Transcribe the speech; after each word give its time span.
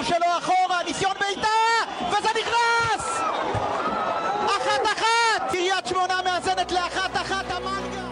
הכדור 0.00 0.16
שלו 0.16 0.38
אחורה, 0.38 0.78
ניסיון 0.86 1.12
בעיטה, 1.20 1.48
וזה 2.08 2.28
נכנס! 2.40 3.20
אחת 4.46 4.82
אחת! 4.84 5.50
קריית 5.50 5.86
שמונה 5.86 6.14
מאזנת 6.24 6.72
לאחת 6.72 7.16
אחת 7.16 7.44
המנגה! 7.50 8.08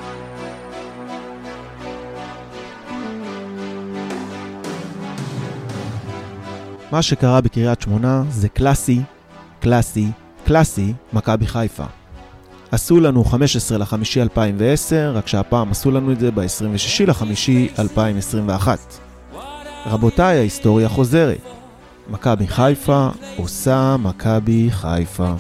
מה 6.90 7.02
שקרה 7.02 7.40
בקריית 7.40 7.80
שמונה 7.80 8.22
זה 8.30 8.48
קלאסי, 8.48 9.00
קלאסי, 9.60 10.06
קלאסי, 10.44 10.92
מכבי 11.12 11.46
חיפה. 11.46 11.84
עשו 12.72 13.00
לנו 13.00 13.24
15 13.24 13.78
לחמישי 13.78 14.22
2010, 14.22 15.12
רק 15.14 15.26
שהפעם 15.26 15.70
עשו 15.70 15.90
לנו 15.90 16.12
את 16.12 16.20
זה 16.20 16.30
ב-26 16.30 17.06
לחמישי 17.06 17.68
2021. 17.78 18.78
רבותיי, 19.86 20.38
ההיסטוריה 20.38 20.88
חוזרת. 20.88 21.65
מכבי 22.08 22.46
חיפה 22.46 23.08
עושה 23.36 23.96
מכבי 24.02 24.68
חיפה. 24.70 25.32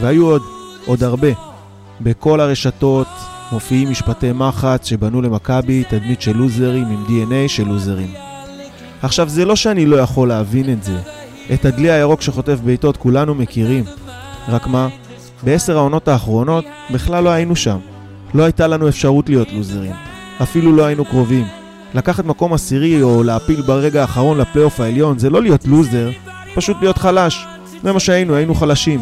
והיו 0.00 0.26
עוד, 0.26 0.42
עוד 0.86 1.04
הרבה. 1.04 1.28
בכל 2.00 2.40
הרשתות 2.40 3.06
מופיעים 3.52 3.90
משפטי 3.90 4.32
מחץ 4.32 4.86
שבנו 4.86 5.22
למכבי 5.22 5.84
תדמית 5.88 6.22
של 6.22 6.36
לוזרים 6.36 6.84
עם 6.84 7.04
DNA 7.08 7.48
של 7.48 7.68
לוזרים. 7.68 8.14
עכשיו, 9.02 9.28
זה 9.28 9.44
לא 9.44 9.56
שאני 9.56 9.86
לא 9.86 9.96
יכול 9.96 10.28
להבין 10.28 10.72
את 10.72 10.84
זה. 10.84 10.98
את 11.54 11.64
הדלי 11.64 11.90
הירוק 11.90 12.22
שחוטף 12.22 12.58
בעיטות 12.64 12.96
כולנו 12.96 13.34
מכירים. 13.34 13.84
רק 14.48 14.66
מה, 14.66 14.88
בעשר 15.42 15.76
העונות 15.76 16.08
האחרונות 16.08 16.64
בכלל 16.90 17.24
לא 17.24 17.30
היינו 17.30 17.56
שם. 17.56 17.78
לא 18.34 18.42
הייתה 18.42 18.66
לנו 18.66 18.88
אפשרות 18.88 19.28
להיות 19.28 19.52
לוזרים. 19.52 19.92
אפילו 20.42 20.76
לא 20.76 20.84
היינו 20.84 21.04
קרובים. 21.04 21.46
לקחת 21.94 22.24
מקום 22.24 22.52
עשירי 22.52 23.02
או 23.02 23.22
להפיל 23.22 23.62
ברגע 23.62 24.00
האחרון 24.00 24.38
לפלייאוף 24.38 24.80
העליון 24.80 25.18
זה 25.18 25.30
לא 25.30 25.42
להיות 25.42 25.66
לוזר, 25.66 26.10
פשוט 26.54 26.76
להיות 26.80 26.98
חלש. 26.98 27.46
זה 27.82 27.92
מה 27.92 28.00
שהיינו, 28.00 28.34
היינו 28.34 28.54
חלשים. 28.54 29.00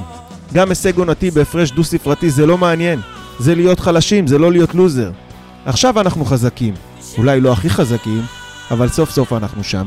גם 0.55 0.69
הישג 0.69 0.99
עונתי 0.99 1.31
בהפרש 1.31 1.71
דו-ספרתי 1.71 2.31
זה 2.31 2.47
לא 2.47 2.59
מעניין. 2.59 3.01
זה 3.39 3.55
להיות 3.55 3.81
חלשים, 3.81 4.27
זה 4.27 4.39
לא 4.39 4.53
להיות 4.53 4.75
לוזר. 4.75 5.11
עכשיו 5.65 6.01
אנחנו 6.01 6.25
חזקים. 6.25 6.75
אולי 7.19 7.41
לא 7.41 7.53
הכי 7.53 7.71
חזקים, 7.71 8.23
אבל 8.71 8.89
סוף 8.89 9.11
סוף 9.11 9.33
אנחנו 9.33 9.65
שם. 9.65 9.87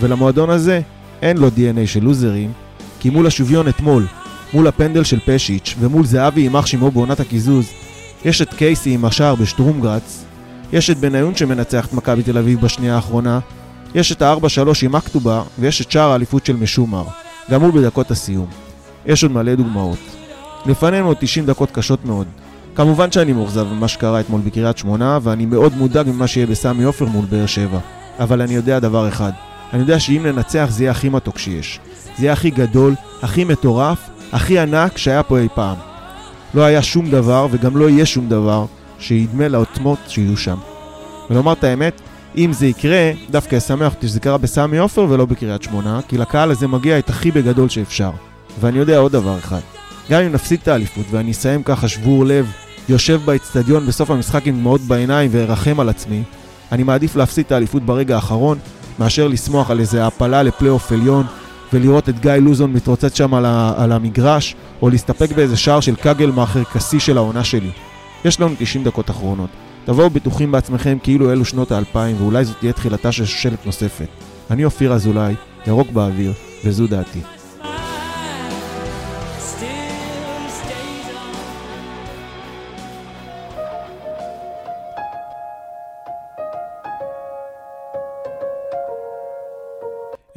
ולמועדון 0.00 0.50
הזה 0.50 0.80
אין 1.22 1.36
לו 1.36 1.48
DNA 1.48 1.86
של 1.86 2.04
לוזרים, 2.04 2.52
כי 3.00 3.10
מול 3.10 3.26
השוויון 3.26 3.68
אתמול, 3.68 4.06
מול 4.52 4.66
הפנדל 4.66 5.04
של 5.04 5.18
פשיץ' 5.26 5.74
ומול 5.80 6.06
זהבי 6.06 6.46
עם 6.46 6.56
אח 6.56 6.66
שימו 6.66 6.90
בעונת 6.90 7.20
הקיזוז, 7.20 7.66
יש 8.24 8.42
את 8.42 8.54
קייסי 8.54 8.90
עם 8.90 9.04
השער 9.04 9.34
בשטרומגרץ, 9.34 10.23
יש 10.74 10.90
את 10.90 10.98
בניון 10.98 11.34
שמנצח 11.34 11.86
את 11.86 11.92
מכבי 11.92 12.22
תל 12.22 12.38
אביב 12.38 12.60
בשנייה 12.60 12.94
האחרונה, 12.94 13.38
יש 13.94 14.12
את 14.12 14.22
ה-4-3 14.22 14.68
עם 14.82 14.96
אקטובה, 14.96 15.42
ויש 15.58 15.80
את 15.80 15.90
שער 15.90 16.10
האליפות 16.10 16.46
של 16.46 16.56
משומר, 16.56 17.04
גם 17.50 17.62
הוא 17.62 17.72
בדקות 17.74 18.10
הסיום. 18.10 18.46
יש 19.06 19.22
עוד 19.22 19.32
מלא 19.32 19.54
דוגמאות. 19.54 19.98
לפנינו 20.66 21.06
עוד 21.06 21.16
90 21.20 21.46
דקות 21.46 21.70
קשות 21.70 22.04
מאוד. 22.04 22.26
כמובן 22.74 23.12
שאני 23.12 23.32
מאוכזב 23.32 23.66
ממה 23.72 23.88
שקרה 23.88 24.20
אתמול 24.20 24.40
בקריית 24.40 24.78
שמונה, 24.78 25.18
ואני 25.22 25.46
מאוד 25.46 25.76
מודאג 25.76 26.08
ממה 26.08 26.26
שיהיה 26.26 26.46
בסמי 26.46 26.84
עופר 26.84 27.04
מול 27.04 27.24
באר 27.24 27.46
שבע. 27.46 27.78
אבל 28.20 28.42
אני 28.42 28.54
יודע 28.54 28.78
דבר 28.78 29.08
אחד, 29.08 29.32
אני 29.72 29.80
יודע 29.80 30.00
שאם 30.00 30.22
ננצח 30.26 30.66
זה 30.70 30.82
יהיה 30.82 30.90
הכי 30.90 31.08
מתוק 31.08 31.38
שיש. 31.38 31.80
זה 32.18 32.24
יהיה 32.24 32.32
הכי 32.32 32.50
גדול, 32.50 32.94
הכי 33.22 33.44
מטורף, 33.44 33.98
הכי 34.32 34.58
ענק 34.58 34.98
שהיה 34.98 35.22
פה 35.22 35.38
אי 35.38 35.48
פעם. 35.54 35.76
לא 36.54 36.62
היה 36.62 36.82
שום 36.82 37.10
דבר, 37.10 37.46
וגם 37.50 37.76
לא 37.76 37.88
יהיה 37.88 38.06
שום 38.06 38.28
דבר, 38.28 38.66
שידמה 39.04 39.48
לעוצמות 39.48 39.98
שיהיו 40.08 40.36
שם. 40.36 40.56
ולומר 41.30 41.52
את 41.52 41.64
האמת, 41.64 42.00
אם 42.36 42.52
זה 42.52 42.66
יקרה, 42.66 43.10
דווקא 43.30 43.56
אשמח 43.56 43.94
אותי 43.94 44.08
שזה 44.08 44.20
קרה 44.20 44.38
בסמי 44.38 44.78
עופר 44.78 45.06
ולא 45.08 45.24
בקריית 45.26 45.62
שמונה, 45.62 46.00
כי 46.08 46.18
לקהל 46.18 46.50
הזה 46.50 46.68
מגיע 46.68 46.98
את 46.98 47.10
הכי 47.10 47.30
בגדול 47.30 47.68
שאפשר. 47.68 48.10
ואני 48.60 48.78
יודע 48.78 48.98
עוד 48.98 49.12
דבר 49.12 49.38
אחד, 49.38 49.60
גם 50.10 50.22
אם 50.22 50.32
נפסיד 50.32 50.60
את 50.62 50.68
האליפות 50.68 51.06
ואני 51.10 51.30
אסיים 51.30 51.62
ככה 51.62 51.88
שבור 51.88 52.26
לב, 52.26 52.52
יושב 52.88 53.20
באצטדיון 53.24 53.86
בסוף 53.86 54.10
המשחק 54.10 54.46
עם 54.46 54.58
דמעות 54.58 54.80
בעיניים 54.80 55.30
וארחם 55.32 55.80
על 55.80 55.88
עצמי, 55.88 56.22
אני 56.72 56.82
מעדיף 56.82 57.16
להפסיד 57.16 57.46
את 57.46 57.52
האליפות 57.52 57.82
ברגע 57.82 58.14
האחרון, 58.14 58.58
מאשר 58.98 59.28
לשמוח 59.28 59.70
על 59.70 59.80
איזה 59.80 60.06
הפלה 60.06 60.42
לפלייאוף 60.42 60.92
עליון, 60.92 61.26
ולראות 61.72 62.08
את 62.08 62.20
גיא 62.20 62.32
לוזון 62.32 62.72
מתרוצץ 62.72 63.16
שם 63.18 63.34
על, 63.34 63.44
ה- 63.44 63.72
על 63.76 63.92
המגרש, 63.92 64.54
או 64.82 64.88
להסתפק 64.88 65.32
באיזה 65.32 65.56
שער 65.56 65.80
של 65.80 65.94
קגלמאכר 65.96 66.64
כשיא 66.64 67.00
של 67.00 67.16
העונה 67.16 67.44
שלי. 67.44 67.70
יש 68.24 68.40
לנו 68.40 68.54
90 68.58 68.84
דקות 68.84 69.10
אחרונות. 69.10 69.50
תבואו 69.84 70.10
בטוחים 70.10 70.52
בעצמכם 70.52 70.98
כאילו 71.02 71.32
אלו 71.32 71.44
שנות 71.44 71.72
האלפיים, 71.72 72.16
ואולי 72.18 72.44
זאת 72.44 72.56
תהיה 72.58 72.72
תחילתה 72.72 73.12
של 73.12 73.24
שושלת 73.24 73.66
נוספת. 73.66 74.08
אני 74.50 74.64
אופיר 74.64 74.92
אזולאי, 74.92 75.34
ירוק 75.66 75.90
באוויר, 75.90 76.32
וזו 76.64 76.86
דעתי. 76.86 77.20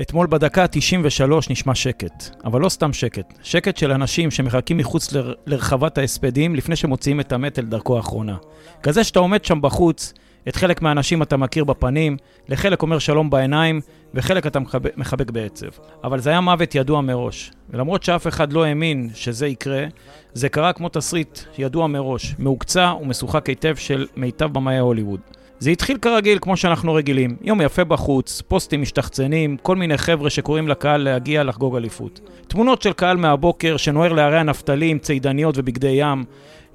אתמול 0.02 0.28
בדקה 0.28 0.64
ה-93 0.64 1.32
נשמע 1.50 1.76
שקט, 1.76 2.36
אבל 2.46 2.62
לא 2.62 2.70
סתם 2.70 2.94
שקט, 2.94 3.34
שקט 3.44 3.78
של 3.78 3.92
אנשים 3.92 4.32
שמחכים 4.32 4.78
מחוץ 4.78 5.12
לר... 5.12 5.34
לרחבת 5.46 5.98
ההספדים 5.98 6.56
לפני 6.56 6.76
שמוציאים 6.76 7.20
את 7.20 7.32
המת 7.32 7.60
אל 7.60 7.66
דרכו 7.66 7.98
האחרונה. 7.98 8.36
כזה 8.84 9.04
שאתה 9.04 9.20
עומד 9.20 9.46
שם 9.46 9.62
בחוץ, 9.62 10.14
את 10.48 10.56
חלק 10.56 10.82
מהאנשים 10.82 11.22
אתה 11.22 11.38
מכיר 11.38 11.64
בפנים, 11.64 12.18
לחלק 12.50 12.82
אומר 12.82 13.00
שלום 13.00 13.30
בעיניים, 13.30 13.82
וחלק 14.14 14.48
אתה 14.48 14.60
מחבק, 14.60 14.98
מחבק 14.98 15.32
בעצב. 15.32 15.68
אבל 16.04 16.20
זה 16.20 16.30
היה 16.30 16.42
מוות 16.42 16.76
ידוע 16.76 17.02
מראש, 17.02 17.52
ולמרות 17.70 18.04
שאף 18.04 18.28
אחד 18.28 18.54
לא 18.54 18.64
האמין 18.64 19.10
שזה 19.14 19.48
יקרה, 19.48 19.86
זה 20.34 20.50
קרה 20.50 20.74
כמו 20.74 20.90
תסריט 20.90 21.40
ידוע 21.58 21.88
מראש, 21.88 22.36
מהוקצע 22.40 22.94
ומשוחק 23.02 23.50
היטב 23.50 23.76
של 23.76 24.08
מיטב 24.16 24.54
במאי 24.54 24.78
הוליווד. 24.78 25.20
זה 25.60 25.70
התחיל 25.70 25.98
כרגיל, 25.98 26.38
כמו 26.42 26.58
שאנחנו 26.58 26.94
רגילים. 26.94 27.36
יום 27.42 27.62
יפה 27.62 27.84
בחוץ, 27.84 28.42
פוסטים 28.48 28.82
משתחצנים, 28.82 29.58
כל 29.58 29.76
מיני 29.76 29.98
חבר'ה 29.98 30.30
שקוראים 30.30 30.68
לקהל 30.68 31.02
להגיע 31.02 31.44
לחגוג 31.44 31.76
אליפות. 31.76 32.20
תמונות 32.48 32.82
של 32.82 32.94
קהל 32.94 33.18
מהבוקר 33.18 33.78
שנוער 33.78 34.14
להרי 34.14 34.40
הנפתלי 34.40 34.90
עם 34.90 35.00
צידניות 35.00 35.58
ובגדי 35.58 35.88
ים. 35.88 36.24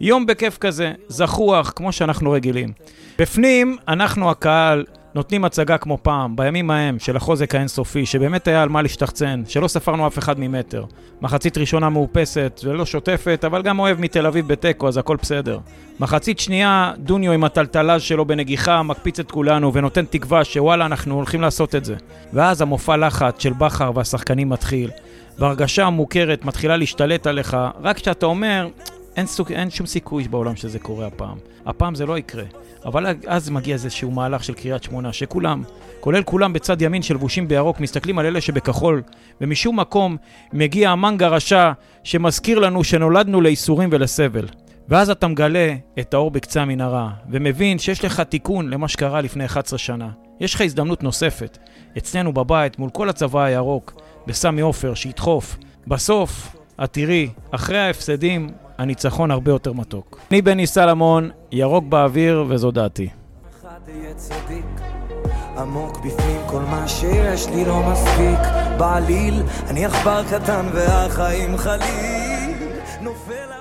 יום 0.01 0.27
בכיף 0.27 0.59
כזה, 0.59 0.93
זחוח, 1.09 1.73
כמו 1.77 1.93
שאנחנו 1.93 2.31
רגילים. 2.31 2.73
בפנים, 3.19 3.77
אנחנו 3.89 4.31
הקהל 4.31 4.85
נותנים 5.15 5.45
הצגה 5.45 5.79
כמו 5.79 5.99
פעם, 6.03 6.37
בימים 6.37 6.71
ההם 6.71 6.99
של 6.99 7.17
החוזק 7.17 7.55
האינסופי, 7.55 8.07
שבאמת 8.07 8.49
היה 8.49 8.63
על 8.63 8.69
מה 8.69 8.83
להשתחצן, 8.83 9.43
שלא 9.49 9.69
ספרנו 9.69 10.07
אף 10.07 10.19
אחד 10.19 10.41
ממטר. 10.41 10.85
מחצית 11.23 11.59
ראשונה 11.59 11.89
מאופסת 11.89 12.61
ולא 12.65 12.87
שוטפת, 12.87 13.45
אבל 13.47 13.63
גם 13.63 13.79
אוהב 13.79 14.01
מתל 14.01 14.27
אביב 14.27 14.49
בתיקו, 14.49 14.89
אז 14.89 14.97
הכל 14.97 15.17
בסדר. 15.23 15.59
מחצית 16.01 16.39
שנייה, 16.39 16.93
דוניו 16.99 17.33
עם 17.33 17.45
הטלטלז 17.45 18.03
שלו 18.03 18.25
בנגיחה, 18.25 18.83
מקפיץ 18.83 19.21
את 19.21 19.31
כולנו 19.31 19.73
ונותן 19.73 20.05
תקווה 20.05 20.45
שוואלה, 20.45 20.87
אנחנו 20.87 21.15
הולכים 21.15 21.41
לעשות 21.41 21.75
את 21.75 21.85
זה. 21.85 21.95
ואז 22.33 22.63
המופע 22.63 22.97
לחץ 22.97 23.43
של 23.43 23.53
בכר 23.53 23.91
והשחקנים 23.95 24.49
מתחיל, 24.49 24.91
והרגשה 25.39 25.85
המוכרת 25.85 26.45
מתחילה 26.45 26.77
להשתלט 26.77 27.27
עליך, 27.27 27.57
רק 27.83 27.97
כשאתה 27.97 28.27
אומר, 28.27 28.69
אין, 29.17 29.27
סוג, 29.27 29.53
אין 29.53 29.71
שום 29.71 29.87
סיכוי 29.87 30.29
בעולם 30.29 30.57
שזה 30.57 30.79
קורה 30.79 31.07
הפעם. 31.07 31.39
הפעם 31.67 31.95
זה 31.95 32.07
לא 32.07 32.19
יקרה. 32.19 32.45
אבל 32.85 33.07
אז 33.27 33.51
מגיע 33.51 33.75
איזשהו 33.75 34.11
מהלך 34.11 34.45
של 34.45 34.55
קריית 34.55 34.83
שמונה, 34.83 35.13
שכולם, 35.13 35.63
כולל 36.01 36.23
כולם 36.23 36.53
בצד 36.53 36.83
ימין 36.83 37.03
שלבושים 37.03 37.49
בירוק, 37.49 37.81
מסתכלים 37.81 38.19
על 38.19 38.27
אלה 38.27 38.41
שבכחול, 38.41 39.03
ומשום 39.41 39.81
מקום 39.81 40.17
מגיע 40.53 40.91
המנגה 40.91 41.29
רשע 41.29 41.73
שמזכיר 42.05 42.59
לנו 42.59 42.85
שנולדנו 42.85 43.41
לייסורים 43.41 43.89
ולסבל. 43.93 44.47
ואז 44.89 45.11
אתה 45.11 45.29
מגלה 45.29 45.75
את 45.99 46.15
האור 46.15 46.31
בקצה 46.31 46.63
המנהרה, 46.63 47.11
ומבין 47.31 47.79
שיש 47.79 48.05
לך 48.05 48.21
תיקון 48.21 48.69
למה 48.69 48.89
שקרה 48.89 49.21
לפני 49.21 49.45
11 49.45 49.79
שנה. 49.79 50.09
יש 50.41 50.55
לך 50.55 50.61
הזדמנות 50.61 51.03
נוספת. 51.03 51.59
אצלנו 51.99 52.33
בבית, 52.33 52.79
מול 52.79 52.91
כל 52.91 53.09
הצבא 53.09 53.43
הירוק, 53.43 54.01
בסמי 54.27 54.61
עופר, 54.61 54.95
שידחוף. 54.95 55.57
בסוף, 55.87 56.57
את 56.85 56.93
תראי, 56.93 57.29
אחרי 57.51 57.79
ההפסדים, 57.79 58.49
הניצחון 58.83 59.31
הרבה 59.31 59.51
יותר 59.51 59.73
מתוק. 59.73 60.19
אני 60.31 60.43
בני 60.43 60.67
סלמון, 60.67 61.31
ירוק 61.53 61.85
באוויר, 61.85 62.45
וזו 62.49 62.71
דעתי. 62.71 63.09
עמוק 65.59 65.97
בפנים 65.97 66.41
כל 66.47 66.61
מה 66.61 66.89
שיש 66.89 67.49
לי 67.49 67.65
לא 67.65 67.83
מספיק 67.93 68.39
בעליל 68.79 69.43
אני 69.69 69.85
עכבר 69.85 70.23
קטן 70.31 70.67
והחיים 70.73 71.57
חליל 71.57 72.57
נופל. 73.01 73.53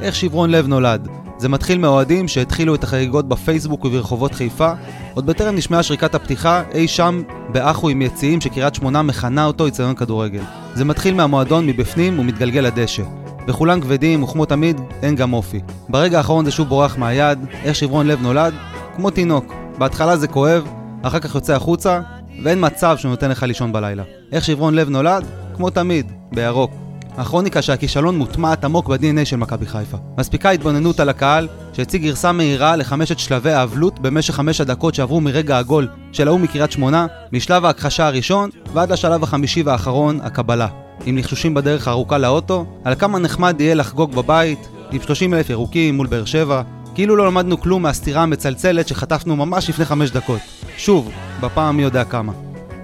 איך 0.00 0.14
שברון 0.14 0.50
לב 0.50 0.66
נולד? 0.66 1.23
זה 1.44 1.48
מתחיל 1.48 1.78
מהאוהדים 1.78 2.28
שהתחילו 2.28 2.74
את 2.74 2.84
החגיגות 2.84 3.28
בפייסבוק 3.28 3.84
וברחובות 3.84 4.34
חיפה, 4.34 4.72
עוד 5.14 5.26
בטרם 5.26 5.54
נשמעה 5.54 5.82
שריקת 5.82 6.14
הפתיחה 6.14 6.62
אי 6.74 6.88
שם 6.88 7.22
באחו 7.52 7.88
עם 7.88 8.02
יציאים 8.02 8.40
שקריית 8.40 8.74
שמונה 8.74 9.02
מכנה 9.02 9.44
אותו 9.44 9.68
אצטדיון 9.68 9.94
כדורגל. 9.94 10.42
זה 10.74 10.84
מתחיל 10.84 11.14
מהמועדון 11.14 11.66
מבפנים 11.66 12.18
ומתגלגל 12.18 12.60
לדשא. 12.60 13.02
וכולם 13.48 13.80
כבדים, 13.80 14.22
וכמו 14.22 14.44
תמיד, 14.44 14.80
אין 15.02 15.16
גם 15.16 15.32
אופי. 15.32 15.60
ברגע 15.88 16.18
האחרון 16.18 16.44
זה 16.44 16.50
שוב 16.50 16.68
בורח 16.68 16.98
מהיד, 16.98 17.38
איך 17.64 17.74
שברון 17.74 18.06
לב 18.06 18.22
נולד, 18.22 18.54
כמו 18.96 19.10
תינוק. 19.10 19.54
בהתחלה 19.78 20.16
זה 20.16 20.28
כואב, 20.28 20.68
אחר 21.02 21.18
כך 21.20 21.34
יוצא 21.34 21.54
החוצה, 21.54 22.00
ואין 22.44 22.58
מצב 22.66 22.96
שהוא 22.98 23.10
נותן 23.10 23.30
לך 23.30 23.42
לישון 23.42 23.72
בלילה. 23.72 24.02
איך 24.32 24.44
שברון 24.44 24.74
לב 24.74 24.88
נולד, 24.88 25.24
כמו 25.54 25.70
תמיד, 25.70 26.12
בירוק. 26.32 26.83
הכרוניקה 27.16 27.62
שהכישלון 27.62 28.18
מוטמעת 28.18 28.64
עמוק 28.64 28.88
ב-DNA 28.88 29.24
של 29.24 29.36
מכבי 29.36 29.66
חיפה. 29.66 29.96
מספיקה 30.18 30.50
התבוננות 30.50 31.00
על 31.00 31.08
הקהל, 31.08 31.48
שהציג 31.72 32.02
גרסה 32.02 32.32
מהירה 32.32 32.76
לחמשת 32.76 33.18
שלבי 33.18 33.52
האבלות 33.52 33.98
במשך 33.98 34.34
חמש 34.34 34.60
הדקות 34.60 34.94
שעברו 34.94 35.20
מרגע 35.20 35.58
הגול 35.58 35.88
של 36.12 36.28
ההוא 36.28 36.40
מקריית 36.40 36.72
שמונה, 36.72 37.06
משלב 37.32 37.64
ההכחשה 37.64 38.06
הראשון 38.06 38.50
ועד 38.72 38.92
לשלב 38.92 39.22
החמישי 39.22 39.62
והאחרון, 39.62 40.20
הקבלה. 40.22 40.68
עם 41.06 41.18
לחשושים 41.18 41.54
בדרך 41.54 41.88
הארוכה 41.88 42.18
לאוטו, 42.18 42.66
על 42.84 42.94
כמה 42.94 43.18
נחמד 43.18 43.60
יהיה 43.60 43.74
לחגוג 43.74 44.14
בבית, 44.14 44.68
עם 44.92 45.02
30 45.02 45.34
אלף 45.34 45.50
ירוקים 45.50 45.96
מול 45.96 46.06
באר 46.06 46.24
שבע, 46.24 46.62
כאילו 46.94 47.16
לא 47.16 47.26
למדנו 47.26 47.60
כלום 47.60 47.82
מהסטירה 47.82 48.22
המצלצלת 48.22 48.88
שחטפנו 48.88 49.36
ממש 49.36 49.68
לפני 49.68 49.84
חמש 49.84 50.10
דקות. 50.10 50.40
שוב, 50.76 51.10
בפעם 51.40 51.76
מי 51.76 51.82
יודע 51.82 52.04
כמה. 52.04 52.32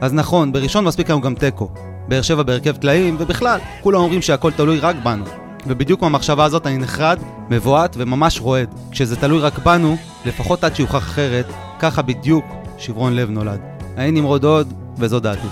אז 0.01 0.13
נכון, 0.13 0.53
בראשון 0.53 0.85
מספיק 0.85 1.11
לנו 1.11 1.21
גם 1.21 1.35
תיקו. 1.35 1.90
באר 2.11 2.23
שבע 2.23 2.43
בהרכב 2.43 2.77
טלאים, 2.77 3.17
ובכלל, 3.19 3.61
כולם 3.81 4.01
אומרים 4.01 4.23
שהכל 4.23 4.53
תלוי 4.53 4.79
רק 4.79 4.97
בנו. 5.03 5.25
ובדיוק 5.67 6.03
מהמחשבה 6.03 6.45
הזאת 6.45 6.67
אני 6.67 6.79
נחרד, 6.79 7.19
מבועת 7.51 7.97
וממש 7.99 8.41
רועד. 8.41 8.75
כשזה 8.91 9.17
תלוי 9.17 9.41
רק 9.41 9.59
בנו, 9.59 9.97
לפחות 10.27 10.65
עד 10.65 10.77
שיוכח 10.77 10.97
אחרת, 10.97 11.47
ככה 11.81 12.03
בדיוק 12.03 12.45
שברון 12.79 13.17
לב 13.17 13.31
נולד. 13.31 13.61
אני 13.97 14.11
נמרוד 14.11 14.45
עוד, 14.45 14.73
וזו 14.99 15.21
דעתי. 15.21 15.47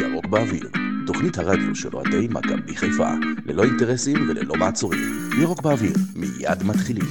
ירוק 0.00 0.26
באוויר, 0.26 0.68
תוכנית 1.06 1.38
הרדיו 1.38 1.74
של 1.74 1.88
אוהדי 1.92 2.28
מכבי 2.30 2.76
חיפה, 2.76 3.10
ללא 3.46 3.64
אינטרסים 3.64 4.28
וללא 4.28 4.54
מעצורים. 4.54 5.30
ירוק 5.40 5.62
באוויר, 5.62 5.94
מיד 6.16 6.62
מתחילים. 6.62 7.06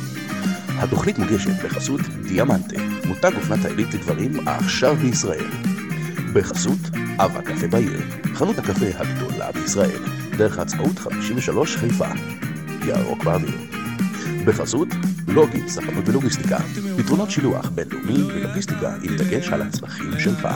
התוכנית 0.67 1.19
מוגשת 1.19 1.65
בחסות 1.65 2.01
דיאמנטה, 2.27 2.75
מותג 3.11 3.35
אופנת 3.35 3.65
העילית 3.65 3.93
לגברים 3.93 4.47
העכשיו 4.47 4.95
בישראל. 4.95 5.47
בחסות 6.33 6.79
אב 7.19 7.37
הקפה 7.37 7.67
בעיר, 7.67 8.01
חנות 8.33 8.57
הקפה 8.57 8.85
הגדולה 8.95 9.51
בישראל, 9.51 10.03
דרך 10.37 10.59
העצמאות 10.59 10.99
53 10.99 11.75
חיפה. 11.75 12.07
ירוק 12.85 13.23
באוויר. 13.23 13.57
בחסות 14.45 14.87
לוגי, 15.27 15.69
ספנות 15.69 16.09
ולוגיסטיקה, 16.09 16.57
פתרונות 16.97 17.31
שילוח 17.31 17.69
בינלאומי 17.69 18.23
ולוגיסטיקה 18.23 18.95
עם 19.03 19.17
דגש 19.17 19.47
על 19.47 19.61
הצרכים 19.61 20.19
שלך. 20.19 20.47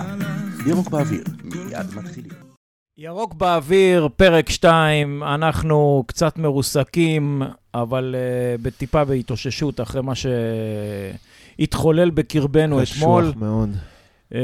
ירוק 0.65 0.89
באוויר, 0.89 1.23
מיד 1.43 1.95
מתחילים. 1.95 2.44
ירוק 2.97 3.33
באוויר, 3.33 4.07
פרק 4.15 4.49
2, 4.49 5.23
אנחנו 5.23 6.03
קצת 6.07 6.37
מרוסקים, 6.37 7.41
אבל 7.73 8.15
uh, 8.15 8.61
בטיפה 8.61 9.05
בהתאוששות 9.05 9.81
אחרי 9.81 10.01
מה 10.01 10.13
שהתחולל 11.57 12.09
בקרבנו 12.09 12.83
אתמול. 12.83 13.23
קשוח 13.23 13.35
מאוד. 13.35 13.69
Uh, 14.29 14.35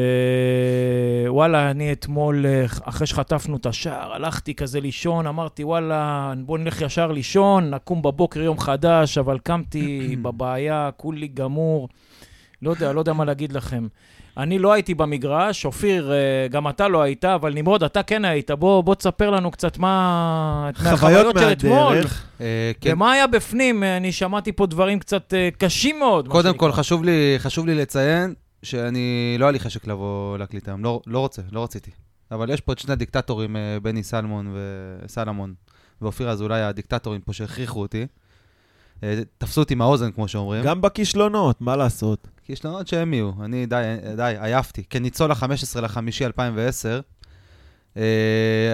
וואלה, 1.28 1.72
אני 1.72 1.92
אתמול, 1.92 2.46
uh, 2.46 2.80
אחרי 2.84 3.08
שחטפנו 3.08 3.58
את 3.58 3.66
השער, 3.66 4.14
הלכתי 4.14 4.56
כזה 4.56 4.80
לישון, 4.80 5.28
אמרתי, 5.28 5.64
וואלה, 5.64 6.34
בוא 6.46 6.58
נלך 6.58 6.82
ישר 6.82 7.12
לישון, 7.12 7.70
נקום 7.70 8.02
בבוקר 8.02 8.42
יום 8.42 8.60
חדש, 8.60 9.18
אבל 9.18 9.40
קמתי 9.40 10.00
בבעיה, 10.24 10.90
כולי 10.98 11.28
גמור. 11.28 11.90
לא 12.62 12.70
יודע, 12.72 12.94
לא 12.94 13.00
יודע 13.00 13.14
מה 13.14 13.26
להגיד 13.26 13.52
לכם. 13.52 13.88
אני 14.38 14.60
לא 14.60 14.74
הייתי 14.74 14.94
במגרש, 14.94 15.66
אופיר, 15.66 16.12
אה, 16.12 16.48
גם 16.48 16.68
אתה 16.68 16.88
לא 16.88 17.02
היית, 17.02 17.26
אבל 17.26 17.54
נמרוד, 17.54 17.84
אתה 17.84 18.04
כן 18.04 18.26
היית. 18.26 18.52
בוא, 18.52 18.84
בוא 18.84 18.96
תספר 18.96 19.30
לנו 19.30 19.52
קצת 19.52 19.78
מה... 19.78 20.70
חוויות 20.96 21.36
של 21.40 21.52
אתמול. 21.52 21.94
מהדרך. 21.94 22.26
אה, 22.42 22.72
כן. 22.82 22.94
ומה 22.94 23.12
היה 23.12 23.28
בפנים? 23.28 23.84
אה, 23.84 23.98
אני 23.98 24.12
שמעתי 24.12 24.52
פה 24.52 24.66
דברים 24.66 25.00
קצת 25.00 25.34
אה, 25.34 25.50
קשים 25.58 26.00
מאוד. 26.00 26.28
קודם 26.28 26.58
כל. 26.58 26.72
חשוב 26.72 27.04
לי, 27.04 27.36
חשוב 27.38 27.66
לי 27.66 27.76
לציין 27.76 28.34
שאני, 28.64 29.36
לא 29.40 29.46
היה 29.46 29.52
לי 29.52 29.60
חשק 29.60 29.88
לבוא 29.88 30.38
להקליט 30.38 30.68
היום, 30.68 30.84
לא, 30.84 31.02
לא 31.08 31.20
רוצה, 31.20 31.42
לא 31.52 31.64
רציתי. 31.64 31.92
אבל 32.32 32.50
יש 32.50 32.62
פה 32.62 32.74
את 32.74 32.80
שני 32.80 32.94
הדיקטטורים, 32.94 33.56
אה, 33.56 33.78
בני 33.82 34.04
סלמון 34.04 34.56
וסלמון 35.06 35.54
ואופיר 36.02 36.30
אזולאי, 36.30 36.62
הדיקטטורים 36.62 37.22
פה 37.22 37.34
שהכריחו 37.34 37.82
אותי. 37.82 38.08
תפסו 39.38 39.62
אותי 39.62 39.76
מהאוזן, 39.76 40.12
כמו 40.12 40.28
שאומרים. 40.28 40.64
גם 40.64 40.82
בכישלונות, 40.82 41.62
מה 41.62 41.76
לעשות? 41.76 42.28
כישלונות 42.46 42.88
שהם 42.88 43.14
יהיו. 43.14 43.32
אני 43.44 43.66
די, 43.66 43.84
די, 44.16 44.36
עייפתי. 44.40 44.84
כניצול 44.84 45.32
ה-15 45.32 45.82
לחמישי 45.82 46.26
2010, 46.26 47.00
אה, 47.98 48.04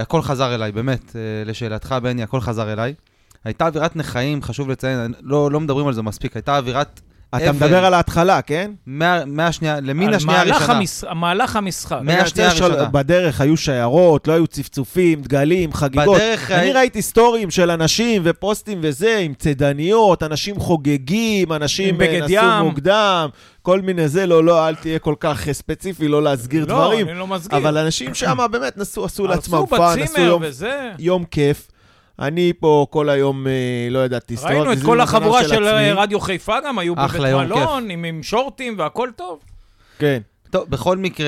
הכל 0.02 0.22
חזר 0.22 0.56
אליי, 0.56 0.72
באמת, 0.72 1.16
אה, 1.16 1.22
לשאלתך, 1.46 1.96
בני, 2.04 2.24
הכל 2.24 2.42
חזר 2.42 2.74
אליי. 2.74 2.94
הייתה 3.44 3.68
אווירת 3.68 3.96
נכאים, 3.96 4.42
חשוב 4.42 4.70
לציין, 4.70 5.14
לא, 5.22 5.52
לא 5.52 5.60
מדברים 5.60 5.88
על 5.88 5.94
זה 5.94 6.02
מספיק, 6.02 6.36
הייתה 6.36 6.58
אווירת... 6.58 7.02
אתה. 7.44 7.52
מדבר 7.52 7.86
על 7.86 7.94
ההתחלה, 7.94 8.42
כן? 8.42 8.72
מה- 8.86 9.26
מהשנייה, 9.26 9.80
למין 9.80 10.14
השנייה 10.14 10.38
מהלך 10.46 10.70
הראשונה. 10.70 11.14
מהלך 11.14 11.56
המשחק. 11.56 11.98
מה- 12.04 12.14
רגע, 12.14 12.22
השנייה 12.24 12.50
שתי 12.50 12.58
של- 12.60 12.64
הראשונה. 12.66 12.90
בדרך 12.90 13.42
היו 13.42 13.58
שיירות, 13.58 14.28
לא 14.28 14.34
היו 14.34 14.48
צפצופים, 14.48 15.22
דגלים, 15.22 15.74
חגיגות. 15.74 16.16
בדרך 16.18 16.52
אני 16.52 16.72
ראיתי 16.74 17.02
סטורים 17.02 17.52
של 17.52 17.72
אנשים 17.72 18.22
ופוסטים 18.26 18.80
וזה, 18.82 19.18
עם 19.18 19.34
צידניות, 19.34 20.24
אנשים 20.24 20.60
חוגגים, 20.60 21.52
אנשים 21.54 22.02
אה, 22.02 22.20
נסעו. 22.22 22.66
מוקדם, 22.66 23.30
כל 23.62 23.82
מיני 23.82 24.08
זה, 24.08 24.26
לא, 24.26 24.44
לא, 24.44 24.68
אל 24.68 24.76
תהיה 24.76 25.00
כל 25.00 25.16
כך 25.20 25.48
אה, 25.48 25.54
ספציפי, 25.54 26.08
לא 26.08 26.24
להסגיר 26.24 26.62
לא, 26.62 26.68
דברים. 26.68 27.08
אני 27.10 27.20
לא 27.20 27.28
מסגיר. 27.28 27.60
אבל 27.60 27.78
אנשים 27.78 28.14
שם 28.14 28.38
באמת 28.52 28.78
נסעו, 28.78 29.06
עשו 29.06 29.28
לעצמם 29.28 29.66
fun, 29.70 29.82
עשו 30.00 30.02
בצימר 30.14 30.26
יום, 30.28 30.42
וזה. 30.46 30.90
יום 31.00 31.24
כיף. 31.32 31.68
אני 32.20 32.54
פה 32.60 32.88
כל 32.90 33.10
היום, 33.10 33.48
אה, 33.48 33.52
לא 33.92 34.06
ידעתי, 34.06 34.36
ראינו 34.44 34.74
את 34.74 34.78
כל 34.86 35.02
החבורה 35.02 35.44
של 35.48 35.66
אה, 35.66 35.94
רדיו 35.94 36.20
חיפה 36.20 36.56
גם, 36.66 36.80
היו 36.80 36.96
בבית 36.96 37.22
מלון, 37.22 37.90
עם, 37.90 38.04
עם 38.04 38.24
שורטים 38.24 38.76
והכל 38.78 39.10
טוב. 39.16 39.40
כן. 40.00 40.22
טוב, 40.50 40.70
בכל 40.70 40.98
מקרה, 40.98 41.28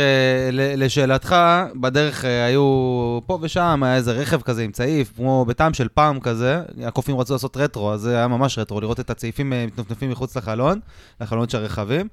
ל- 0.51 0.83
לשאלתך, 0.83 1.35
בדרך 1.75 2.25
אה, 2.25 2.45
היו 2.45 3.19
פה 3.25 3.39
ושם, 3.41 3.83
היה 3.83 3.95
איזה 3.95 4.11
רכב 4.11 4.41
כזה 4.41 4.63
עם 4.63 4.71
צעיף, 4.71 5.11
כמו 5.15 5.45
בטעם 5.45 5.73
של 5.73 5.87
פעם 5.93 6.19
כזה, 6.19 6.61
הקופים 6.85 7.17
רצו 7.17 7.33
לעשות 7.33 7.57
רטרו, 7.57 7.93
אז 7.93 8.01
זה 8.01 8.17
היה 8.17 8.27
ממש 8.27 8.59
רטרו, 8.59 8.81
לראות 8.81 8.99
את 8.99 9.09
הצעיפים 9.09 9.53
מתנפנפים 9.67 10.09
מחוץ 10.09 10.37
לחלון, 10.37 10.79
לחלונות 11.21 11.49
של 11.49 11.57
הרכבים. 11.57 12.07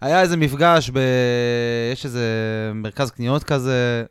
היה 0.00 0.20
איזה 0.20 0.36
מפגש, 0.36 0.90
ב... 0.90 0.98
יש 1.92 2.04
איזה 2.04 2.26
מרכז 2.74 3.10
קניות 3.10 3.44
כזה, 3.44 4.04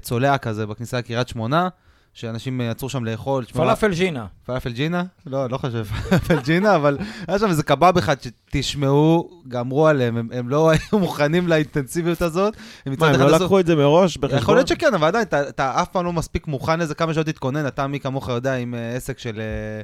צולע 0.00 0.38
כזה, 0.38 0.66
בכניסה 0.66 0.98
לקריית 0.98 1.28
שמונה, 1.28 1.68
שאנשים 2.14 2.60
אה, 2.60 2.66
יצאו 2.66 2.88
שם 2.88 3.04
לאכול. 3.04 3.44
פלאפל 3.44 3.94
ג'ינה. 3.94 4.26
פלאפל 4.46 4.72
ג'ינה? 4.72 5.04
לא, 5.26 5.50
לא 5.50 5.58
חושב 5.58 5.84
פלאפל 6.08 6.40
ג'ינה, 6.40 6.76
אבל 6.76 6.98
היה 7.28 7.38
שם 7.38 7.48
איזה 7.48 7.62
קבב 7.62 7.98
אחד 7.98 8.16
שתשמעו, 8.20 9.30
גמרו 9.48 9.86
עליהם, 9.86 10.16
הם, 10.16 10.28
הם 10.32 10.48
לא 10.48 10.70
היו 10.70 10.98
מוכנים 11.00 11.48
לאינטנסיביות 11.48 12.22
הזאת. 12.22 12.56
הם 12.86 12.94
מה, 12.98 13.06
הם 13.06 13.14
אחד 13.14 13.20
לא 13.20 13.30
לקחו 13.30 13.60
את 13.60 13.66
זה 13.66 13.76
מראש 13.76 14.16
בחשבון? 14.16 14.38
יכול 14.38 14.56
להיות 14.56 14.68
שכן, 14.68 14.94
אבל 14.94 15.06
עדיין, 15.06 15.24
אתה, 15.24 15.48
אתה 15.48 15.82
אף 15.82 15.88
פעם 15.88 16.04
לא 16.04 16.12
מספיק 16.12 16.46
מוכן 16.46 16.80
לזה, 16.80 16.94
כמה 16.94 17.14
שעות 17.14 17.26
תתכונן, 17.26 17.66
אתה 17.66 17.86
מי 17.86 18.00
כמוך 18.00 18.28
יודע 18.28 18.54
עם 18.54 18.74
אה, 18.74 18.96
עסק 18.96 19.18
של, 19.18 19.40
אה, 19.40 19.82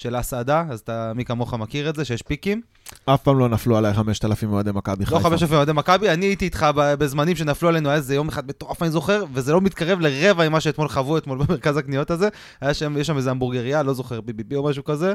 של 0.00 0.16
הסעדה, 0.16 0.64
אז 0.70 0.80
אתה 0.80 1.12
מי 1.14 1.24
כמוך 1.24 1.54
מכיר 1.54 1.90
את 1.90 1.96
זה, 1.96 2.04
שיש 2.04 2.22
פיקים. 2.22 2.60
אף 3.06 3.22
פעם 3.22 3.38
לא 3.38 3.48
נפלו 3.48 3.76
עליי 3.76 3.94
5,000 3.94 4.52
אוהדי 4.52 4.70
מכבי 4.74 5.06
חיפה. 5.06 5.18
לא 5.18 5.22
חמש 5.22 5.42
אלפים 5.42 5.56
אוהדי 5.56 5.72
מכבי, 5.72 6.10
אני 6.10 6.26
הייתי 6.26 6.44
איתך 6.44 6.66
בזמנים 6.74 7.36
שנפלו 7.36 7.68
עלינו, 7.68 7.88
היה 7.88 7.96
איזה 7.96 8.14
יום 8.14 8.28
אחד 8.28 8.48
מטורף, 8.48 8.82
אני 8.82 8.90
זוכר, 8.90 9.24
וזה 9.32 9.52
לא 9.52 9.60
מתקרב 9.60 10.00
לרבע 10.00 10.48
ממה 10.48 10.60
שאתמול 10.60 10.88
חוו 10.88 11.18
אתמול 11.18 11.38
במרכז 11.44 11.76
הקניות 11.76 12.10
הזה. 12.10 12.28
היה 12.60 12.74
שם, 12.74 12.96
יש 12.98 13.06
שם 13.06 13.16
איזה 13.16 13.30
המבורגריה, 13.30 13.82
לא 13.82 13.94
זוכר, 13.94 14.20
ביביבי 14.20 14.56
או 14.56 14.64
משהו 14.64 14.84
כזה. 14.84 15.14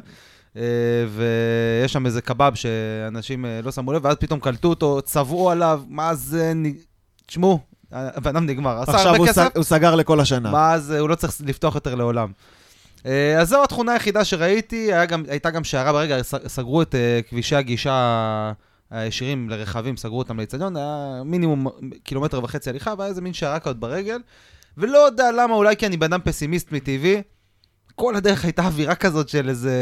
אה, 0.58 0.62
ויש 1.16 1.94
שם 1.94 2.06
איזה 2.06 2.22
קבב 2.22 2.52
שאנשים 2.56 3.46
אה, 3.46 3.60
לא 3.64 3.72
שמו 3.72 3.94
לב, 3.94 4.06
ואז 4.06 4.16
פתאום 4.16 4.40
קלטו 4.40 4.68
אותו, 4.68 5.02
צבעו 5.02 5.52
עליו, 5.52 5.82
מה 5.90 6.16
זה... 6.16 6.54
תשמעו, 7.26 7.60
הבן 7.92 8.36
אדם 8.36 8.46
נגמר, 8.46 8.82
עשה 8.82 8.92
עכשיו 8.92 9.06
הרבה 9.08 9.18
הוא 9.18 9.28
כסף, 9.28 9.44
סג- 9.48 9.56
הוא 9.56 9.64
סגר 9.64 9.96
לכל 9.96 10.20
השנה. 10.20 10.52
מה 10.52 10.80
זה, 10.80 11.00
הוא 11.00 11.10
לא 11.10 11.16
צריך 11.16 11.34
לפתוח 11.46 11.76
יותר 11.76 11.96
לעולם. 11.96 12.32
אה, 13.06 13.42
אז 13.42 13.50
זו 13.50 13.64
התכונה 13.64 13.94
היחידה 13.94 14.26
שראיתי, 14.26 14.92
גם, 15.08 15.24
הייתה 15.30 15.50
גם 15.50 15.64
שערה 15.64 15.92
ברגע, 15.94 16.24
סגרו 16.24 16.82
את 16.82 16.96
אה, 16.96 17.20
כבישי 17.30 17.56
הגישה 17.56 18.52
הישירים 18.92 19.50
לרכבים, 19.50 19.98
סגרו 19.98 20.18
אותם 20.18 20.40
לאצטדיון, 20.40 20.78
היה 20.78 21.22
מינימום 21.26 21.68
קילומטר 22.04 22.44
וחצי 22.44 22.70
הליכה, 22.70 22.94
והיה 22.98 23.10
איזה 23.10 23.22
מין 23.22 23.34
שערה 23.34 23.60
כזאת 23.60 23.78
ברגל, 23.78 24.20
ולא 24.78 24.98
יודע 24.98 25.32
למה, 25.32 25.54
אולי 25.54 25.76
כי 25.76 25.86
אני 25.86 25.98
בן 25.98 26.14
אדם 26.14 26.20
פסימיסט 26.24 26.72
מטבעי, 26.72 27.22
כל 27.96 28.16
הדרך 28.16 28.44
הייתה 28.44 28.66
אווירה 28.66 28.96
כזאת 28.96 29.30
של 29.30 29.50
איזה 29.50 29.74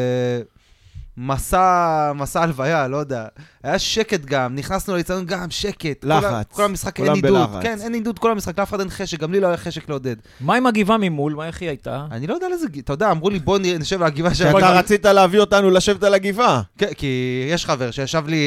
מסע, 1.17 2.11
מסע 2.15 2.41
הלוויה, 2.41 2.87
לא 2.87 2.97
יודע. 2.97 3.25
היה 3.63 3.79
שקט 3.79 4.25
גם, 4.25 4.55
נכנסנו 4.55 4.97
לאצטדיון 4.97 5.25
גם, 5.25 5.49
שקט. 5.49 6.03
לחץ. 6.05 6.47
כל 6.51 6.63
המשחק 6.63 6.99
אין 6.99 7.13
עידוד. 7.13 7.31
בלחץ. 7.31 7.63
כן, 7.63 7.77
אין 7.81 7.93
עידוד 7.93 8.19
כל 8.19 8.31
המשחק, 8.31 8.59
לאף 8.59 8.69
אחד 8.69 8.79
אין 8.79 8.89
חשק, 8.89 9.19
גם 9.19 9.31
לי 9.31 9.39
לא 9.39 9.47
היה 9.47 9.57
חשק 9.57 9.89
לעודד. 9.89 10.15
מה 10.41 10.55
עם 10.55 10.67
הגבעה 10.67 10.97
ממול? 10.97 11.33
מה, 11.33 11.47
איך 11.47 11.61
היא 11.61 11.69
הייתה? 11.69 12.05
אני 12.11 12.27
לא 12.27 12.33
יודע 12.33 12.45
על 12.45 12.53
איזה, 12.53 12.67
אתה 12.79 12.93
יודע, 12.93 13.11
אמרו 13.11 13.29
לי 13.29 13.39
בוא 13.39 13.59
נשב 13.79 14.01
על 14.01 14.07
הגבעה 14.07 14.35
שם. 14.35 14.57
אתה 14.57 14.69
רצית 14.69 15.05
להביא 15.05 15.39
אותנו 15.39 15.69
לשבת 15.69 16.03
על 16.03 16.13
הגבעה. 16.13 16.61
כן, 16.77 16.93
כי 16.97 17.07
יש 17.49 17.65
חבר 17.65 17.91
שישב 17.91 18.23
לי, 18.27 18.37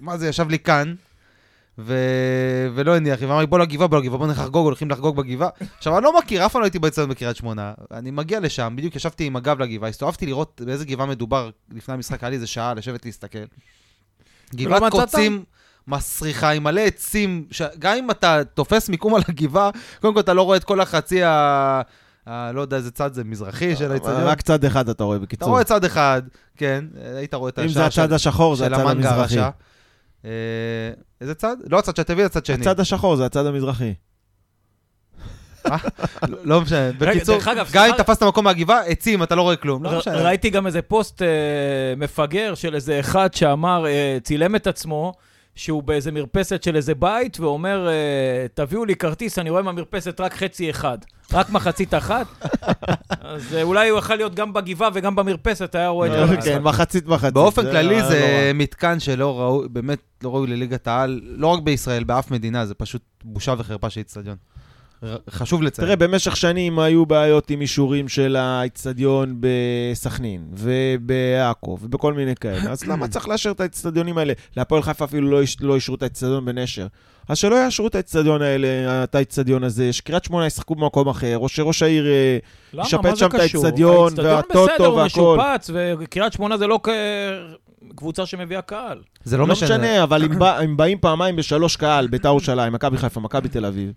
מה 0.00 0.18
זה, 0.18 0.28
ישב 0.28 0.48
לי 0.48 0.58
כאן, 0.58 0.94
ו... 1.84 1.94
ולא 2.74 2.96
הניח, 2.96 3.18
ואמר 3.22 3.38
לי, 3.38 3.46
בוא 3.46 3.58
לגבעה, 3.58 3.88
בוא 3.88 3.98
לגבעה, 3.98 4.18
בוא 4.18 4.26
נלך 4.26 4.38
לחגוג, 4.38 4.64
הולכים 4.64 4.90
לחגוג 4.90 5.16
בגבעה. 5.16 5.48
עכשיו, 5.78 5.96
אני 5.98 6.04
לא 6.04 6.18
מכיר, 6.18 6.46
אף 6.46 6.52
פעם 6.52 6.60
לא 6.60 6.66
הייתי 6.66 6.78
באצטדיון 6.78 7.10
בקריית 7.10 7.36
שמונה. 7.36 7.72
אני 7.90 8.10
מגיע 8.10 8.40
לשם, 8.40 8.74
בדיוק 8.76 8.96
ישבתי 8.96 9.24
עם 9.24 9.36
הגב 9.36 9.60
לגבעה, 9.62 9.90
הסתובבתי 9.90 10.26
לראות 10.26 10.60
באיזה 10.64 10.84
גבעה 10.84 11.06
מדובר 11.06 11.50
לפני 11.72 11.94
המשחק, 11.94 12.22
היה 12.22 12.30
לי 12.30 12.36
איזה 12.36 12.46
שעה 12.46 12.74
לשבת 12.74 13.04
להסתכל. 13.04 13.38
גבעת 14.54 14.82
מצאת? 14.82 14.92
קוצים 14.92 15.44
מסריחה 15.88 16.50
עם 16.50 16.64
מלא 16.64 16.80
עצים, 16.80 17.44
ש... 17.50 17.62
גם 17.78 17.96
אם 17.96 18.10
אתה 18.10 18.44
תופס 18.54 18.88
מיקום 18.88 19.14
על 19.14 19.22
הגבעה, 19.28 19.70
קודם 20.00 20.14
כל 20.14 20.20
אתה 20.20 20.34
לא 20.34 20.42
רואה 20.42 20.56
את 20.56 20.64
כל 20.64 20.80
החצי 20.80 21.22
ה... 21.22 21.30
ה... 22.26 22.52
לא 22.52 22.60
יודע 22.60 22.76
איזה 22.76 22.90
צד 22.90 23.14
זה, 23.14 23.24
מזרחי 23.24 23.76
של 23.76 23.92
האצטדיון. 23.92 24.22
רק 24.22 24.40
צד 24.40 24.64
אחד 24.64 24.88
אתה 24.88 25.04
רואה, 25.04 25.16
אתה 25.16 25.24
בקיצור. 25.24 25.48
רואה 25.48 25.64
צד 25.64 25.84
אחד, 25.84 26.22
כן, 26.56 26.84
היית 27.16 27.34
רואה 27.34 27.48
את 27.48 27.58
השער 27.58 27.90
של- 27.90 28.74
המנגה. 28.74 29.10
הרשע. 29.10 29.48
איזה 31.20 31.34
צד? 31.34 31.56
לא 31.70 31.78
הצד 31.78 31.96
שתביא, 31.96 32.24
הצד 32.24 32.46
שני. 32.46 32.56
הצד 32.60 32.80
השחור 32.80 33.16
זה 33.16 33.26
הצד 33.26 33.46
המזרחי. 33.46 33.94
לא- 36.28 36.38
לא 36.44 36.60
משנה. 36.60 36.92
בקיצור, 36.98 37.38
גם 37.72 37.84
אם 37.90 37.96
תפסת 37.96 38.22
מקום 38.22 38.44
מהגבעה, 38.44 38.84
עצים, 38.86 39.22
אתה 39.22 39.34
לא 39.34 39.42
רואה 39.42 39.56
כלום. 39.56 39.84
לא. 39.84 40.00
ראיתי 40.06 40.50
גם 40.50 40.66
איזה 40.66 40.82
פוסט 40.82 41.22
אה, 41.22 41.28
מפגר 41.96 42.54
של 42.54 42.74
איזה 42.74 43.00
אחד 43.00 43.34
שאמר, 43.34 43.86
אה, 43.86 44.18
צילם 44.22 44.56
את 44.56 44.66
עצמו, 44.66 45.12
שהוא 45.54 45.82
באיזה 45.82 46.12
מרפסת 46.12 46.62
של 46.62 46.76
איזה 46.76 46.94
בית, 46.94 47.40
ואומר, 47.40 47.88
אה, 47.88 48.46
תביאו 48.54 48.84
לי 48.84 48.96
כרטיס, 48.96 49.38
אני 49.38 49.50
רואה 49.50 49.62
מהמרפסת 49.62 50.20
רק 50.20 50.34
חצי 50.34 50.70
אחד. 50.70 50.98
רק 51.32 51.50
מחצית 51.50 51.94
אחת. 51.94 52.26
אז 53.20 53.54
אה, 53.54 53.62
אולי 53.62 53.88
הוא 53.88 53.98
יכול 53.98 54.16
להיות 54.16 54.34
גם 54.34 54.52
בגבעה 54.52 54.88
וגם 54.94 55.16
במרפסת, 55.16 55.74
היה 55.74 55.88
רואה 55.88 56.08
את 56.08 56.12
כל 56.12 56.18
המשחק. 56.18 56.52
כן, 56.52 56.62
מחצית 56.62 57.06
מחצית. 57.06 57.34
באופן 57.34 57.62
זה 57.62 57.70
כללי 57.70 58.02
זה. 58.02 58.50
מתקן 58.54 59.00
שלא 59.00 59.40
ראוי, 59.40 59.68
באמת 59.68 59.98
לא 60.22 60.34
ראוי 60.34 60.46
לליגת 60.46 60.86
העל, 60.86 61.20
לא 61.24 61.46
רק 61.46 61.62
בישראל, 61.62 62.04
באף 62.04 62.30
מדינה, 62.30 62.66
זה 62.66 62.74
פשוט 62.74 63.02
בושה 63.24 63.54
וחרפה 63.58 63.90
של 63.90 64.00
איצטדיון. 64.00 64.36
חשוב 65.30 65.62
לציין. 65.62 65.86
תראה, 65.86 65.96
במשך 65.96 66.36
שנים 66.36 66.78
היו 66.78 67.06
בעיות 67.06 67.50
עם 67.50 67.60
אישורים 67.60 68.08
של 68.08 68.36
האיצטדיון 68.36 69.36
בסכנין, 69.40 70.44
ובעכו, 70.52 71.78
ובכל 71.82 72.14
מיני 72.14 72.34
כאלה. 72.36 72.70
אז 72.70 72.84
למה 72.84 73.08
צריך 73.08 73.28
לאשר 73.28 73.50
את 73.50 73.60
האיצטדיונים 73.60 74.18
האלה? 74.18 74.32
להפועל 74.56 74.82
חיפה 74.82 75.04
אפילו 75.04 75.30
לא, 75.30 75.40
איש- 75.42 75.56
לא 75.60 75.74
אישרו 75.74 75.94
את 75.94 76.02
האיצטדיון 76.02 76.44
בנשר. 76.44 76.86
אז 77.28 77.38
שלא 77.38 77.56
יאשרו 77.64 77.86
את 77.86 77.94
האיצטדיון 77.94 78.42
האלה, 78.42 78.68
את 79.04 79.14
האיצטדיון 79.14 79.64
הזה, 79.64 79.92
שקריית 79.92 80.24
שמונה 80.24 80.46
ישחקו 80.46 80.74
במקום 80.74 81.08
אחר, 81.08 81.38
או 81.38 81.48
שראש 81.48 81.82
העיר... 81.82 82.06
אה, 82.06 82.38
למה? 82.72 82.82
ישפץ 82.86 83.18
שם 83.18 83.26
את 83.26 83.34
קשור? 83.34 83.64
האצטדיון, 83.66 84.04
האצטדיון 84.04 84.26
והטוטו 84.34 84.66
בסדר, 84.74 84.86
הוא. 84.86 85.04
משופץ, 85.04 85.70
וקריית 85.74 86.32
שמונה 86.32 86.58
זה 86.58 86.66
לא 86.66 86.80
קבוצה 87.96 88.26
שמביאה 88.26 88.62
קהל. 88.62 88.98
זה 89.24 89.36
לא 89.36 89.46
לא 89.46 89.52
משנה, 89.52 89.68
משנה. 89.78 90.02
אבל 90.02 90.24
אם 90.24 90.38
בא- 90.38 90.60
אם 90.60 90.76
באים 90.76 90.98
פעמיים 91.00 91.36
בשלוש 91.36 91.76
קהל, 91.76 92.06
בית"ר 92.06 92.28
ירושלים, 92.28 92.72
מכבי 92.72 92.96
חיפה, 92.98 93.20
מכבי 93.20 93.48
תל 93.48 93.66
אביב, 93.66 93.92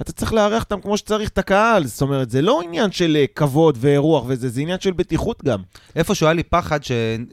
אתה 0.00 0.12
צריך 0.12 0.32
לארח 0.32 0.62
אותם 0.62 0.80
כמו 0.80 0.96
שצריך 0.96 1.28
את 1.28 1.38
הקהל. 1.38 1.86
זאת 1.86 2.02
אומרת, 2.02 2.30
זה 2.30 2.42
לא 2.42 2.60
עניין 2.62 2.92
של 2.92 3.16
אה, 3.20 3.24
כבוד 3.34 3.78
ואירוח 3.80 4.24
וזה, 4.28 4.48
זה 4.48 4.60
עניין 4.60 4.80
של 4.80 4.92
בטיחות 4.92 5.44
גם. 5.44 5.62
איפשהו 5.96 6.26
היה 6.26 6.34
לי 6.34 6.42
פחד 6.42 6.80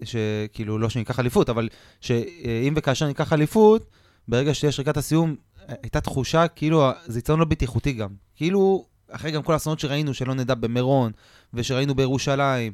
שכאילו, 0.03 0.77
לא 0.77 0.89
שניקח 0.89 1.19
אליפות, 1.19 1.49
אבל 1.49 1.69
שאם 2.01 2.73
וכאשר 2.77 3.07
ניקח 3.07 3.33
אליפות, 3.33 3.85
ברגע 4.27 4.53
שתהיה 4.53 4.71
שריקת 4.71 4.97
הסיום, 4.97 5.35
הייתה 5.67 6.01
תחושה 6.01 6.47
כאילו 6.47 6.89
זה 7.05 7.19
יצטדיון 7.19 7.39
לא 7.39 7.45
בטיחותי 7.45 7.93
גם. 7.93 8.09
כאילו, 8.35 8.85
אחרי 9.11 9.31
גם 9.31 9.43
כל 9.43 9.53
האסונות 9.53 9.79
שראינו, 9.79 10.13
שלא 10.13 10.33
נדע 10.33 10.53
במירון, 10.55 11.11
ושראינו 11.53 11.95
בירושלים, 11.95 12.73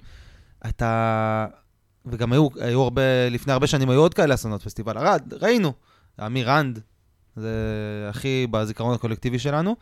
אתה... 0.70 1.46
וגם 2.06 2.34
היו, 2.34 2.48
היו 2.60 2.82
הרבה, 2.82 3.30
לפני 3.30 3.54
הרבה 3.54 3.68
שנים 3.68 3.90
היו 3.90 4.00
עוד 4.00 4.14
כאלה 4.14 4.34
אסונות, 4.36 4.64
פסטיבל 4.64 4.98
ערד, 4.98 5.34
ראינו. 5.42 5.74
אמיר 6.26 6.50
רנד, 6.50 6.80
זה 7.36 7.50
הכי 8.10 8.48
בזיכרון 8.52 8.94
הקולקטיבי 8.94 9.40
שלנו. 9.40 9.76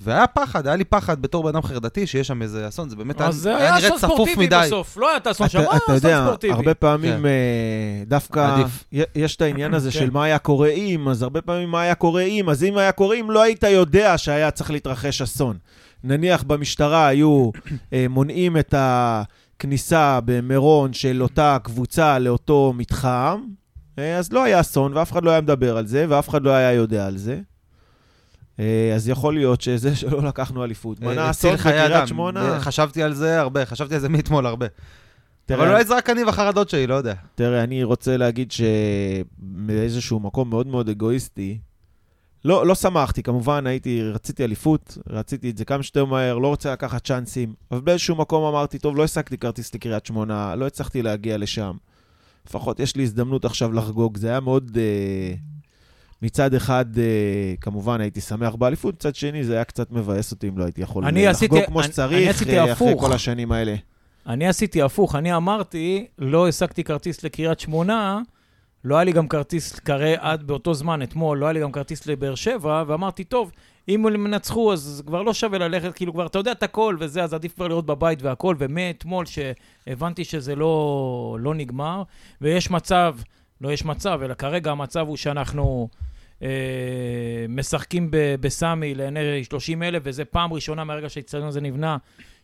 והיה 0.00 0.26
פחד, 0.26 0.66
היה 0.66 0.76
לי 0.76 0.84
פחד 0.84 1.22
בתור 1.22 1.42
בן 1.42 1.48
אדם 1.48 1.62
חרדתי 1.62 2.06
שיש 2.06 2.26
שם 2.26 2.42
איזה 2.42 2.68
אסון, 2.68 2.88
זה 2.88 2.96
באמת 2.96 3.20
אז 3.20 3.34
זה 3.36 3.56
היה 3.56 3.58
היה 3.58 3.76
נראה 3.76 3.88
אסון 3.88 3.98
צפוף 3.98 4.12
ספורטיבי 4.12 4.46
מדי. 4.46 4.62
בסוף. 4.66 4.96
לא 4.96 5.08
היה 5.08 5.16
את 5.16 5.26
האסון 5.26 5.48
שם, 5.48 5.60
אתה, 5.60 5.68
היה 5.70 5.76
אתה 5.76 5.84
אסון 5.84 5.94
יודע, 5.94 6.22
ספורטיבי. 6.24 6.52
הרבה 6.52 6.74
פעמים 6.74 7.18
כן. 7.18 7.26
אה, 7.26 8.02
דווקא, 8.06 8.54
עדיף. 8.54 8.84
יש 9.14 9.36
את 9.36 9.42
העניין 9.42 9.74
הזה 9.74 9.90
כן. 9.90 9.98
של 9.98 10.10
מה 10.10 10.24
היה 10.24 10.38
קורה 10.38 10.68
אם, 10.68 11.08
אז 11.08 11.22
הרבה 11.22 11.42
פעמים 11.42 11.70
מה 11.70 11.80
היה 11.80 11.94
קורה 11.94 12.22
אם, 12.22 12.50
אז 12.50 12.64
אם 12.64 12.76
היה 12.76 12.92
קורה 12.92 13.16
אם, 13.16 13.30
לא 13.30 13.42
היית 13.42 13.62
יודע 13.62 14.18
שהיה 14.18 14.50
צריך 14.50 14.70
להתרחש 14.70 15.22
אסון. 15.22 15.56
נניח 16.04 16.42
במשטרה 16.42 17.06
היו 17.06 17.50
אה, 17.92 18.06
מונעים 18.10 18.56
את 18.56 18.74
הכניסה 18.78 20.20
במירון 20.24 20.92
של 20.92 21.22
אותה 21.22 21.58
קבוצה 21.62 22.18
לאותו 22.18 22.72
מתחם, 22.76 23.40
אז 24.02 24.32
לא 24.32 24.44
היה 24.44 24.60
אסון, 24.60 24.96
ואף 24.96 25.12
אחד 25.12 25.24
לא 25.24 25.30
היה 25.30 25.40
מדבר 25.40 25.76
על 25.76 25.86
זה, 25.86 26.06
ואף 26.08 26.28
אחד 26.28 26.42
לא 26.42 26.50
היה 26.50 26.72
יודע 26.72 27.06
על 27.06 27.16
זה. 27.16 27.40
אה, 28.60 28.92
אז 28.94 29.08
יכול 29.08 29.34
להיות 29.34 29.60
שזה 29.60 29.96
שלא 30.00 30.22
לקחנו 30.22 30.64
אליפות. 30.64 31.00
מנע 31.00 31.22
אה, 31.22 31.30
אסון 31.30 31.56
חיי 31.56 31.80
אדם. 31.80 31.90
בקריית 31.90 32.08
שמונה. 32.08 32.52
אה, 32.52 32.60
חשבתי 32.60 33.02
על 33.02 33.14
זה 33.14 33.40
הרבה, 33.40 33.66
חשבתי 33.66 33.94
על 33.94 34.00
זה 34.00 34.08
מאתמול 34.08 34.46
הרבה. 34.46 34.66
תראה, 35.46 35.60
אבל 35.60 35.70
אולי 35.70 35.84
זה 35.84 35.96
רק 35.96 36.10
אני 36.10 36.24
והחרדות 36.24 36.68
שלי, 36.68 36.86
לא 36.86 36.94
יודע. 36.94 37.14
תראה, 37.34 37.62
אני 37.62 37.84
רוצה 37.84 38.16
להגיד 38.16 38.52
שבאיזשהו 38.52 40.20
מקום 40.20 40.50
מאוד 40.50 40.66
מאוד 40.66 40.88
אגואיסטי, 40.88 41.58
לא, 42.44 42.66
לא 42.66 42.74
שמחתי, 42.74 43.22
כמובן, 43.22 43.66
הייתי, 43.66 44.02
רציתי 44.02 44.44
אליפות, 44.44 44.98
רציתי 45.10 45.50
את 45.50 45.58
זה 45.58 45.64
כמה 45.64 45.82
שיותר 45.82 46.04
מהר, 46.04 46.38
לא 46.38 46.48
רוצה 46.48 46.72
לקחת 46.72 47.06
צ'אנסים, 47.06 47.54
אבל 47.70 47.80
באיזשהו 47.80 48.16
מקום 48.16 48.44
אמרתי, 48.44 48.78
טוב, 48.78 48.96
לא 48.96 49.04
השגתי 49.04 49.38
כרטיס 49.38 49.74
לקריית 49.74 50.06
שמונה, 50.06 50.54
לא 50.54 50.66
הצלחתי 50.66 51.02
להגיע 51.02 51.38
לשם. 51.38 51.76
לפחות 52.48 52.80
יש 52.80 52.96
לי 52.96 53.02
הזדמנות 53.02 53.44
עכשיו 53.44 53.72
לחגוג, 53.72 54.16
זה 54.16 54.28
היה 54.28 54.40
מאוד... 54.40 54.78
אה, 54.80 55.34
מצד 56.22 56.54
אחד, 56.54 56.98
אה, 56.98 57.02
כמובן, 57.60 58.00
הייתי 58.00 58.20
שמח 58.20 58.54
באליפות, 58.54 58.94
מצד 58.94 59.14
שני, 59.14 59.44
זה 59.44 59.54
היה 59.54 59.64
קצת 59.64 59.92
מבאס 59.92 60.32
אותי 60.32 60.48
אם 60.48 60.58
לא 60.58 60.64
הייתי 60.64 60.82
יכול 60.82 61.04
אה, 61.04 61.30
עשיתי- 61.30 61.54
לחגוג 61.54 61.66
כמו 61.66 61.80
אני- 61.80 61.88
שצריך, 61.88 62.12
אני 62.22 62.28
עשיתי 62.28 62.58
אה, 62.58 62.72
אחרי 62.72 62.90
הפוך. 62.90 63.00
כל 63.04 63.12
השנים 63.12 63.52
האלה. 63.52 63.74
אני 64.26 64.46
עשיתי 64.48 64.82
הפוך, 64.82 65.14
אני 65.14 65.36
אמרתי, 65.36 66.06
לא 66.18 66.48
השגתי 66.48 66.84
כרטיס 66.84 67.22
לקריית 67.24 67.60
שמונה, 67.60 68.20
לא 68.84 68.94
היה 68.94 69.04
לי 69.04 69.12
גם 69.12 69.28
כרטיס, 69.28 69.78
קרה 69.78 70.14
עד 70.18 70.42
באותו 70.46 70.74
זמן, 70.74 71.02
אתמול, 71.02 71.38
לא 71.38 71.46
היה 71.46 71.52
לי 71.52 71.60
גם 71.60 71.72
כרטיס 71.72 72.06
לבאר 72.06 72.34
שבע, 72.34 72.84
ואמרתי, 72.86 73.24
טוב, 73.24 73.50
אם 73.88 74.06
הם 74.06 74.26
ינצחו, 74.26 74.72
אז 74.72 75.02
כבר 75.06 75.22
לא 75.22 75.34
שווה 75.34 75.58
ללכת, 75.58 75.94
כאילו 75.94 76.12
כבר, 76.12 76.26
אתה 76.26 76.38
יודע 76.38 76.52
את 76.52 76.62
הכל 76.62 76.96
וזה, 77.00 77.22
אז 77.24 77.34
עדיף 77.34 77.54
כבר 77.54 77.68
לראות 77.68 77.86
בבית 77.86 78.22
והכל, 78.22 78.56
ומאתמול 78.58 79.24
שהבנתי 79.26 80.24
שזה 80.24 80.54
לא, 80.56 81.36
לא 81.40 81.54
נגמר, 81.54 82.02
ויש 82.40 82.70
מצב, 82.70 83.16
לא 83.60 83.72
יש 83.72 83.84
מצב, 83.84 84.20
אלא 84.24 84.34
כרגע 84.34 84.70
המצב 84.70 85.06
הוא 85.08 85.16
שאנחנו 85.16 85.88
אה, 86.42 86.48
משחקים 87.48 88.10
ב- 88.10 88.34
בסמי 88.40 88.94
לעיני 88.94 89.44
30 89.44 89.82
אלף, 89.82 90.02
וזה 90.04 90.24
פעם 90.24 90.52
ראשונה 90.52 90.84
מהרגע 90.84 91.08
שהאיצטדיון 91.08 91.48
הזה 91.48 91.60
נבנה, 91.60 91.96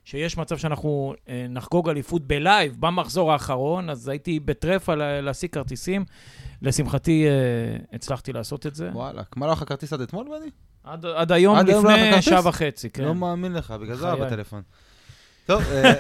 שיש 0.04 0.36
מצב 0.38 0.56
שאנחנו 0.58 1.14
אה, 1.28 1.46
נחגוג 1.48 1.88
אליפות 1.88 2.22
בלייב 2.26 2.76
במחזור 2.80 3.32
האחרון, 3.32 3.90
אז 3.90 4.08
הייתי 4.08 4.40
בטרפה 4.40 4.94
לה- 4.94 5.20
להשיג 5.20 5.50
כרטיסים. 5.50 6.04
לשמחתי, 6.62 7.26
אה, 7.28 7.32
הצלחתי 7.92 8.32
לעשות 8.32 8.66
את 8.66 8.74
זה. 8.74 8.90
וואלה, 8.92 9.22
מה 9.36 9.46
לא 9.46 9.52
לך 9.52 9.64
כרטיס 9.68 9.92
עד 9.92 10.00
אתמול, 10.00 10.26
בני? 10.26 10.50
עד, 10.84 11.06
עד 11.06 11.32
היום, 11.32 11.56
עד 11.56 11.68
היום 11.68 11.84
לא 11.86 11.92
לפני 11.92 12.10
כרטיס? 12.10 12.24
שעה 12.24 12.40
וחצי, 12.48 12.90
כן. 12.90 13.04
לא 13.04 13.14
מאמין 13.14 13.52
לך, 13.52 13.70
בגלל 13.70 13.96
זה. 13.96 14.14
בטלפון. 14.14 14.62
טוב, 15.46 15.62
אה, 15.72 15.92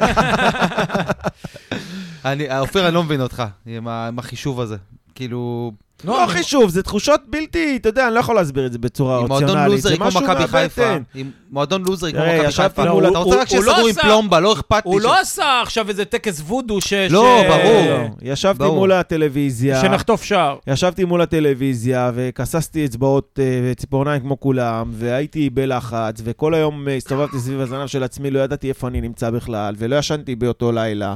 אני, 2.32 2.58
אופיר, 2.58 2.86
אני 2.86 2.94
לא 2.94 3.02
מבין 3.02 3.20
אותך, 3.20 3.42
עם 3.66 4.18
החישוב 4.18 4.60
הזה. 4.60 4.76
כאילו, 5.14 5.72
לא 6.04 6.26
חישוב, 6.28 6.70
זה 6.70 6.82
תחושות 6.82 7.20
בלתי, 7.28 7.76
אתה 7.76 7.88
יודע, 7.88 8.06
אני 8.06 8.14
לא 8.14 8.20
יכול 8.20 8.34
להסביר 8.34 8.66
את 8.66 8.72
זה 8.72 8.78
בצורה 8.78 9.18
עם 9.18 9.26
מועדון 9.26 9.48
רציונלית. 9.48 9.72
לוזרי 9.72 9.90
זה 9.90 9.96
כמו 9.96 10.06
משהו 10.06 10.20
מכבי 10.20 10.46
חיפה, 10.46 10.86
מהבטן. 10.86 11.02
עם 11.14 11.30
מועדון 11.50 11.82
לוזרי 11.84 12.12
כמו 12.12 12.20
תראה, 12.20 12.38
מכבי 12.38 12.52
חיפה, 12.52 12.82
אתה 12.82 12.90
רוצה 13.18 13.36
רק 13.40 13.52
לא 13.52 13.58
שיסגרו 13.58 13.88
עם 13.88 13.94
פלומבה, 13.94 14.40
לא 14.40 14.52
אכפת 14.52 14.86
לי. 14.86 14.92
הוא 14.92 15.00
לא 15.00 15.20
עשה 15.20 15.62
עכשיו 15.62 15.88
איזה 15.88 16.04
טקס 16.04 16.40
וודו 16.40 16.80
ש... 16.80 16.92
לא, 16.92 17.42
ברור. 17.48 17.86
לא, 17.88 18.06
ישבתי. 18.22 18.64
מול 18.64 18.92
הטלוויזיה, 18.92 19.80
שנחטוף 19.80 20.22
שער. 20.22 20.56
ישבתי 20.66 21.04
מול 21.04 21.20
הטלוויזיה 21.20 22.10
וכססתי 22.14 22.84
אצבעות 22.84 23.38
אה, 23.42 23.60
וציפורניים 23.64 24.20
כמו 24.20 24.40
כולם, 24.40 24.90
והייתי 24.92 25.50
בלחץ, 25.50 26.20
וכל 26.24 26.54
היום 26.54 26.88
אה, 26.88 26.96
הסתובבתי 26.96 27.38
סביב 27.38 27.60
הזנב 27.60 27.86
של 27.86 28.02
עצמי, 28.02 28.30
לא 28.30 28.40
ידעתי 28.40 28.68
איפה 28.68 28.88
אני 28.88 29.00
נמצא 29.00 29.30
בכלל, 29.30 29.74
ולא 29.78 29.96
ישנתי 29.96 30.36
באותו 30.36 30.72
לילה, 30.72 31.08
אה, 31.08 31.14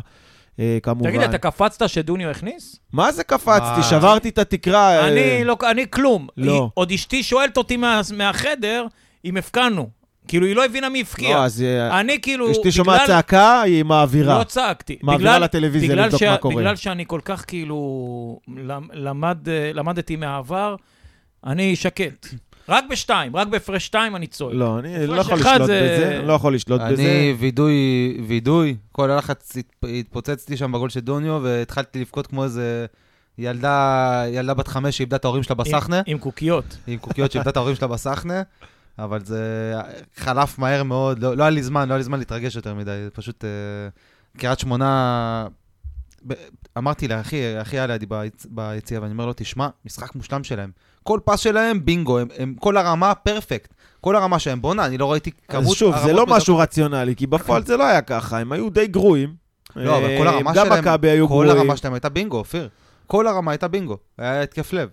כמובן. 0.83 1.11
תגיד, 1.11 1.21
אתה 1.23 1.39
קפצת 1.39 1.89
שדוניו 1.89 2.31
הכניס? 2.31 2.77
מה 2.93 3.13
זה 3.13 3.25
קפצתי? 3.25 3.83
שברתי 3.91 4.29
את 4.29 4.39
התקרה. 4.39 4.89
אה, 4.99 5.09
אני 5.09 5.45
לא, 5.45 5.57
אני 5.71 5.85
כלום. 5.91 6.27
לא. 6.37 6.71
עוד 6.75 6.93
אשתי 6.93 7.23
שואלת 7.23 7.57
אותי 7.57 7.77
מה- 7.77 8.01
מהחדר 8.17 8.87
אם 9.25 9.37
הפקענו. 9.37 9.89
כאילו, 10.29 10.47
היא 10.47 10.57
לא 10.57 10.65
הבינה 10.65 10.89
מי 10.89 11.01
הפקיע. 11.01 11.37
לא, 11.37 11.45
אז 11.45 11.63
אה, 11.63 12.01
אני 12.01 12.21
כאילו, 12.21 12.51
אשתי 12.53 12.73
שומעת 12.73 13.07
צעקה, 13.07 13.63
היא 13.63 13.83
מעבירה. 13.85 14.39
לא 14.39 14.45
צעקתי. 14.45 14.99
מעבירה 15.03 15.31
בגלל- 15.33 15.43
לטלוויזיה 15.45 15.95
לבדוק 15.95 16.23
מה 16.23 16.37
קורה. 16.37 16.55
בגלל 16.57 16.77
שאני 16.77 17.05
כל 17.07 17.21
כך 17.25 17.45
כאילו 17.47 17.79
למ- 18.57 18.89
למד, 18.93 19.49
אה, 19.49 19.71
למדתי 19.75 20.17
מהעבר, 20.17 20.77
אני 21.47 21.77
שקט. 21.77 22.27
רק 22.69 22.85
בשתיים, 22.91 23.37
רק 23.37 23.49
בהפרש 23.49 23.87
שתיים 23.87 24.17
אני 24.17 24.27
צועק. 24.27 24.55
לא, 24.55 24.79
אני 24.79 25.07
לא 25.07 25.21
יכול 25.21 25.35
לשלוט 25.39 25.67
זה- 25.67 25.97
בזה, 25.99 26.23
לא 26.25 26.33
יכול 26.33 26.55
לשלוט 26.55 26.81
בזה. 26.81 27.03
אני 27.03 27.35
וידוי, 27.39 27.73
וידוי, 28.27 28.77
כל 28.93 29.11
הלחץ 29.11 29.57
הת- 29.57 29.85
התפוצץ 29.99 30.49
לי 30.49 30.57
שם 30.57 30.73
בגול 30.73 30.89
של 30.91 31.01
דוניו, 31.01 31.41
והתחלתי 31.43 32.01
לבכות 32.01 32.27
כמו 32.27 32.45
איזה 32.45 32.87
ילדה, 33.39 34.25
ילדה 34.29 34.55
בת 34.55 34.69
חמש 34.69 34.97
שאיבדה 34.97 35.17
את 35.17 35.25
ההורים 35.25 35.43
שלה 35.43 35.57
בסחנה, 35.57 35.97
עם, 35.97 36.03
עם 36.07 36.19
קוקיות. 36.19 36.77
עם 36.87 36.99
קוקיות 36.99 37.33
שאיבדה 37.33 37.51
את 37.51 37.57
ההורים 37.57 37.75
שלה 37.77 37.89
בסחנה, 37.89 38.43
אבל 38.99 39.25
זה 39.25 39.75
חלף 40.17 40.59
מהר 40.59 40.83
מאוד, 40.83 41.19
לא, 41.19 41.37
לא 41.37 41.43
היה 41.43 41.51
לי 41.51 41.63
זמן, 41.63 41.89
לא 41.89 41.95
היה 41.95 41.99
לי 41.99 42.05
זמן 42.05 42.19
להתרגש 42.19 42.57
יותר 42.57 42.75
מדי, 42.75 43.07
פשוט 43.13 43.45
אה, 43.45 43.49
קריית 44.39 44.59
שמונה, 44.59 45.47
ב- 46.27 46.33
אמרתי 46.79 47.09
לאחי, 47.09 47.37
אחי 47.63 47.77
היה 47.79 47.87
לידי 47.87 48.07
ביצ- 48.07 48.47
ביציאה, 48.51 49.03
ואני 49.03 49.13
אומר 49.13 49.27
לו, 49.27 49.33
תשמע, 49.37 49.69
משחק 49.85 50.15
מושלם 50.15 50.45
שלהם. 50.45 50.71
כל 51.03 51.21
פס 51.25 51.41
שלהם, 51.41 51.85
בינגו, 51.85 52.19
הם, 52.19 52.29
הם 52.39 52.55
כל 52.61 52.77
הרמה 52.77 53.15
פרפקט. 53.15 53.75
כל 54.01 54.17
הרמה 54.17 54.39
שלהם, 54.39 54.63
בואנה, 54.63 54.87
אני 54.87 54.99
לא 54.99 55.13
ראיתי 55.13 55.31
כמות 55.49 55.67
אז 55.67 55.73
שוב, 55.73 55.95
זה 55.99 56.13
לא 56.13 56.25
בדקות. 56.25 56.37
משהו 56.37 56.59
רציונלי, 56.59 57.17
כי 57.17 57.27
בפועל 57.27 57.65
זה 57.65 57.77
לא 57.77 57.85
היה 57.85 58.03
ככה, 58.03 58.39
הם 58.39 58.53
היו 58.53 58.71
די 58.71 58.87
גרועים. 58.87 59.35
לא, 59.77 59.99
אבל 59.99 60.19
כל 60.19 60.29
אה, 60.29 60.33
הרמה 60.33 60.53
גם 60.55 60.67
שלהם, 60.67 60.85
מכבי 60.85 61.09
היו 61.11 61.29
כל 61.29 61.35
גרועים. 61.35 61.51
הרמה 61.51 61.77
שלהם 61.77 61.95
הייתה 61.95 62.09
בינגו, 62.09 62.37
אופיר. 62.37 62.69
כל 63.07 63.27
הרמה 63.27 63.51
הייתה 63.51 63.69
בינגו, 63.69 63.97
היה 64.19 64.43
התקף 64.43 64.73
לב. 64.73 64.89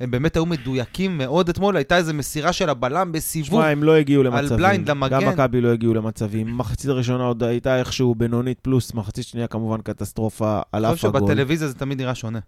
הם 0.00 0.10
באמת 0.10 0.36
היו 0.36 0.46
מדויקים 0.46 1.18
מאוד 1.18 1.48
אתמול, 1.48 1.76
הייתה 1.76 1.96
איזו 1.96 2.14
מסירה 2.14 2.52
של 2.52 2.70
הבלם 2.70 3.12
בסיבוב. 3.12 3.60
שמע, 3.60 3.68
הם 3.68 3.82
לא 3.82 3.96
הגיעו 3.96 4.22
למצבים. 4.22 4.56
בליינד 4.56 4.90
למגן. 4.90 5.20
גם 5.20 5.28
מכבי 5.28 5.60
לא 5.60 5.72
הגיעו 5.72 5.94
למצבים. 5.94 6.58
מחצית 6.58 6.90
הראשונה 6.90 7.24
עוד 7.24 7.42
הייתה 7.42 7.78
איכשהו 7.78 8.14
בינונית 8.14 8.60
פלוס, 8.60 8.94
מחצית 8.94 9.24
שנייה 9.24 9.46
כמובן 9.46 9.80
קטסטרופה 9.80 10.60
על 10.72 10.84
אני 10.84 10.92
אף 10.92 10.96
חושב 10.96 11.08
הגול. 11.08 11.20
שבטלוויזיה 11.20 11.68
זה 11.68 11.74
תמיד 11.74 11.98
נראה 11.98 12.14
שונה. 12.14 12.38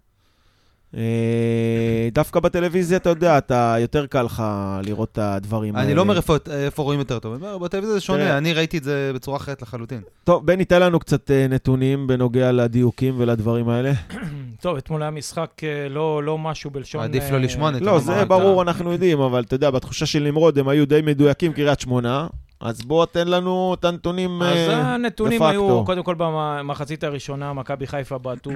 אה, 0.97 2.09
דווקא 2.11 2.39
בטלוויזיה, 2.39 2.97
אתה 2.97 3.09
יודע, 3.09 3.37
אתה 3.37 3.75
יותר 3.79 4.05
קל 4.05 4.21
לך 4.23 4.43
לראות 4.83 5.09
את 5.11 5.17
הדברים 5.17 5.75
האלה. 5.75 5.87
אני 5.87 5.95
לא 5.95 6.01
אומר 6.01 6.17
איפה- 6.17 6.83
רואים 6.83 6.99
יותר 6.99 7.19
טוב, 7.19 7.33
אני 7.33 7.43
אומר, 7.43 7.57
בטלוויזיה 7.57 7.93
זה. 7.93 8.01
שונה, 8.01 8.37
אני 8.37 8.53
ראיתי 8.53 8.77
את 8.77 8.83
זה 8.83 9.11
בצורה 9.15 9.37
אחרת 9.37 9.61
לחלוטין. 9.61 10.01
טוב, 10.23 10.45
בני, 10.45 10.65
תן 10.65 10.81
לנו 10.81 10.99
קצת 10.99 11.31
אה, 11.31 11.47
נתונים 11.49 12.07
בנוגע 12.07 12.51
לדיוקים 12.51 13.15
ולדברים 13.17 13.69
האלה. 13.69 13.91
טוב, 14.61 14.77
אתמול 14.77 15.01
היה 15.01 15.11
משחק 15.11 15.49
אה, 15.63 15.89
לא, 15.89 16.23
לא 16.23 16.37
משהו 16.37 16.71
בלשון... 16.71 17.03
עדיף 17.03 17.23
לא 17.31 17.37
לשמוע 17.39 17.71
נתונים. 17.71 17.93
לא, 17.93 17.99
זה 17.99 18.25
ברור, 18.25 18.61
אנחנו 18.61 18.91
יודעים, 18.91 19.19
אבל 19.21 19.43
אתה 19.43 19.55
יודע, 19.55 19.71
בתחושה 19.71 20.05
של 20.05 20.23
נמרוד 20.23 20.59
הם 20.59 20.67
היו 20.67 20.87
די 20.87 21.01
מדויקים, 21.03 21.53
קריית 21.53 21.79
שמונה, 21.79 22.27
אז 22.61 22.81
בוא 22.81 23.05
תן 23.05 23.27
לנו 23.27 23.75
את 23.79 23.85
הנתונים 23.85 24.41
אז 24.41 24.57
אה, 24.57 24.93
הנתונים 24.93 25.39
דה 25.39 25.49
היו, 25.49 25.61
פקטו. 25.67 25.83
קודם 25.85 26.03
כל 26.03 26.15
במחצית 26.17 27.03
הראשונה, 27.03 27.53
מכבי 27.53 27.87
חיפה 27.87 28.17
בעטו 28.17 28.51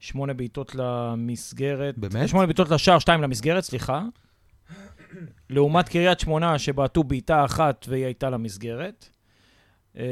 שמונה 0.00 0.34
בעיטות 0.34 0.74
למסגרת. 0.74 1.98
באמת? 1.98 2.28
שמונה 2.28 2.46
בעיטות 2.46 2.70
לשער, 2.70 2.98
שתיים 2.98 3.22
למסגרת, 3.22 3.64
סליחה. 3.64 4.02
לעומת 5.50 5.88
קריית 5.88 6.20
שמונה, 6.20 6.58
שבעטו 6.58 7.04
בעיטה 7.04 7.44
אחת 7.44 7.86
והיא 7.88 8.04
הייתה 8.04 8.30
למסגרת. 8.30 9.08
אה, 9.98 10.04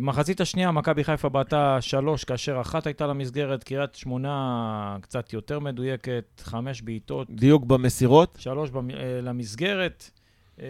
מחצית 0.00 0.40
השנייה, 0.40 0.70
מכבי 0.70 1.04
חיפה 1.04 1.28
בעטה 1.28 1.78
שלוש, 1.80 2.24
כאשר 2.24 2.60
אחת 2.60 2.86
הייתה 2.86 3.06
למסגרת. 3.06 3.64
קריית 3.64 3.94
שמונה 3.94 4.96
קצת 5.00 5.32
יותר 5.32 5.58
מדויקת, 5.60 6.24
חמש 6.44 6.82
בעיטות, 6.82 7.30
דיוק 7.30 7.64
במסירות. 7.64 8.36
שלוש 8.40 8.70
במ- 8.70 8.90
אה, 8.90 9.20
למסגרת. 9.22 10.10
אה, 10.60 10.66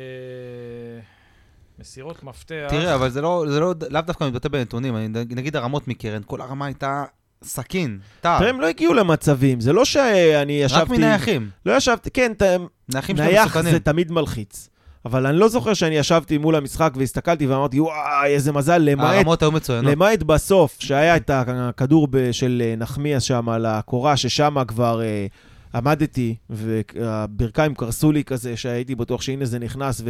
מסירות 1.78 2.23
מפתח. 2.23 2.66
תראה, 2.71 2.95
אבל 2.95 3.09
זה 3.09 3.21
לא, 3.21 3.45
זה 3.49 3.61
לא, 3.61 3.75
לאו 3.90 4.00
דווקא 4.02 4.25
מתבטא 4.25 4.49
בנתונים, 4.49 4.97
אני- 4.97 5.09
נגיד 5.09 5.56
הרמות 5.56 5.88
מקרן, 5.88 6.23
כל 6.26 6.40
הרמה 6.40 6.66
הייתה 6.66 7.04
סכין, 7.45 7.99
טער, 8.21 8.38
תראה, 8.38 8.50
הם 8.50 8.61
לא 8.61 8.66
הגיעו 8.66 8.95
למצבים, 8.95 9.61
זה 9.61 9.73
לא 9.73 9.85
שאני 9.85 10.52
ישבתי... 10.52 10.83
רק 10.83 10.88
מנייחים. 10.90 11.50
לא 11.66 11.76
ישבתי, 11.76 12.11
כן, 12.11 12.33
ת- 12.38 12.43
נייחים 12.93 13.16
שלהם 13.16 13.28
נייח 13.28 13.45
מסוכנים. 13.47 13.73
זה 13.73 13.81
תמיד 13.81 14.12
מלחיץ. 14.12 14.69
אבל 15.05 15.26
אני 15.26 15.37
לא 15.38 15.49
זוכר 15.49 15.75
שאני 15.75 15.95
ישבתי 15.95 16.38
מול 16.38 16.57
המשחק 16.57 16.93
והסתכלתי 16.97 17.47
ואמרתי, 17.47 17.81
וואי, 17.81 18.35
איזה 18.35 18.52
מזל, 18.52 18.78
למעט 18.78 19.14
הרמות 19.16 19.43
היו 19.43 19.52
מצוינות. 19.52 19.93
למעט 19.93 20.23
בסוף, 20.23 20.76
שהיה 20.78 21.16
את 21.16 21.31
הכדור 21.35 22.09
של 22.33 22.62
אה, 22.64 22.75
נחמיאס 22.76 23.23
שם 23.23 23.49
על 23.49 23.66
הקורה, 23.66 24.16
ששם 24.16 24.57
כבר 24.69 25.02
אה, 25.02 25.26
עמדתי, 25.75 26.35
והברכיים 26.50 27.75
קרסו 27.75 28.12
לי 28.12 28.25
כזה, 28.25 28.57
שהייתי 28.57 28.95
בטוח 28.95 29.23
שהנה 29.23 29.45
זה 29.45 29.59
נכנס, 29.59 30.02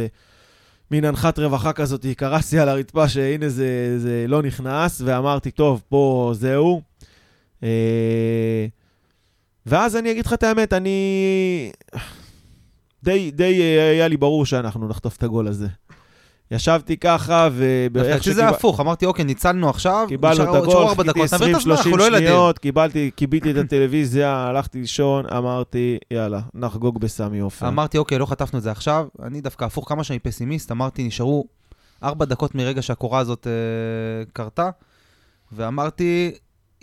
ומין 0.91 1.05
אנחת 1.05 1.39
רווחה 1.39 1.73
כזאת, 1.73 2.05
קרסתי 2.17 2.59
על 2.59 2.69
הרצפה 2.69 3.07
שהנה 3.09 3.49
זה, 3.49 3.65
זה 3.99 4.25
לא 4.27 4.41
נכנס, 4.41 5.01
ואמרתי, 5.05 5.51
טוב, 5.51 5.81
פה 5.89 6.31
זהו. 6.35 6.81
אה, 7.63 8.65
ואז 9.65 9.95
אני 9.95 10.11
אגיד 10.11 10.25
לך 10.25 10.33
את 10.33 10.43
האמת, 10.43 10.73
אני... 10.73 11.71
די, 13.03 13.31
די 13.31 13.61
אה, 13.61 13.89
היה 13.89 14.07
לי 14.07 14.17
ברור 14.17 14.45
שאנחנו 14.45 14.87
נחטוף 14.87 15.17
את 15.17 15.23
הגול 15.23 15.47
הזה. 15.47 15.67
ישבתי 16.51 16.97
ככה, 16.97 17.47
ו... 17.51 17.87
דווקא 17.91 18.15
אצלי 18.15 18.33
זה 18.33 18.47
הפוך, 18.47 18.79
אמרתי, 18.79 19.05
אוקיי, 19.05 19.25
ניצלנו 19.25 19.69
עכשיו, 19.69 20.05
קיבלנו 20.07 20.43
את 20.43 20.47
הגול, 20.47 20.87
חיכיתי 20.87 21.03
דקות, 21.03 21.05
נעביר 21.05 21.25
את 21.25 21.33
הזמן, 21.33 21.73
20-30 21.73 21.77
אנחנו 21.77 21.97
לא. 21.97 22.17
שניות, 22.17 22.59
קיבלתי, 22.59 23.11
כיביתי 23.15 23.51
את 23.51 23.55
הטלוויזיה, 23.57 24.47
הלכתי 24.47 24.79
לישון, 24.79 25.25
אמרתי, 25.37 25.97
יאללה, 26.11 26.41
נחגוג 26.53 26.99
בסמי 26.99 27.39
עופר. 27.39 27.67
אמרתי, 27.67 27.97
אוקיי, 27.97 28.19
לא 28.19 28.25
חטפנו 28.25 28.59
את 28.59 28.63
זה 28.63 28.71
עכשיו, 28.71 29.07
אני 29.23 29.41
דווקא 29.41 29.65
הפוך 29.65 29.89
כמה 29.89 30.03
שאני 30.03 30.19
פסימיסט, 30.19 30.71
אמרתי, 30.71 31.03
נשארו 31.03 31.45
ארבע 32.03 32.25
דקות 32.25 32.55
מרגע 32.55 32.81
שהקורה 32.81 33.19
הזאת 33.19 33.47
אה, 33.47 34.25
קרתה, 34.33 34.69
ואמרתי, 35.51 36.31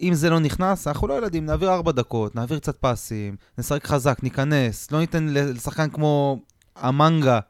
אם 0.02 0.14
זה 0.14 0.30
לא 0.30 0.40
נכנס, 0.40 0.88
אנחנו 0.88 1.09
לא 1.09 1.14
ילדים, 1.18 1.46
נעביר 1.46 1.70
ארבע 1.72 1.92
דקות, 1.92 2.35
נעביר 2.35 2.59
קצת 2.59 2.76
פסים, 2.80 3.37
נשחק 3.59 3.87
חזק, 3.87 4.18
ניכנס, 4.22 4.90
לא 4.90 4.98
ניתן 4.98 5.26
לשחקן 5.30 5.90
כמו 5.90 6.38
המנגה, 6.76 7.40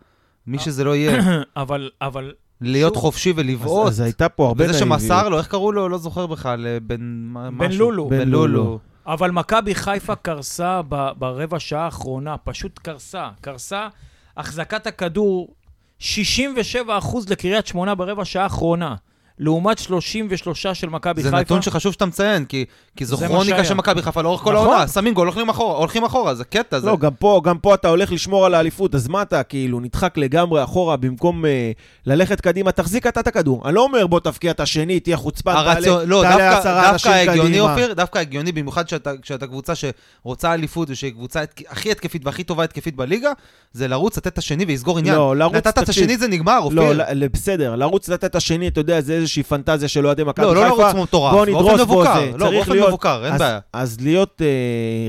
מי 0.46 0.58
שזה 0.58 0.84
לא 0.84 0.96
יהיה, 0.96 1.18
אבל, 1.56 1.90
אבל, 2.00 2.32
להיות 2.60 2.94
שוב, 2.94 3.02
חופשי 3.02 3.32
ולבעוט. 3.36 3.86
אז 3.86 4.00
הייתה 4.00 4.28
פה 4.28 4.46
הרבה 4.46 4.64
וזה. 4.64 4.78
שמסר 4.78 5.28
לו, 5.28 5.38
איך 5.38 5.46
קראו 5.46 5.72
לו? 5.72 5.88
לא 5.88 5.98
זוכר 5.98 6.26
בכלל, 6.26 6.66
אה, 6.66 6.80
בן 6.80 7.34
בן. 7.58 7.72
לולו. 7.72 8.08
בן 8.08 8.28
לולו. 8.28 8.46
לולו. 8.46 8.78
אבל 9.06 9.30
מכבי 9.30 9.74
חיפה 9.74 10.14
קרסה 10.14 10.80
ב- 10.88 11.10
ברבע 11.18 11.58
שעה 11.58 11.84
האחרונה, 11.84 12.36
פשוט 12.36 12.78
קרסה. 12.78 13.28
קרסה, 13.40 13.88
החזקת 14.36 14.86
הכדור, 14.86 15.54
67% 16.00 16.04
לקריית 17.30 17.66
שמונה 17.66 17.94
ברבע 17.94 18.24
שעה 18.24 18.42
האחרונה, 18.42 18.94
לעומת 19.38 19.78
33 19.78 20.66
של 20.66 20.88
מכבי 20.88 21.22
זה 21.22 21.28
חיפה. 21.28 21.40
נתון 21.40 21.62
שחשוב 21.62 21.92
שאתה 21.92 22.06
מציין, 22.06 22.44
כי, 22.44 22.64
כי 22.96 23.04
זו 23.04 23.16
זה 23.16 23.26
כרוניקה. 23.26 23.64
של 23.64 23.74
מכבי 23.74 24.02
חיפה 24.02 24.22
לאורך 24.22 24.40
כל 24.40 24.54
נכון. 24.54 24.66
העונה. 24.66 24.88
שמים 24.88 25.14
גול, 25.14 25.26
הולכים 25.26 25.48
אחורה, 25.48 25.78
הולכים 25.78 26.04
אחורה, 26.04 26.34
זה 26.34 26.44
קטע. 26.44 26.80
זה... 26.80 26.86
לא, 26.86 26.96
גם 26.96 27.14
פה, 27.14 27.40
גם 27.44 27.58
פה 27.58 27.74
אתה 27.74 27.88
הולך 27.88 28.12
לשמור 28.12 28.46
על 28.46 28.54
האליפות, 28.54 28.94
אז 28.94 29.08
מה 29.08 29.22
אתה 29.22 29.42
כאילו 29.42 29.80
נדחק 29.80 30.16
לגמרי 30.18 30.64
אחורה 30.64 30.96
במקום 30.96 31.44
אה, 31.46 31.70
ללכת 32.06 32.40
קדימה, 32.40 32.72
תחזיק 32.72 33.06
אתה 33.06 33.20
את 33.20 33.26
הכדור. 33.26 33.62
אני 33.68 33.74
לא 33.74 33.82
אומר 33.82 34.06
בוא 34.06 34.20
תבקיע 34.20 34.50
את 34.50 34.60
השני, 34.60 35.00
תהיה 35.00 35.16
חוצפן, 35.16 35.50
הרציו... 35.52 35.94
תעלה, 35.94 36.04
לא, 36.06 36.22
תעלה 36.22 36.50
דווקא, 36.50 36.58
עשרה 36.58 36.90
אנשים 36.90 37.12
דווקא 37.12 37.30
הגיוני, 37.30 37.48
קדימה. 37.50 37.72
אופיר, 37.72 37.92
דווקא 37.94 38.18
הגיוני, 38.18 38.52
במיוחד 38.52 38.88
שאתה, 38.88 39.10
כשאתה 39.22 39.46
קבוצה 39.46 39.72
שרוצה 39.74 40.54
אליפות 40.54 40.90
ושהיא 40.90 41.12
קבוצה 41.12 41.42
הכי 41.68 41.90
התקפית 41.90 42.26
והכי 42.26 42.44
טובה 42.44 42.64
התקפית 42.64 42.96
בליגה, 42.96 43.32
זה 43.72 43.88
לרוץ, 43.88 44.16
לתת 44.16 44.26
את 44.26 44.38
השני 44.38 44.64
ולסגור 44.68 44.98
עניין. 44.98 45.14
לא, 45.14 45.36
לרוץ, 45.36 45.54
נתת 45.54 45.66
את 45.66 45.84
תקשיב. 45.84 46.04
השני, 46.04 46.16
זה 46.16 46.28
נגמר, 46.28 46.58
אופיר. 46.62 46.78
לא, 46.92 46.94
ל- 46.94 47.28
בסדר, 47.28 47.76
לרוץ 47.76 48.08
לתת 48.08 48.24
את 48.24 48.36
השני, 48.36 48.68
אתה 48.68 48.80
יודע, 48.80 49.00
זה 49.00 49.23
איזושהי 49.24 49.42
פנטזיה 49.42 49.88
של 49.88 50.06
אוהדי 50.06 50.24
מכבי 50.24 50.46
לא, 50.46 50.50
חיפה. 50.50 50.68
לא 50.76 50.78
לרוץ 50.78 50.94
מטורף, 51.02 51.32
בוא 51.32 51.46
נדרוס 51.46 51.80
מבוקר. 51.80 52.14
זה. 52.14 52.30
לא, 52.38 52.50
באופן 52.50 52.72
להיות- 52.72 52.88
מבוקר, 52.88 53.24
אין 53.24 53.32
אז, 53.34 53.40
בעיה. 53.40 53.58
אז 53.72 53.96
להיות 54.00 54.42
אה, 54.42 54.46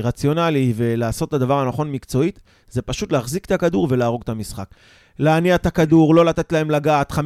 רציונלי 0.08 0.72
ולעשות 0.76 1.28
את 1.28 1.34
הדבר 1.34 1.58
הנכון 1.58 1.92
מקצועית, 1.92 2.40
זה 2.70 2.82
פשוט 2.82 3.12
להחזיק 3.12 3.44
את 3.44 3.50
הכדור 3.52 3.86
ולהרוג 3.90 4.20
את 4.24 4.28
המשחק. 4.28 4.64
להניע 5.18 5.54
את 5.54 5.66
הכדור, 5.66 6.14
לא 6.14 6.24
לתת 6.24 6.52
להם 6.52 6.70
לגעת, 6.70 7.12
50-60 7.12 7.16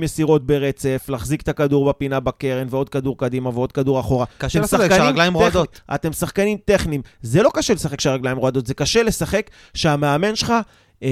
מסירות 0.00 0.46
ברצף, 0.46 1.06
להחזיק 1.08 1.42
את 1.42 1.48
הכדור 1.48 1.88
בפינה 1.88 2.20
בקרן, 2.20 2.66
ועוד 2.70 2.88
כדור 2.88 3.18
קדימה 3.18 3.50
ועוד 3.50 3.72
כדור 3.72 4.00
אחורה. 4.00 4.26
קשה 4.38 4.60
לשחק 4.60 4.90
כשהרגליים 4.92 5.34
רועדות. 5.34 5.80
אתם 5.94 6.12
שחקנים 6.12 6.58
טכניים. 6.64 7.02
זה 7.22 7.42
לא 7.42 7.50
קשה 7.54 7.74
לשחק 7.74 7.98
כשהרגליים 7.98 8.36
רועדות, 8.36 8.66
זה 8.66 8.74
קשה 8.74 9.02
לשחק 9.02 9.50
שהמאמן 9.74 10.36
שלך... 10.36 10.52
אה, 11.02 11.08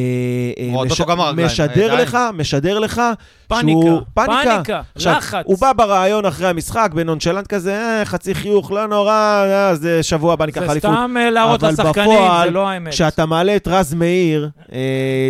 אה, 0.58 0.72
גם 1.08 1.20
הרגליים, 1.20 1.46
משדר. 1.46 1.94
לך, 2.02 2.18
משדר 2.34 2.78
לך, 2.78 3.02
פניקה, 3.48 3.62
שהוא- 3.80 4.00
פניקה, 4.14 4.80
עכשיו, 4.94 5.14
לחץ. 5.16 5.42
הוא 5.46 5.58
בא 5.60 5.72
בריאיון 5.72 6.26
אחרי 6.26 6.48
המשחק 6.48 6.90
בנונשלנט 6.94 7.46
כזה, 7.46 7.74
אה, 7.74 8.04
חצי 8.04 8.34
חיוך, 8.34 8.72
לא 8.72 8.86
נורא, 8.86 9.12
אה, 9.46 9.74
זה 9.74 10.02
שבוע 10.02 10.32
הבא 10.32 10.46
ניקח 10.46 10.60
זה 10.66 10.72
אליפות. 10.72 10.90
סתם 10.90 11.14
אה, 11.16 11.30
להראות 11.30 11.62
לשחקנים, 11.62 11.92
בפועל, 12.10 12.48
זה 12.48 12.54
לא 12.54 12.68
האמת. 12.68 12.92
כשאתה 12.92 13.26
מעלה 13.26 13.56
את 13.56 13.68
רז 13.68 13.94
מאיר, 13.94 14.48
אה, 14.72 14.78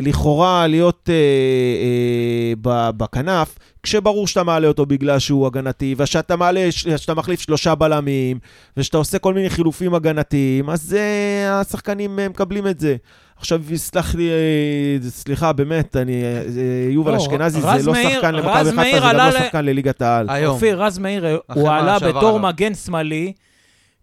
לכאורה 0.03 0.67
להיות 0.67 1.09
אה, 1.09 1.15
אה, 1.15 2.53
ב- 2.63 3.03
בכנף, 3.03 3.55
כשברור 3.83 4.27
שאתה 4.27 4.43
מעלה 4.43 4.69
אותו 4.69 4.87
בגלל 4.87 5.19
שהוא 5.19 5.47
הגנתי, 5.47 5.95
ושאתה 5.99 6.37
מעלה, 6.37 6.67
שאתה 6.73 7.15
מחליף 7.15 7.41
שלושה 7.41 7.75
בלמים, 7.75 8.39
ושאתה 8.77 8.97
עושה 8.97 9.19
כל 9.19 9.35
מיני 9.35 9.51
חילופים 9.51 9.95
הגנתיים, 9.95 10.71
אז 10.71 10.97
אה, 10.99 11.61
השחקנים 11.61 12.19
אה, 12.19 12.29
מקבלים 12.29 12.67
את 12.67 12.81
זה. 12.81 12.97
עכשיו, 13.43 13.73
יסלח 13.75 14.15
לי, 14.15 14.31
אה, 14.31 15.11
סליחה, 15.11 15.53
באמת, 15.53 15.97
אני, 15.97 16.23
אה, 16.25 16.43
יובל 16.91 17.13
לא, 17.13 17.17
אשכנזי 17.17 17.61
זה 17.61 17.87
לא 17.87 17.95
שחקן 18.15 18.35
למכבי 18.35 18.71
חיפה, 18.71 19.01
זה 19.01 19.15
גם 19.15 19.17
לא 19.17 19.41
שחקן 19.45 19.65
לליגת 19.65 20.03
העל. 20.03 20.27
אופיר, 20.47 20.83
רז 20.83 20.99
מאיר, 20.99 21.27
הוא 21.55 21.71
עלה 21.71 21.99
בתור. 21.99 22.41
מגן 22.41 22.75
שמאלי, 22.75 23.33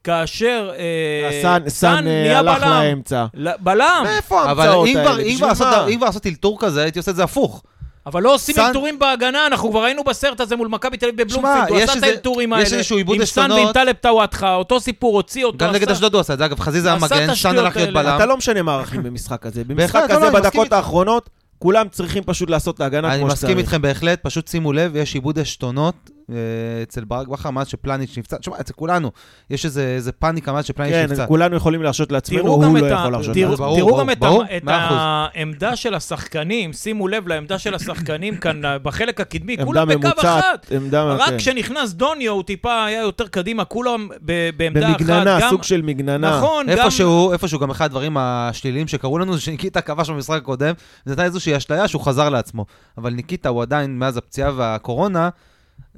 כאשר 0.04 0.72
אה, 0.78 1.60
סאן, 1.68 2.08
אה, 2.08 2.40
הלך 2.40 2.60
בלם. 2.62 2.70
לאמצע. 2.70 3.26
בלם. 3.60 3.86
מאיפה 4.04 4.52
אבל 4.52 4.62
ההמצאות 4.68 4.88
האלה? 4.96 5.04
כבר- 5.04 5.20
אם 5.20 5.36
כבר 5.38 5.48
לעשות- 6.08 6.26
אלתור 6.28 6.58
כזה, 6.62 6.82
הייתי 6.84 7.00
עושה 7.00 7.12
את 7.12 7.16
זה 7.16 7.24
הפוך. 7.24 7.64
אבל 8.12 8.24
לא 8.24 8.34
עושים 8.34 8.56
סאן- 8.56 8.66
אלתורים 8.66 9.00
בהגנה, 9.00 9.48
אנחנו 9.48 9.70
כבר 9.72 9.84
היינו 9.84 10.04
בסרט 10.04 10.40
הזה 10.42 10.56
מול 10.56 10.68
מכבי 10.68 10.98
תל 10.98 11.06
אביב 11.06 11.22
בבלומפילד, 11.28 11.70
הוא 11.70 11.78
יש 11.78 11.90
עשה 11.90 12.00
את 12.00 12.04
האלתורים 12.04 12.54
יש 12.54 12.66
האלה. 12.66 12.78
איזשהו 12.78 12.98
עיבוד 12.98 13.16
עם 13.20 13.26
סאן 13.26 13.44
עשתונות. 13.44 13.66
ועם 13.66 13.86
טלב 13.86 13.96
טוואטחה, 14.02 14.56
אותו 14.56 14.80
סיפור, 14.80 15.16
הוציא 15.16 15.46
אותו, 15.46 15.58
גם 15.58 15.72
נגד 15.74 15.90
אשדוד 15.92 16.14
הוא 16.14 16.20
עשה 16.20 16.34
את 16.34 16.38
זה, 16.38 16.46
אגב, 16.46 16.60
חזיזה 16.60 16.92
המגן, 16.94 17.36
סאן 17.36 17.58
הלך 17.58 17.76
להיות 17.76 17.90
האלה. 17.90 18.04
בלם. 18.04 18.16
אתה 18.16 18.26
לא 18.26 18.38
משנה 18.38 18.62
מערכים 18.62 19.04
במשחק 19.04 19.46
הזה. 19.46 19.64
במשחק 19.64 19.96
לא, 20.10 20.16
הזה, 20.16 20.28
אני 20.28 20.36
בדקות. 20.36 20.74
האחרונות, 20.74 21.30
כולם 21.60 21.88
צריכים 21.92 22.24
פשוט 22.24 22.50
לעשות 22.50 22.76
את 22.76 22.82
ההגנה 22.82 23.14
אני 23.14 23.20
כמו 23.20 23.30
שצריך. 23.30 23.44
מסכים 23.44 23.58
איתכם 23.58 23.82
בהחלט, 23.82 24.20
פשוט 24.24 24.48
שימו 24.48 24.74
לב, 24.74 24.96
יש 24.96 25.14
עיבוד 25.14 25.40
עשתונות 25.40 25.96
אצל 26.84 27.04
ברק 27.04 27.28
בכר 27.28 27.50
מאז 27.50 27.68
שפלניץ' 27.68 28.18
נפצע. 28.18 28.38
תשמע, 28.38 28.56
אצל 28.60 28.74
כולנו, 28.74 29.12
יש 29.50 29.66
איזה 29.66 29.82
איזה 29.96 30.12
פאניקה 30.12 30.54
מאז 30.54 30.66
שפלניץ' 30.66 30.94
כן, 30.94 31.08
נפצע. 31.10 31.26
כולנו 31.28 31.56
יכולים 31.56 31.84
להרשות 31.84 32.12
לעצמנו, 32.12 32.42
תראו 32.44 32.60
גם 32.62 32.70
הוא 32.70 32.78
לא 32.80 32.86
ה- 32.86 32.90
יכול 33.00 33.12
להרשות 33.12 33.34
תראו-. 33.34 33.56
ברור, 33.58 33.78
תראו 33.78 33.88
ברור, 33.88 34.00
גם 34.02 34.10
את 34.10 34.20
ברור, 34.20 34.44
את. 34.58 34.64
העמדה 34.68 35.76
של 35.76 35.94
השחקנים, 35.94 36.74
שימו 36.74 37.08
לב 37.08 37.28
לעמדה 37.28 37.60
של 37.60 37.74
השחקנים 37.74 38.38
כאן 38.38 38.66
אה, 38.66 38.78
בחלק 38.80 39.22
הקדמי, 39.22 39.58
כולם 39.66 39.88
בקו 39.88 40.08
אחת. 40.22 40.72
עמדה... 40.72 41.04
רק 41.04 41.30
כן. 41.30 41.38
כשנכנס 41.38 41.94
דוניו 41.94 42.34
הוא 42.34 42.44
טיפה 42.44 42.86
היה 42.86 43.02
יותר 43.02 43.28
קדימה, 43.28 43.66
כולם 43.66 44.08
ב- 44.26 44.50
בעמדה 44.58 44.90
אחת. 44.92 45.02
במגננה, 45.02 45.40
גם- 45.42 45.50
סוג 45.50 45.64
של 45.64 45.82
מגננה. 45.82 46.38
נכון, 46.38 46.66
גם... 46.70 46.78
איפשהו, 46.78 47.32
איפשהו 47.34 47.60
גם 47.60 47.70
אחד 47.70 47.86
הדברים 47.86 48.18
השליליים 48.20 48.88
שקרו 48.88 49.20
לנו 49.20 49.36
זה 49.36 49.42
שניקיטה 49.42 49.82
כבש 49.82 50.10
במשחק 50.10 50.38
הקודם, 50.38 50.74
זה 51.06 51.14
הייתה 51.14 51.24
איזושהי 51.24 51.58
אשליה 51.58 51.88
שהוא 51.88 52.02
חזר 52.02 52.30
לעצמו. 52.30 52.66
אבל 52.98 53.14
ניקיטה 53.14 53.50
הוא 53.50 53.62
עדיין, 53.62 54.00
מאז 54.00 54.18
הפציעה 54.18 54.52
והקורונה, 54.56 55.30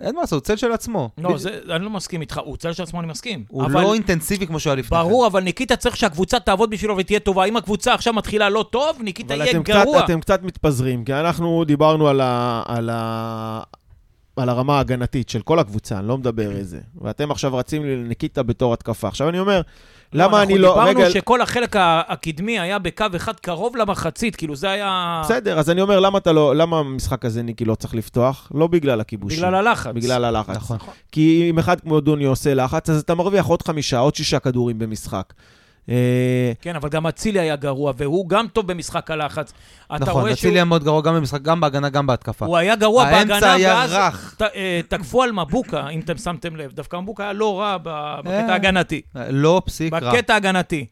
אין 0.01 0.15
מה 0.15 0.21
לעשות, 0.21 0.33
הוא 0.41 0.45
צל 0.45 0.55
של 0.55 0.71
עצמו. 0.71 1.09
לא, 1.17 1.37
זה, 1.37 1.59
אני 1.69 1.83
לא 1.83 1.89
מסכים 1.89 2.21
איתך, 2.21 2.39
הוא 2.45 2.57
צל 2.57 2.73
של 2.73 2.83
עצמו, 2.83 2.99
אני 2.99 3.07
מסכים. 3.07 3.43
הוא 3.49 3.65
אבל- 3.65 3.81
לא 3.81 3.93
אינטנסיבי 3.93 4.47
כמו 4.47 4.59
שהוא 4.59 4.71
היה 4.71 4.79
לפני 4.79 4.97
כן. 4.97 5.03
ברור, 5.03 5.27
אבל 5.27 5.43
ניקיטה 5.43 5.75
צריך 5.75 5.97
שהקבוצה 5.97 6.39
תעבוד 6.39 6.69
בשבילו 6.69 6.97
ותהיה 6.97 7.19
טובה. 7.19 7.45
אם 7.45 7.57
הקבוצה 7.57 7.93
עכשיו 7.93 8.13
מתחילה 8.13 8.49
לא 8.49 8.65
טוב, 8.71 8.97
ניקיטה 9.01 9.33
אבל 9.33 9.41
יהיה 9.41 9.51
אתם 9.51 9.63
גרוע. 9.63 9.97
קצת, 9.97 10.05
אתם 10.05 10.19
קצת 10.19 10.43
מתפזרים, 10.43 11.05
כי 11.05 11.13
אנחנו 11.13 11.63
דיברנו 11.67 12.07
על, 12.07 12.21
ה, 12.21 12.63
על, 12.65 12.89
ה, 12.93 13.61
על 14.35 14.49
הרמה 14.49 14.77
ההגנתית 14.77 15.29
של 15.29 15.41
כל 15.41 15.59
הקבוצה, 15.59 15.99
אני 15.99 16.07
לא 16.07 16.17
מדבר 16.17 16.51
איזה. 16.51 16.79
ואתם 17.01 17.31
עכשיו 17.31 17.55
רצים 17.55 17.85
לניקיטה 17.85 18.43
בתור 18.43 18.73
התקפה. 18.73 19.07
עכשיו 19.07 19.29
אני 19.29 19.39
אומר, 19.39 19.61
למה 20.13 20.43
אני 20.43 20.57
לא... 20.57 20.75
אנחנו 20.75 20.93
דיברנו 20.93 21.11
שכל 21.11 21.41
החלק 21.41 21.75
הקדמי 21.79 22.59
היה 22.59 22.79
בקו 22.79 23.05
אחד 23.15 23.39
קרוב 23.39 23.75
למחצית, 23.75 24.35
כאילו 24.35 24.55
זה 24.55 24.69
היה... 24.69 25.21
בסדר, 25.23 25.59
אז 25.59 25.69
אני 25.69 25.81
אומר, 25.81 25.99
למה 25.99 26.17
אתה 26.17 26.31
לא... 26.31 26.55
למה 26.55 26.79
המשחק 26.79 27.25
הזה 27.25 27.43
ניקי 27.43 27.65
לא 27.65 27.75
צריך 27.75 27.95
לפתוח? 27.95 28.51
לא 28.55 28.67
בגלל 28.67 29.01
הכיבושים. 29.01 29.39
בגלל 29.39 29.55
הלחץ. 29.55 29.91
בגלל 29.95 30.25
הלחץ. 30.25 30.55
נכון. 30.55 30.77
כי 31.11 31.47
אם 31.49 31.59
אחד 31.59 31.79
כמו 31.79 31.99
דוני 31.99 32.25
עושה 32.25 32.53
לחץ, 32.53 32.89
אז 32.89 32.99
אתה 32.99 33.15
מרוויח 33.15 33.45
עוד 33.45 33.61
חמישה, 33.61 33.99
עוד 33.99 34.15
שישה 34.15 34.39
כדורים 34.39 34.79
במשחק. 34.79 35.33
אה, 35.89 36.51
כן, 36.61 36.75
אבל 36.75 36.89
גם 36.89 37.07
אצילי 37.07 37.39
היה 37.39 37.55
גרוע, 37.55 37.93
והוא 37.97 38.29
גם 38.29 38.47
טוב 38.47 38.67
במשחק 38.67 39.11
הלחץ. 39.11 39.53
נכון, 39.91 40.29
אצילי 40.29 40.53
היה 40.57 40.65
מאוד 40.65 40.83
גרוע 40.83 41.01
גם 41.01 41.15
במשחק, 41.15 41.41
גם 41.41 41.61
בהגנה, 41.61 41.89
גם 41.89 42.07
בהתקפה. 42.07 42.45
שהוא 42.45 42.57
היה 42.57 42.75
גרוע 42.75 43.05
בהגנה, 43.05 43.33
האמצע 43.33 43.51
היה 43.51 43.75
ואז 43.75 43.93
רך. 43.93 44.35
אה, 44.55 44.81
תקפו 44.87 45.23
על 45.23 45.31
מבוקה, 45.31 45.89
אם 45.89 45.99
אתם 45.99 46.17
שמתם 46.17 46.55
לב. 46.55 46.71
דווקא 46.71 46.97
מבוקה 46.97 47.23
היה 47.23 47.33
לא 47.33 47.59
רע 47.59 47.77
בקטע 47.83 48.29
אה, 48.29 48.51
ההגנתי. 48.51 49.01
לא 49.29 49.61
פסיק 49.65 49.93
רע. 49.93 50.13
בקטע 50.13 50.33
ההגנתי. 50.33 50.85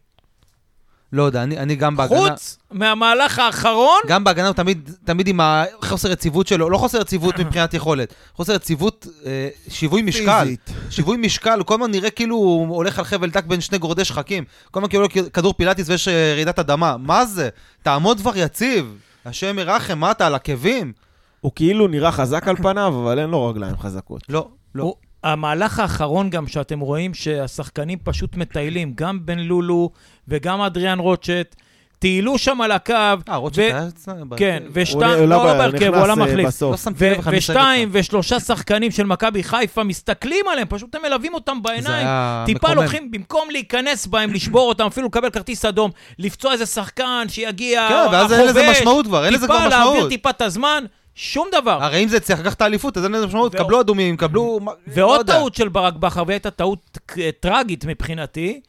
לא 1.13 1.23
יודע, 1.23 1.43
אני 1.43 1.57
אני 1.57 1.75
גם 1.75 1.95
בהגנה... 1.97 2.19
חוץ 2.29 2.57
מהמהלך 2.71 3.39
האחרון, 3.39 3.99
גם 4.07 4.23
בהגנה 4.23 4.47
הוא 4.47 4.53
תמיד, 4.53 4.89
תמיד 5.05 5.27
עם 5.27 5.39
החוסר 5.43 6.11
יציבות 6.11 6.47
שלו, 6.47 6.69
לא 6.69 6.77
חוסר 6.77 7.01
יציבות 7.01 7.37
מבחינת 7.39 7.73
יכולת, 7.73 8.13
חוסר 8.35 8.53
יציבות, 8.53 9.07
אה, 9.25 9.49
שיווי 9.69 10.01
משקל. 10.01 10.39
פיזית. 10.43 10.69
שיווי 10.89 11.17
משקל, 11.17 11.57
הוא 11.59 11.65
כל 11.65 11.73
הזמן 11.73 11.91
נראה 11.91 12.09
כאילו 12.09 12.35
הוא 12.35 12.75
הולך 12.75 12.99
על 12.99 13.05
חבל 13.05 13.29
דק 13.29 13.45
בין 13.45 13.61
שני 13.61 13.77
גורדי 13.77 14.05
שחקים. 14.05 14.43
כל 14.71 14.79
הזמן 14.79 14.89
כאילו 14.89 15.05
כדור 15.33 15.53
פילאטיס 15.53 15.89
ויש 15.89 16.07
אה, 16.07 16.33
רעידת 16.35 16.59
אדמה. 16.59 16.97
מה 16.97 17.25
זה? 17.25 17.49
תעמוד 17.83 18.19
כבר 18.19 18.31
יציב. 18.35 18.95
השם 19.25 19.59
ירחם, 19.59 19.99
מה 19.99 20.11
אתה, 20.11 20.27
על 20.27 20.35
עקבים? 20.35 20.93
הוא 21.41 21.51
כאילו 21.55 21.87
נראה 21.87 22.11
חזק 22.11 22.47
על 22.47 22.55
פניו, 22.55 22.93
אבל 23.03 23.19
אין 23.19 23.29
לו 23.29 23.47
רגליים 23.47 23.77
חזקות. 23.77 24.21
לא, 24.29 24.47
לא. 24.75 24.83
הוא- 24.83 24.95
המהלך 25.23 25.79
האחרון 25.79 26.29
גם 26.29 26.47
שאתם 26.47 26.79
רואים 26.79 27.13
שהשחקנים 27.13 27.97
פשוט 28.03 28.35
מטיילים, 28.35 28.93
גם 28.95 29.25
בן 29.25 29.39
לולו 29.39 29.89
וגם 30.27 30.61
אדריאן 30.61 30.99
רוטשט, 30.99 31.55
טיילו 31.99 32.37
שם 32.37 32.61
על 32.61 32.71
הקו. 32.71 32.93
אה, 33.29 33.35
רוטשט 33.35 33.59
היה 33.59 33.87
אצלנו? 33.87 34.25
כן, 34.37 34.63
ושתיים, 34.73 35.19
לא 35.19 35.25
לא 35.29 35.43
בהרכב, 35.43 35.93
הוא 35.93 36.03
עלה 36.03 36.13
אה, 36.13 36.15
מחליף. 36.15 36.47
בסוף. 36.47 36.87
לא 37.01 37.15
ושתיים. 37.31 37.89
ושלושה 37.91 38.39
שחקנים 38.39 38.91
של 38.91 39.05
מכבי 39.05 39.43
חיפה 39.43 39.83
מסתכלים 39.83 40.45
עליהם, 40.51 40.67
פשוט 40.69 40.95
הם 40.95 41.01
מלווים 41.01 41.33
אותם 41.33 41.61
בעיניים. 41.61 42.07
טיפה. 42.45 42.73
לוקחים, 42.73 43.11
במקום 43.11 43.49
להיכנס 43.51 44.07
בהם, 44.07 44.33
לשבור 44.33 44.69
אותם, 44.69 44.85
אפילו 44.85 45.07
לקבל 45.07 45.29
כרטיס 45.29 45.65
אדום, 45.65 45.91
לפצוע 46.19 46.53
איזה 46.53 46.65
שחקן 46.65 47.25
שיגיע, 47.27 47.87
כן, 47.89 48.11
ואז 48.11 48.33
אין 48.33 48.47
לזה 48.47 48.61
החובש, 48.61 48.77
משמעות 48.77 49.05
כבר, 49.05 49.25
אין 49.25 49.33
לזה 49.33 49.47
כבר 49.47 49.55
טיפה 49.57 49.67
להעביר 49.67 49.91
משמעות. 49.91 50.09
טיפה 50.09 50.29
את 50.29 50.41
הזמן, 50.41 50.83
שום 51.15 51.47
דבר. 51.61 51.83
הרי 51.83 52.03
אם 52.03 52.09
זה 52.09 52.19
צריך 52.19 52.39
לקחת 52.39 52.55
את 52.57 52.61
האליפות, 52.61 52.97
אז 52.97 53.03
אין 53.03 53.11
לזה 53.11 53.27
משמעות, 53.27 53.55
קבלו 53.55 53.81
אדומים, 53.81 54.17
קבלו... 54.17 54.59
לא 54.65 54.73
ועוד 54.87 55.19
יודע. 55.19 55.33
טעות 55.33 55.55
של 55.55 55.67
ברק 55.69 55.93
בכר, 55.93 56.23
והייתה 56.27 56.51
טעות 56.51 56.97
טרגית 57.39 57.85
מבחינתי, 57.85 58.61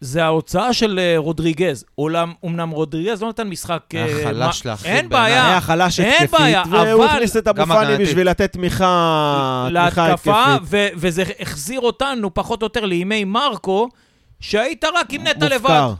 זה 0.00 0.24
ההוצאה 0.24 0.72
של 0.72 0.98
אה, 0.98 1.14
רודריגז. 1.16 1.84
אולם, 1.98 2.32
אמנם 2.44 2.70
רודריגז 2.70 3.22
לא 3.22 3.28
נתן 3.28 3.48
משחק... 3.48 3.82
היה 3.92 4.06
אה, 4.06 4.24
חלש 4.24 4.66
מה- 4.66 4.70
להחריד 4.70 4.94
אין. 4.94 5.08
בעיה. 5.08 5.46
היה 5.48 5.60
חלש 5.60 6.00
אין 6.00 6.12
התקפית, 6.24 6.40
והוא 6.70 7.04
אבל- 7.04 7.14
הכניס 7.14 7.36
את 7.36 7.48
אבו 7.48 7.66
פאני. 7.66 8.04
בשביל 8.04 8.30
לתת 8.30 8.52
תמיכה, 8.52 9.66
תמיכה 9.70 10.08
להתקפה, 10.08 10.44
התקפית. 10.54 10.68
ו- 10.70 10.88
וזה 10.96 11.22
החזיר 11.40 11.80
אותנו 11.80 12.34
פחות 12.34 12.62
או 12.62 12.66
יותר 12.66 12.84
לימי 12.84 13.24
מרקו, 13.24 13.88
שהיית 14.40 14.84
רק 14.84 15.12
עם 15.12 15.22
נטע 15.26 15.48
לבד. 15.48 15.90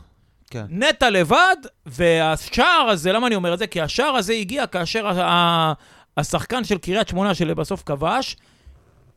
כן. 0.53 0.65
נטע 0.69 1.09
לבד, 1.09 1.55
והשער 1.85 2.87
הזה, 2.89 3.11
למה 3.11 3.27
אני 3.27 3.35
אומר 3.35 3.53
את 3.53 3.59
זה? 3.59 3.67
כי 3.67 3.81
השער 3.81 4.15
הזה 4.15 4.33
הגיע 4.33 4.67
כאשר 4.67 5.07
ה- 5.21 5.73
השחקן 6.17 6.63
של 6.63 6.77
קריית 6.77 7.07
שמונה 7.07 7.33
שלבסוף 7.35 7.83
כבש, 7.85 8.35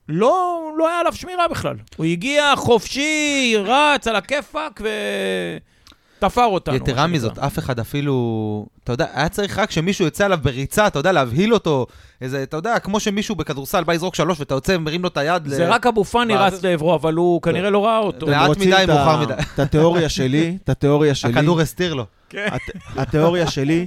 לא, 0.09 0.61
לא 0.77 0.89
היה 0.89 1.01
עליו 1.01 1.13
שמירה 1.13 1.49
בכלל. 1.49 1.77
הוא 1.97 2.07
הגיע 2.07 2.53
חופשי, 2.57 3.55
רץ 3.65 4.07
על 4.09 4.17
הכיפאק 4.17 4.81
ותפר 6.19 6.45
אותנו. 6.45 6.75
יתרה. 6.77 7.07
מזאת, 7.07 7.39
אף 7.39 7.59
אחד 7.59 7.81
אפילו, 7.81 8.17
אתה 8.85 8.93
יודע, 8.93 9.07
היה 9.15 9.29
צריך 9.29 9.59
רק 9.59 9.71
שמישהו 9.71 10.07
יצא 10.07 10.25
עליו 10.25 10.39
בריצה, 10.43 10.87
אתה 10.87 10.99
יודע, 10.99 11.13
להבהיל 11.13 11.55
אותו, 11.55 11.87
איזה, 12.21 12.43
אתה 12.43 12.57
יודע, 12.57 12.79
כמו 12.79 13.01
שמישהו 13.01 13.35
בכדורסל 13.35 13.85
בא 13.85 13.93
לזרוק 13.93 14.15
שלוש 14.15 14.41
ואתה 14.41 14.55
יוצא 14.55 14.73
ומרים 14.77 15.03
לו 15.03 15.09
את 15.09 15.17
היד. 15.17 15.43
זה 15.49 15.67
ל- 15.67 15.71
רק 15.73 15.87
אבו 15.87 16.05
פאני 16.05 16.35
רץ 16.35 16.63
לעברו, 16.63 16.95
אבל 16.95 17.15
הוא 17.15 17.43
כנראה 17.43 17.71
לא 17.71 17.85
ראה 17.87 17.99
אותו. 17.99 18.27
לאט 18.27 18.57
מדי, 18.57 18.85
מאוחר 18.89 19.21
מדי. 19.23 19.33
את 19.55 19.59
התיאוריה 19.59 20.09
שלי, 20.09 20.57
את 20.65 20.69
התיאוריה 20.69 21.15
שלי. 21.15 21.31
הכדור 21.33 21.61
הסתיר 21.61 21.95
לו. 21.95 22.07
הת- 22.35 22.61
התיאוריה 22.97 23.47
שלי, 23.51 23.87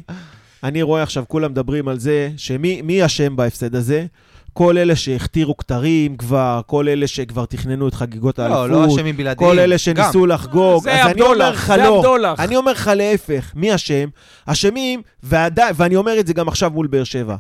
אני 0.64 0.82
רואה 0.82 1.04
עכשיו, 1.04 1.24
כולם 1.28 1.52
מדברים 1.52 1.88
על 1.88 2.00
זה, 2.00 2.30
שמי 2.38 2.82
מי 2.82 3.06
אשם 3.06 3.36
בהפסד 3.36 3.76
הזה? 3.76 4.06
כל 4.54 4.78
אלה 4.78 4.96
שהכתירו 4.96 5.58
כתרים 5.58 6.18
כבר, 6.18 6.62
כל 6.66 6.88
אלה 6.88 7.08
שכבר 7.08 7.46
תכננו 7.46 7.88
את 7.88 7.94
חגיגות 7.94 8.40
האליפות. 8.40 8.70
לא, 8.70 8.82
לא 8.88 8.94
אשמים 8.94 9.18
בלעדיים. 9.18 9.50
כל 9.52 9.60
אלה 9.60 9.78
שניסו 9.78 10.26
לחגוג. 10.26 10.84
זה 10.84 11.02
לך 11.36 11.68
זה 11.68 11.78
לא. 11.78 11.98
עבדולח. 11.98 12.40
אני 12.40 12.56
אומר 12.56 12.72
לך 12.72 12.92
להפך, 12.96 13.52
מי 13.56 13.76
אשם? 13.76 14.08
אשמים, 14.46 15.02
ועדיין, 15.24 15.74
ואני 15.78 15.96
אומר 15.96 16.20
את 16.20 16.28
זה 16.28 16.34
גם 16.34 16.48
עכשיו 16.48 16.70
מול 16.70 16.88
באר 16.88 17.04
שבע. 17.04 17.36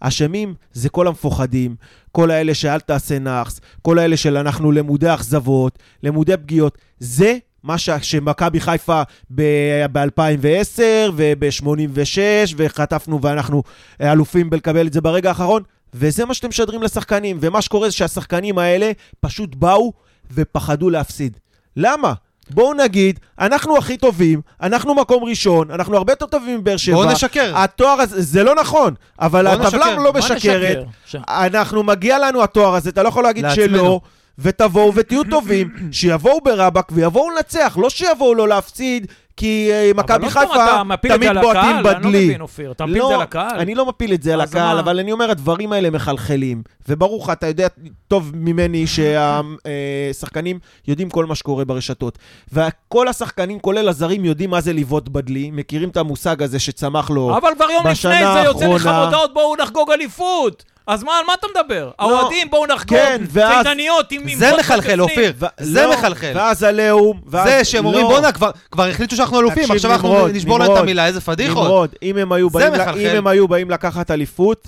אשמים 0.00 0.54
זה 0.72 0.88
כל 0.88 1.06
המפוחדים, 1.06 1.74
כל 2.12 2.30
האלה 2.30 2.54
שאל 2.54 2.80
תעשה 2.80 3.18
נאחס, 3.18 3.60
כל 3.82 3.98
האלה 3.98 4.16
של 4.16 4.36
אנחנו 4.36 4.72
למודי 4.72 5.14
אכזבות, 5.14 5.78
למודי 6.02 6.36
פגיעות. 6.36 6.78
זה 6.98 7.36
מה 7.64 7.78
ש- 7.78 7.90
שמכבי 8.02 8.60
חיפה 8.60 9.02
ב-2010 9.34 10.80
וב-86, 11.16 12.18
וחטפנו 12.56 13.22
ואנחנו 13.22 13.62
אלופים 14.00 14.50
בלקבל 14.50 14.86
את 14.86 14.92
זה 14.92 15.00
ברגע 15.00 15.28
האחרון, 15.28 15.62
וזה 15.94 16.24
מה 16.24 16.34
שאתם 16.34 16.48
משדרים 16.48 16.82
לשחקנים. 16.82 17.38
ומה 17.40 17.62
שקורה 17.62 17.88
זה 17.88 17.96
שהשחקנים 17.96 18.58
האלה 18.58 18.92
פשוט 19.20 19.54
באו 19.54 19.92
ופחדו 20.34 20.90
להפסיד. 20.90 21.36
למה? 21.76 22.12
בואו 22.50 22.74
נגיד, 22.74 23.20
אנחנו 23.38 23.76
הכי 23.78 23.96
טובים, 23.96 24.40
אנחנו 24.62 24.94
מקום 24.94 25.24
ראשון, 25.24 25.70
אנחנו 25.70 25.96
הרבה 25.96 26.12
יותר 26.12 26.26
טובים 26.26 26.58
מבאר 26.58 26.76
שבע. 26.76 26.96
בואו 26.96 27.12
נשקר. 27.12 27.58
התואר 27.58 28.00
הזה, 28.00 28.22
זה 28.22 28.42
לא 28.44 28.54
נכון, 28.54 28.94
אבל 29.20 29.46
הטבלה. 29.46 29.94
לא 29.96 30.12
משקרת. 30.12 30.78
ש- 31.06 31.16
אנחנו, 31.28 31.82
מגיע 31.82 32.18
לנו 32.18 32.42
התואר 32.42 32.74
הזה, 32.74 32.90
אתה 32.90 33.02
לא 33.02 33.08
יכול 33.08 33.24
להגיד 33.24 33.44
לעצמנו. 33.44 33.66
שלא, 33.68 34.00
ותבואו 34.38 34.94
ותהיו 34.94 35.24
טובים, 35.24 35.70
שיבואו 35.92 36.40
ברבק 36.40 36.88
ויבואו 36.92 37.30
לנצח, 37.30 37.76
לא 37.80 37.90
שיבואו 37.90 38.34
לא 38.34 38.48
להפסיד, 38.48 39.06
כי 39.38 39.68
אה, 39.72 39.90
אבל 39.90 40.00
מכבי 40.02 40.26
עוד 40.26 40.32
פעם 40.34 40.46
חיפה 40.48 40.64
אתה 40.74 40.82
מפיל 40.84 41.10
את 41.12 41.16
תמיד 41.16 41.32
זה 41.32 41.38
על 41.38 41.44
בועטים 41.44 41.60
הקהל, 41.60 41.76
אני 41.76 41.84
לא 41.84 41.98
בדלי. 42.08 42.24
מבין, 42.26 42.40
אופיר. 42.40 42.72
אתה 42.72 42.86
מפיל 42.86 43.02
את 43.02 43.08
זה 43.08 43.14
על 43.14 43.20
הקהל? 43.22 43.58
אני 43.60 43.74
לא 43.74 43.86
מפיל 43.86 44.14
את 44.14 44.22
זה 44.22 44.34
על 44.34 44.40
הקהל? 44.40 44.78
אבל 44.78 44.98
אני 44.98 45.12
אומר, 45.12 45.30
הדברים 45.30 45.72
האלה 45.72 45.90
מחלחלים. 45.90 46.62
וברור 46.88 47.24
לך, 47.24 47.30
אתה 47.30 47.46
יודע 47.46 47.66
טוב 48.08 48.32
ממני 48.34 48.84
שהשחקנים 48.86 50.58
יודעים 50.88 51.10
כל 51.10 51.24
מה 51.26 51.34
שקורה 51.34 51.64
ברשתות. 51.64 52.18
וכל 52.52 53.08
השחקנים, 53.08 53.58
כולל 53.60 53.88
הזרים, 53.88 54.24
יודעים 54.24 54.50
מה 54.50 54.60
זה 54.60 54.72
לבעוט 54.72 55.08
בדלי, 55.08 55.50
מכירים 55.50 55.88
את 55.88 55.96
המושג 55.96 56.42
הזה 56.42 56.58
שצמח 56.58 57.10
לו 57.10 57.36
אבל 57.36 57.48
כבר 57.56 57.70
יום 57.70 57.84
בשנה 57.90 58.20
לפני 58.20 58.32
זה 58.32 58.48
יוצא 58.48 58.66
לך 58.66 58.86
האחרונה- 58.86 59.04
מודעות, 59.04 59.34
בואו 59.34 59.56
נחגוג 59.62 59.90
אליפות. 59.90 60.64
אז 60.88 61.02
מה, 61.04 61.18
על 61.18 61.24
מה 61.26 61.34
אתה 61.34 61.46
מדבר? 61.54 61.90
האוהדים, 61.98 62.50
בואו 62.50 62.66
נחגוג, 62.66 62.98
כן, 62.98 63.22
ואז- 63.30 63.66
צידניות 63.66 64.12
עם... 64.12 64.22
עם 64.28 64.38
זה 64.38 64.50
מחלחל. 64.58 65.00
אופיר. 65.00 65.32
ו- 65.38 65.46
זה 65.60 65.86
לא, 65.86 65.92
מחלחל. 65.92 66.32
ואז 66.34 66.62
עליהום, 66.62 67.20
ואז... 67.26 67.48
זה 67.48 67.64
שהם 67.64 67.84
אומרים, 67.86 68.02
לא. 68.04 68.10
בואנה, 68.10 68.32
כבר- 68.32 68.50
כבר 68.70 68.86
החליטו 68.86 69.16
שאנחנו 69.16 69.40
אלופים, 69.40 69.62
תקשיב, 69.62 69.76
עכשיו 69.76 69.92
אנחנו 69.92 70.08
נמרוד, 70.14 70.30
נשבור 70.34 70.58
להם 70.58 70.64
את 70.64 70.68
נמרוד, 70.68 70.82
המילה, 70.82 71.06
איזה 71.06 71.20
פדיחות. 71.20 71.64
נמרוד, 71.64 71.90
אם 72.02 72.16
הם 72.16 72.32
היו 72.32 72.48
זה 72.50 72.58
באים 72.58 72.72
ל- 72.74 72.78
מחלחל. 72.82 72.98
אם 72.98 73.16
הם 73.16 73.26
היו 73.26 73.48
באים 73.48 73.70
לקחת 73.70 74.10
אליפות, 74.10 74.66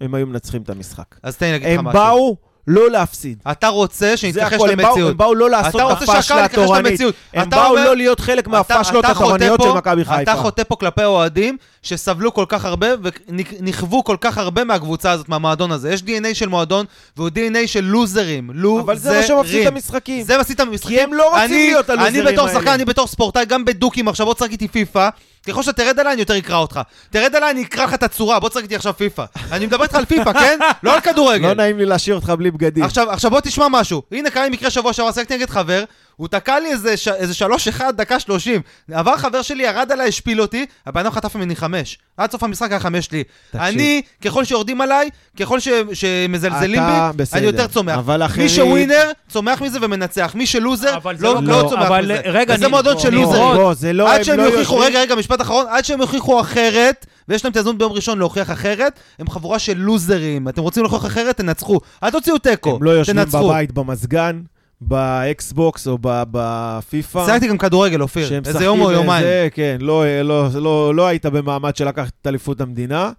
הם 0.00 0.14
היו 0.14 0.26
מנצחים 0.26 0.62
את 0.62 0.70
המשחק. 0.70 1.04
אז 1.22 1.36
תן 1.36 1.46
לי 1.46 1.52
להגיד 1.52 1.68
לך 1.68 1.78
הם 1.78 1.84
משהו. 1.84 2.00
באו 2.00 2.36
לא 2.66 2.90
להפסיד. 2.90 3.38
אתה 3.50 3.68
רוצה 3.68 3.96
זה 4.06 4.16
שנתכחש 4.16 4.52
הכל, 4.52 4.70
הם 4.70 4.76
באו- 4.78 4.88
למציאות. 4.88 5.10
הם 5.10 5.16
באו 5.16 5.34
לא 5.34 5.50
לעשות 5.50 5.74
אתה 5.74 5.82
רוצה 5.84 5.94
הפשלה 6.04 6.22
שהקהל 6.22 6.44
יתכחש 6.44 6.58
התורנית. 6.62 6.86
למציאות. 6.86 7.14
הם 7.34 7.48
אתה 7.48 7.56
באו 7.56 7.70
אומר- 7.70 7.84
לא 7.84 7.96
להיות 7.96 8.20
חלק 8.20 8.48
מהפשלות 8.48 9.04
אתה 9.04 9.14
חוטא 9.14 9.26
התורניות 9.28 9.60
פה- 9.60 9.64
של 9.66 9.72
מכבי 9.78 10.04
חיפה. 10.04 10.22
אתה 10.22 10.34
חוטא 10.34 10.62
פה 10.68 10.76
כלפי 10.76 11.04
אוהדים 11.04 11.56
שסבלו 11.82 12.34
כל 12.34 12.44
כך 12.48 12.64
הרבה 12.64 12.86
ונכוו 13.28 14.04
כל 14.04 14.16
כך 14.20 14.38
הרבה 14.38 14.64
מהקבוצה 14.64 15.10
הזאת, 15.10 15.28
מהמועדון 15.28 15.72
הזה. 15.72 15.92
יש 15.92 16.00
DNA 16.00 16.34
של 16.34 16.48
מועדון 16.48 16.86
והוא 17.16 17.28
DNA 17.28 17.66
של 17.66 17.80
לוזרים. 17.84 18.50
לוזרים. 18.54 18.80
אבל 18.80 18.98
זה 18.98 19.16
מה 19.20 19.26
שמפסיד 19.26 19.60
את 19.66 19.72
המשחקים. 19.72 20.22
זה 20.24 20.38
מפסיד 20.38 20.54
את 20.54 20.68
המשחקים. 20.68 20.96
כי 20.96 21.02
הם 21.02 21.14
לא 21.14 21.28
רוצים 21.30 21.44
אני- 21.44 21.66
להיות 21.66 21.90
הלוזרים 21.90 22.22
אני 22.26 22.32
בתור 22.32 22.46
האלה. 22.48 22.58
שחקן, 22.58 22.70
אני 22.72 22.84
בתור 22.84 23.06
ספורטאי, 23.06 23.44
גם 23.46 23.64
בדוקים 23.64 24.08
עכשיו, 24.08 24.26
בוא 24.26 24.34
תשחק 24.34 24.50
איתי 24.50 24.68
פיפא. 24.68 25.08
ככל 25.48 25.62
שתרד 25.62 26.00
עליי, 26.00 26.12
אני 26.12 26.20
יותר 26.22 26.38
אקרא 26.38 26.56
אותך. 26.56 26.80
תרד 27.10 27.36
עליי, 27.36 27.50
אני 27.50 27.62
אקרא 27.62 27.84
לך 27.84 27.94
את 27.94 28.02
הצורה, 28.02 28.40
בוא 28.40 28.48
תשחק 28.48 28.62
איתי 28.62 28.76
עכשיו 28.76 28.94
פיפא. 28.96 29.24
אני 29.52 29.66
מדבר 29.66 29.82
איתך 29.82 29.94
על 29.94 30.04
פיפא, 30.04 30.32
כן? 30.42 30.58
לא 30.82 30.94
על 30.94 31.00
כדורגל. 31.00 31.48
לא 31.48 31.54
נעים 31.54 31.78
לי 31.78 31.86
להשאיר 31.86 32.16
אותך 32.16 32.30
בלי 32.38 32.50
בגדים. 32.50 32.84
עכשיו, 32.84 33.10
עכשיו 33.10 33.30
בוא 33.30 33.40
תשמע 33.40 33.66
משהו. 33.70 34.02
הנה 34.12 34.30
קרה 34.30 34.44
לי 34.44 34.50
מקרה 34.50 34.70
שבוע 34.70 34.92
שעבר, 34.92 35.12
שיחקתי 35.12 35.36
נגד 35.36 35.50
חבר, 35.50 35.84
הוא 36.22 36.28
תקע 36.28 36.60
לי 36.60 36.70
איזה, 36.72 36.96
ש... 36.96 37.08
איזה 37.08 37.34
שלוש 37.34 37.68
אחד, 37.68 37.96
דקה 37.96 38.20
שלושים. 38.20 38.60
עבר 38.92 39.16
חבר 39.16 39.42
שלי, 39.42 39.62
ירד 39.62 39.92
עליי, 39.92 40.08
השפיל 40.08 40.40
אותי, 40.40 40.66
הבן 40.86 41.00
אדם 41.00 41.10
חטף 41.10 41.34
ממני 41.36 41.56
חמש. 41.56 41.98
עד 42.16 42.30
סוף 42.32 42.42
המשחק 42.42 42.70
היה 42.70 42.80
חמש 42.80 43.10
לי. 43.10 43.24
תקשיב. 43.50 43.60
אני, 43.62 44.02
ככל 44.24 44.44
שיורדים 44.44 44.80
עליי, 44.80 45.10
ככל 45.40 45.60
ש... 45.60 45.68
שמזלזלים 45.92 46.82
אתה 46.82 47.10
בי, 47.12 47.16
בסדר, 47.22 47.38
אני 47.38 47.46
יותר 47.46 47.66
צומח. 47.66 47.98
אבל 47.98 48.18
מי 48.18 48.26
אחרים- 48.26 48.48
שווינר, 48.48 49.10
צומח 49.28 49.62
מזה 49.62 49.78
ומנצח. 49.82 50.32
מי 50.34 50.46
שלוזר, 50.46 50.98
לא, 51.04 51.34
לא 51.34 51.42
לא 51.42 51.58
ככה. 51.60 51.68
צומח 51.68 51.86
אבל 51.86 52.04
מזה. 52.04 52.20
רגע, 52.24 52.54
וזה 52.54 52.68
מועדון 52.68 52.98
של 52.98 53.10
לוזרים. 53.14 53.54
לא, 53.54 53.74
זה 53.74 53.92
לא, 53.92 54.12
עד 54.12 54.18
הם 54.18 54.24
שהם 54.24 54.38
לא 54.38 54.42
יוכיחו, 54.42 54.78
רגע, 54.78 55.00
רגע, 55.00 55.14
משפט 55.14 55.40
אחרון, 55.40 55.66
עד 55.68 55.84
שהם 55.84 56.00
יוכיחו 56.00 56.40
אחרת, 56.40 57.06
ויש 57.28 57.44
להם 57.44 57.50
את 57.50 57.56
ההזדמנות 57.56 57.78
ביום 57.78 57.92
ראשון 57.92 58.18
להוכיח 58.18 58.50
אחרת, 58.50 58.98
הם 59.18 59.30
חבורה 59.30 59.58
של 59.58 59.78
לוזרים. 59.78 60.48
אתם 60.48 60.62
רוצים 60.62 60.82
להוכיח 60.82 61.06
אחרת, 61.06 61.36
תנצחו. 61.36 61.80
אל 62.02 62.10
תוציאו 62.10 62.38
תיקו, 62.38 62.76
הם 62.76 62.82
לא 62.82 62.90
יושבים 62.90 63.24
תנצחו. 63.24 63.48
בבית 63.48 63.72
במזגן, 63.72 64.40
ב 64.88 65.08
Xbox 65.08 65.86
או 65.88 65.98
ב- 66.00 66.22
בפיפא. 66.30 67.24
שיחקתי 67.26 67.48
גם 67.48 67.58
כדורגל, 67.58 68.02
אופיר. 68.02 68.28
איזה 68.46 68.64
יום 68.64 68.80
או 68.80 68.90
יומיים. 68.92 69.24
וזה, 69.24 69.48
כן, 69.54 69.76
לא, 69.80 70.22
לא, 70.22 70.48
לא, 70.54 70.94
לא 70.94 71.06
היית 71.06 71.26
במעמד 71.26 71.76
של 71.76 71.88
לקחת 71.88 72.12
את 72.22 72.26
אליפות 72.26 72.60
המדינה. 72.60 73.12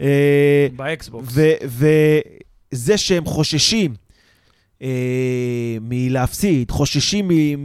אה, 0.00 0.66
ב 0.76 0.86
Xbox. 0.86 1.34
וזה 2.72 2.96
שהם 2.96 3.24
חוששים 3.24 3.94
אה, 4.82 4.88
מלהפסיד, 5.80 6.70
חוששים 6.70 7.28
מ- 7.28 7.62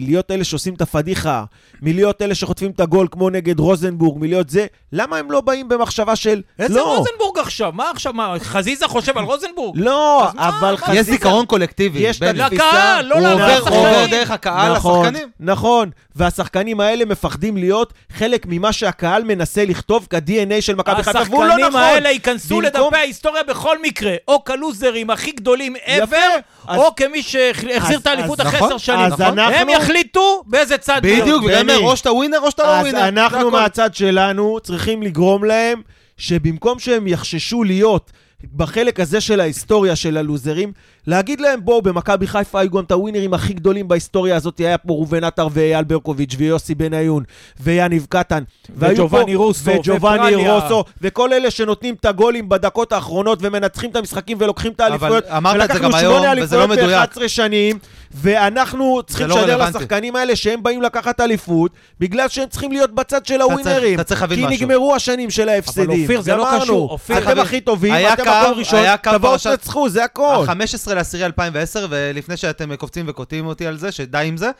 מלהיות 0.00 0.30
אלה 0.30 0.44
שעושים 0.44 0.74
את 0.74 0.80
הפדיחה, 0.80 1.44
מלהיות 1.82 2.22
אלה 2.22 2.34
שחוטפים 2.34 2.70
את 2.70 2.80
הגול 2.80 3.06
כמו 3.10 3.30
נגד 3.30 3.58
רוזנבורג, 3.58 4.18
מלהיות 4.20 4.50
זה, 4.50 4.66
למה 4.92 5.16
הם 5.16 5.30
לא 5.30 5.40
באים 5.40 5.68
במחשבה 5.68 6.16
של... 6.16 6.42
איזה 6.58 6.74
לא, 6.74 6.96
רוזנבורג 6.98 7.38
עכשיו? 7.38 7.72
מה 7.74 7.90
עכשיו? 7.90 8.12
מה, 8.12 8.34
חזיזה 8.40 8.88
חושב 8.88 9.18
על 9.18 9.24
רוזנבורג? 9.24 9.78
לא, 9.78 10.28
אבל 10.30 10.70
מה 10.70 10.76
חזיזה... 10.76 11.00
יש 11.00 11.06
זיכרון 11.06 11.46
קולקטיבי. 11.46 11.98
יש 11.98 12.16
את 12.16 12.22
התפיסה... 12.22 12.46
לקהל, 12.54 13.06
לא 13.06 13.14
הוא 13.18 13.28
עובר-. 13.28 13.68
הוא 13.68 13.78
עובר 13.78 14.06
דרך 14.10 14.30
הקהל 14.30 14.72
נכון, 14.72 15.02
לשחקנים. 15.06 15.28
נכון, 15.40 15.90
והשחקנים 16.16 16.80
האלה 16.80 17.04
מפחדים 17.04 17.56
להיות 17.56 17.92
חלק 18.16 18.46
ממה 18.48 18.72
שהקהל 18.72 19.24
מנסה 19.24 19.64
לכתוב 19.64 20.06
כ-DNA 20.10 20.60
של 20.60 20.74
מכבי 20.74 21.02
חיפה, 21.02 21.18
והוא 21.30 21.44
לא 21.44 21.48
השחקנים 21.48 21.66
נכון. 21.66 21.80
האלה 21.80 22.10
ייכנסו 22.10 22.56
במקום- 22.56 22.64
לדפי 22.84 22.96
ההיסטוריה 22.96 23.42
בכל 23.42 23.82
מקרה, 23.82 24.14
או 24.28 24.44
כלוזרים 24.44 25.10
הכי 25.10 25.30
גדולים 25.32 25.74
יפה. 25.88 26.16
ever, 26.16 26.40
אז- 26.68 26.78
או 26.80 26.94
כמי 26.96 27.22
שהחזיר 27.22 27.76
אז- 27.96 28.00
את 28.02 28.06
האליפות 28.06 28.40
אז 28.40 28.46
אחרי 28.46 28.56
נכון, 28.58 28.68
עשר 28.68 28.78
שנים. 28.78 29.00
אז 29.00 29.20
אנחנו- 29.20 29.54
הם 29.54 29.68
יחליטו 29.68 30.42
באיזה 30.46 30.78
צד. 30.78 31.00
בדיוק, 31.02 31.44
בני. 31.44 31.76
או 31.76 31.96
שאתה 31.96 32.12
ווינר 32.12 32.38
או 32.40 32.50
שאתה 32.50 32.62
לא 32.62 32.68
אז 32.76 32.82
ווינר. 32.82 32.98
זה 32.98 33.08
אנחנו. 33.08 33.50
מהצד 33.50 33.94
שלנו 33.94 34.58
צריכים 34.62 35.02
לגרום 35.02 35.44
להם 35.44 35.82
שבמקום 36.16 36.78
שהם 36.78 37.06
יחששו 37.06 37.64
להיות 37.64 38.10
בחלק 38.56 39.00
הזה 39.00 39.20
של 39.20 39.40
ההיסטוריה 39.40 39.96
של 39.96 40.16
הלוזרים, 40.16 40.72
להגיד 41.10 41.40
להם 41.40 41.64
בואו, 41.64 41.82
במכבי 41.82 42.26
חיפה 42.26 42.60
היו 42.60 42.70
גם 42.70 42.84
את 42.84 42.92
הווינרים 42.92 43.34
הכי 43.34 43.52
גדולים 43.52 43.88
בהיסטוריה 43.88 44.36
הזאת, 44.36 44.58
היה 44.58 44.78
פה 44.78 44.92
ראובן 44.92 45.24
עטר 45.24 45.48
ואייל 45.52 45.84
ברקוביץ' 45.84 46.34
ויוסי 46.38 46.74
בניון 46.74 47.22
ויניב 47.60 48.06
קטן. 48.08 48.42
וג'ובאני 48.76 49.34
רוסו, 49.34 49.70
וג'ובאני. 49.70 50.48
רוסו, 50.48 50.84
וכל 51.00 51.32
אלה 51.32 51.50
שנותנים 51.50 51.94
את 51.94 52.04
הגולים 52.04 52.48
בדקות 52.48 52.92
האחרונות 52.92 53.38
ומנצחים 53.42 53.90
את 53.90 53.96
המשחקים 53.96 54.36
ולוקחים 54.40 54.72
את 54.72 54.80
האליפויות. 54.80 55.24
אמרת 55.26 55.70
את 55.70 55.72
זה 55.72 55.78
גם 55.78 55.84
ולקחנו 55.84 55.96
היום, 55.96 56.14
שמונה 56.14 56.42
וזה 56.42 56.56
לא 56.56 56.64
אליפויות 56.64 56.88
מדויק. 56.88 57.18
ב-11 57.18 57.28
שנים, 57.28 57.78
ואנחנו 58.14 59.02
צריכים 59.06 59.26
לא 59.26 59.36
לשדר 59.36 59.52
רלוונטי. 59.52 59.78
לשחקנים 59.78 60.16
האלה 60.16 60.36
שהם 60.36 60.62
באים 60.62 60.82
לקחת 60.82 61.20
אליפות, 61.20 61.70
בגלל 62.00 62.28
שהם 62.28 62.48
צריכים 62.48 62.72
להיות 62.72 62.94
בצד 62.94 63.26
של 63.26 63.40
הווינרים. 63.40 63.94
אתה 63.94 64.04
צריך 64.04 64.22
להבין 64.22 64.38
כי 64.38 64.54
משהו. 64.54 64.66
נגמרו 64.66 64.94
השנים 64.94 65.30
של 65.30 65.48
ההפסדים. 65.48 65.90
אבל 65.90 66.00
אופיר, 66.02 66.20
זה 66.20 66.36
לא. 66.36 66.48
קשור, 66.60 66.90
אופיר. 66.90 67.18
אתם 67.18 67.38
הכי 67.40 67.60
טובים, 67.60 67.94
אתם 68.12 68.24
קו- 68.24 68.30
מקום 68.42 68.58
ראשון, 68.58 68.80
תבואו 69.02 69.38
תנצחו, 69.38 69.88
זה 69.88 70.04
הכל. 70.04 70.44
ה-15 70.48 70.94
לעשירי 70.94 71.24
2010, 71.26 71.86
ולפני 71.90 72.36
שאתם 72.36 72.76
קופצים 72.76 73.04
וקוטעים 73.08 73.46
אותי 73.46 73.66
על 73.66 73.78
זה, 73.78 73.92
שדי 73.92 74.24
עם 74.26 74.36
זה, 74.36 74.50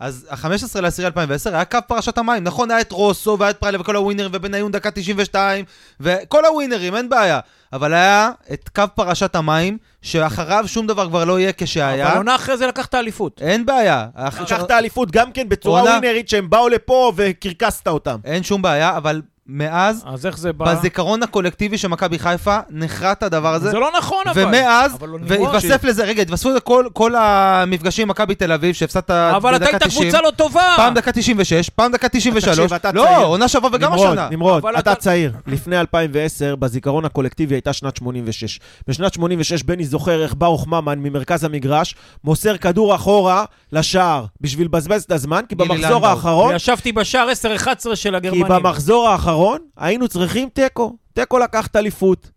אז 0.00 0.26
ה-15 0.30 0.80
לעשירי 0.80 1.06
2010 1.06 1.54
היה 1.54 1.64
קו 1.64 1.78
פרשת 1.86 2.18
המים. 2.18 2.44
נכון, 2.44 2.70
היה 2.70 2.80
את 2.80 2.92
רוסו 2.92 3.36
והיה 3.40 3.50
את 3.50 3.56
פריילה 3.56 3.80
וכל 3.80 3.96
הווינרים, 3.96 4.30
ובניון 4.34 4.72
דקה 4.72 4.90
92, 4.90 5.64
וכל 6.00 6.44
הווינרים, 6.44 6.96
אין 6.96 7.08
בעיה. 7.08 7.40
אבל 7.72 7.94
היה 7.94 8.30
את 8.52 8.68
קו 8.68 8.82
פרשת 8.94 9.36
המים, 9.36 9.78
שאחריו 10.02 10.64
שום 10.66 10.86
דבר 10.86 11.08
כבר 11.08 11.24
לא 11.24 11.40
יהיה 11.40 11.52
כשהיה. 11.56 12.08
אבל 12.08 12.16
עונה 12.16 12.34
אחרי 12.34 12.56
זה 12.56 12.66
לקח 12.66 12.86
את 12.86 12.94
האליפות. 12.94 13.40
אין 13.42 13.66
בעיה. 13.66 14.06
לקחת 14.40 14.70
אליפות 14.70 15.10
גם 15.10 15.32
כן 15.32 15.48
בצורה 15.48 15.82
ווינרית 15.82 16.28
שהם 16.28 16.50
באו 16.50 16.68
לפה 16.68 17.12
וקרקסת 17.16 17.88
אותם. 17.88 18.18
אין 18.24 18.42
שום 18.42 18.62
בעיה, 18.62 18.96
אבל 18.96 19.22
מאז, 19.46 20.02
אז 20.06 20.26
איך 20.26 20.38
זה 20.38 20.52
בא? 20.52 20.74
בזיכרון 20.74 21.22
הקולקטיבי 21.22 21.78
של 21.78 21.88
מכבי 21.88 22.18
חיפה, 22.18 22.58
נחרט 22.70 23.22
הדבר 23.22 23.54
הזה. 23.54 23.70
זה 23.70 23.78
לא 23.78 23.90
נכון 23.98 24.22
אבל. 24.30 24.44
ומאז, 24.46 24.94
אבל 24.98 25.08
לא 25.08 25.18
והתווסף 25.22 25.84
לזה, 25.84 26.04
רגע, 26.04 26.22
התווספו 26.22 26.50
לזה 26.50 26.60
כל, 26.60 26.86
כל 26.92 27.14
המפגשים 27.18 28.02
עם 28.02 28.08
מכבי 28.08 28.34
תל 28.34 28.52
אביב, 28.52 28.74
שהפסדת 28.74 29.10
אבל 29.10 29.56
אתה 29.56 29.64
בדקה 29.64 29.76
היית 29.76 29.82
90. 29.82 30.02
קבוצה 30.10 30.22
לא 30.22 30.30
טובה. 30.30 30.72
פעם 30.76 30.94
דקה 30.94 31.12
96, 31.12 31.68
פעם 31.68 31.92
דקה 31.92 32.08
93. 32.08 32.56
תקשיב, 32.58 32.72
אתה 32.74 32.92
לא, 32.92 33.04
צעיר. 33.04 33.26
עונה 33.26 33.48
שעברה 33.48 33.70
וגם 33.72 33.92
נמרוד, 33.92 34.08
השנה. 34.08 34.28
נמרוד, 34.30 34.64
אתה 34.66 34.78
אתה- 34.78 34.94
צעיר. 34.94 35.32
לפני 35.46 35.80
2010, 35.80 36.54
בזיכרון 36.56 37.04
הקולקטיבי 37.04 37.54
הייתה 37.54 37.72
שנת 37.72 37.96
86. 37.96 38.60
בשנת 38.88 39.14
86, 39.14 39.62
בני 39.62 39.84
זוכר 39.84 40.22
איך 40.22 40.34
ברוך 40.38 40.66
ממן 40.66 40.98
ממרכז 40.98 41.44
המגרש 41.44 41.94
מוסר 42.24 42.56
כדור 42.56 42.94
אחורה 42.94 43.44
לשער 43.72 44.24
בשביל 44.40 44.66
לבזבז 44.66 45.02
את 45.02 45.12
הזמן, 45.12 45.40
כי 45.48 45.54
במחזור. 45.54 46.06
האחרון, 46.06 46.54
ישבתי 46.54 46.92
בשער 46.92 47.28
10-11 47.56 47.66
של 47.96 48.10
כי 48.10 48.16
הגרמנים. 48.16 48.46
במחזור 48.48 49.08
האחרון 49.08 49.33
היינו 49.76 50.08
צריכים 50.08 50.48
תיקו. 50.48 50.96
תיקו 51.12 51.38
לקחת 51.38 51.76
אליפות. 51.76 52.30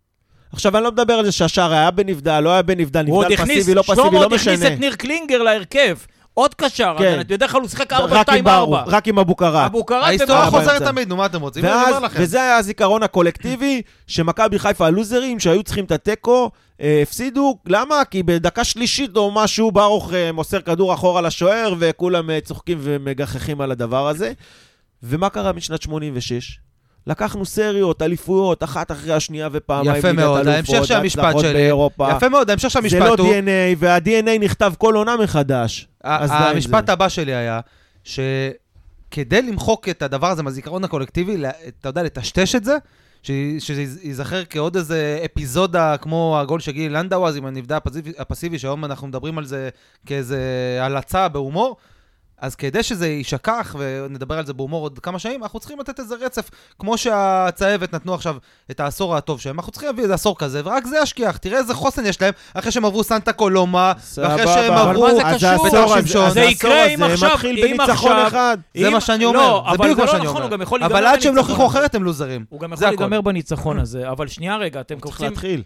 עכשיו, 0.54 0.78
אני 0.78 0.84
לא 0.84 0.92
מדבר 0.92 1.14
על 1.14 1.26
זה 1.26 1.32
שהשער 1.32 1.74
היה 1.74 1.92
בנבדל, 1.92 2.40
לא 2.40 2.50
היה 2.50 2.62
בנבדל, 2.62 3.02
נבדל 3.02 3.34
הכניס, 3.34 3.58
פסיבי, 3.58 3.74
לא 3.74 3.84
שלמה 3.84 3.96
פסיבי, 3.98 4.16
לא 4.16 4.26
עוד 4.26 4.34
הכניס 4.34 4.60
משנה. 4.60 4.74
את 4.74 4.80
ניר 4.80 4.96
קלינגר 4.96 5.44
להרכב. 5.44 5.98
עוד 6.38 6.54
קשר, 6.54 6.96
כן. 6.98 7.14
הגנתי, 7.14 7.34
בדרך 7.34 7.52
כלל 7.52 7.62
הוא 7.62 7.70
שיחק 7.70 7.94
רק 7.94 8.30
עם 8.30 8.44
ברוך, 8.44 8.76
4-2-4. 8.76 8.82
רק 8.88 9.08
עם 9.08 9.20
אבו 9.20 9.36
קראט. 9.36 9.66
אבו 9.66 9.86
קראט 9.86 10.04
ההיסטוריה. 10.04 10.46
חוזרת. 10.46 10.82
תמיד, 10.82 11.08
נו 11.08 11.16
מה 11.16 11.26
אתם 11.26 11.42
רוצים? 11.42 11.64
ואז. 11.64 11.96
וזה 12.14 12.42
היה 12.42 12.58
הזיכרון 12.58 13.04
הקולקטיבי, 13.04 13.82
שמכבי 14.08 14.60
חיפה 14.60 14.86
הלוזרים 14.86 15.40
שהיו 15.40 15.64
צריכים 15.64 15.86
את 15.86 15.92
התיקו, 15.92 16.52
אה, 16.82 17.00
הפסידו, 17.04 17.58
למה? 17.66 18.06
כי 18.06 18.24
בדקה 18.24 18.64
שלישית 18.64 19.18
או 19.18 19.32
משהו, 19.32 19.72
ברוך 19.72 20.14
אה, 20.14 20.32
מוסר 20.32 20.62
כדור 20.62 20.94
אחורה 20.94 21.22
לשוער, 21.22 21.74
וכולם 21.80 22.30
אה, 22.30 22.40
צוחקים 22.42 22.78
ומגחכים 22.82 23.62
על 23.62 23.72
הדבר 23.72 24.08
הזה. 24.08 24.32
ומה 25.04 25.30
קרה 25.30 25.54
משנת 25.54 25.82
86? 25.82 26.60
לקחנו 27.08 27.46
סריות, 27.46 28.02
אליפויות, 28.02 28.64
אחת 28.64 28.92
אחרי 28.92 29.14
השנייה 29.14 29.50
ופעמיים 29.52 29.96
יפה 29.96 30.14
מאוד, 30.14 30.48
ההמשך 30.48 30.86
של 30.86 30.96
המשפט 30.96 31.40
שלי. 31.40 31.54
באירופה. 31.54 32.10
יפה 32.18 32.30
מאוד, 32.30 32.50
ההמשך 32.50 32.72
של 32.72 32.90
זה 32.90 33.00
לא 33.00 33.06
המשפט 33.06 33.20
הוא... 33.20 33.34
DNA, 33.34 33.78
וה-DNA 33.78 34.40
נכתב 34.40 34.74
כל 34.78 34.96
עונה 34.96 35.18
מחדש. 35.18 35.88
המשפט 36.04 36.86
זה. 36.88 36.94
הבא 36.94 37.10
שלי 37.10 37.36
היה, 37.36 37.60
שכדי 38.04 39.42
למחוק 39.42 39.90
את 39.90 40.02
הדבר 40.02 40.28
הזה 40.28 40.44
מהזיכרון 40.44 40.84
הקולקטיבי, 40.84 41.38
אתה 41.82 41.90
יודע, 41.90 42.04
לטשטש 42.04 42.56
את 42.56 42.64
זה, 42.64 42.78
ש- 43.24 43.32
שזה 43.60 43.82
ייזכר 44.04 44.44
כעוד 44.50 44.76
איזה 44.76 45.20
אפיזודה 45.26 45.98
כמו 45.98 46.38
הגול 46.42 46.60
של 46.60 46.72
גילי 46.72 46.90
לנדאו, 46.90 47.28
אז 47.28 47.38
עם 47.38 47.46
הפסיבי, 47.70 48.12
הפסיבי, 48.18 48.60
שהיום 48.60 48.86
אנחנו 48.86 49.08
מדברים 49.08 49.38
על 49.38 49.46
זה 49.46 49.70
כאיזה 50.06 50.40
הלצה 50.82 51.28
בהומור. 51.28 51.76
אז 52.42 52.56
כדי 52.56 52.84
שזה 52.84 53.08
יישכח, 53.08 53.76
ונדבר 53.80 54.38
על 54.38 54.46
זה 54.46 54.54
בהומור 54.54 54.82
עוד 54.82 55.00
כמה 55.00 55.20
שנים, 55.20 55.44
אנחנו 55.44 55.60
צריכים 55.60 55.80
לתת 55.80 56.00
איזה 56.00 56.16
רצף. 56.16 56.50
כמו 56.80 56.98
שהצהבת 56.98 57.94
נתנו 57.94 58.14
עכשיו 58.14 58.36
את 58.72 58.80
העשור 58.80 59.16
הטוב 59.16 59.42
שלהם, 59.42 59.56
אנחנו 59.60 59.72
צריכים 59.72 59.88
להביא 59.90 60.04
איזה 60.04 60.14
עשור 60.14 60.38
כזה, 60.38 60.62
ורק 60.66 60.86
זה 60.86 60.98
ישכיח. 61.04 61.38
תראה 61.38 61.58
איזה 61.58 61.74
חוסן 61.74 62.06
יש 62.06 62.22
להם, 62.22 62.34
אחרי 62.54 62.72
שהם 62.72 62.86
עברו 62.86 63.04
סנטה 63.04 63.34
קולומה, 63.34 63.94
ואחרי 64.18 64.48
שהם 64.48 64.74
אבל 64.74 64.90
עברו... 64.90 65.08
זה 65.08 65.24
בית"ר 65.24 65.58
שמשון. 65.88 66.26
אז 66.26 66.34
זה 66.34 66.42
העשור 66.42 66.52
יקרה 66.52 66.86
אם 66.86 67.04
הזה 67.04 67.14
עכשיו- 67.14 67.30
מתחיל 67.34 67.66
אם 67.66 67.78
בניצחון 67.78 68.12
עכשיו- 68.12 68.28
אחד. 68.28 68.58
זה 68.78 68.90
מה 68.90 69.02
שאני 69.02 69.24
לא, 69.24 69.30
אומר, 69.30 69.64
זה 69.64 69.70
אבל 69.70 69.78
בדיוק 69.78 69.96
זה 69.98 70.02
מה 70.02 70.06
לא 70.06 70.12
שאני 70.12 70.26
נכון, 70.26 70.42
אומר. 70.42 70.86
אבל 70.86 71.06
עד 71.06 71.22
שהם 71.22 71.36
לא 71.36 71.42
הוכיחו. 71.42 71.68
אחרת 71.68 71.96
הם 71.96 72.04
לוזרים. 72.04 72.46
הוא 72.50 72.60
גם 72.60 72.76
זה 72.76 72.86
יכול. 72.86 72.98
להיגמר 72.98 73.22
בניצחון 73.22 73.80
הזה, 73.80 74.10
אבל 74.12 74.28
שנייה 74.28 74.58
רגע, 74.58 74.82
אתם 74.82 74.96
צריך 74.96 75.04
קופצים... 75.04 75.30
להתחיל. 75.30 75.64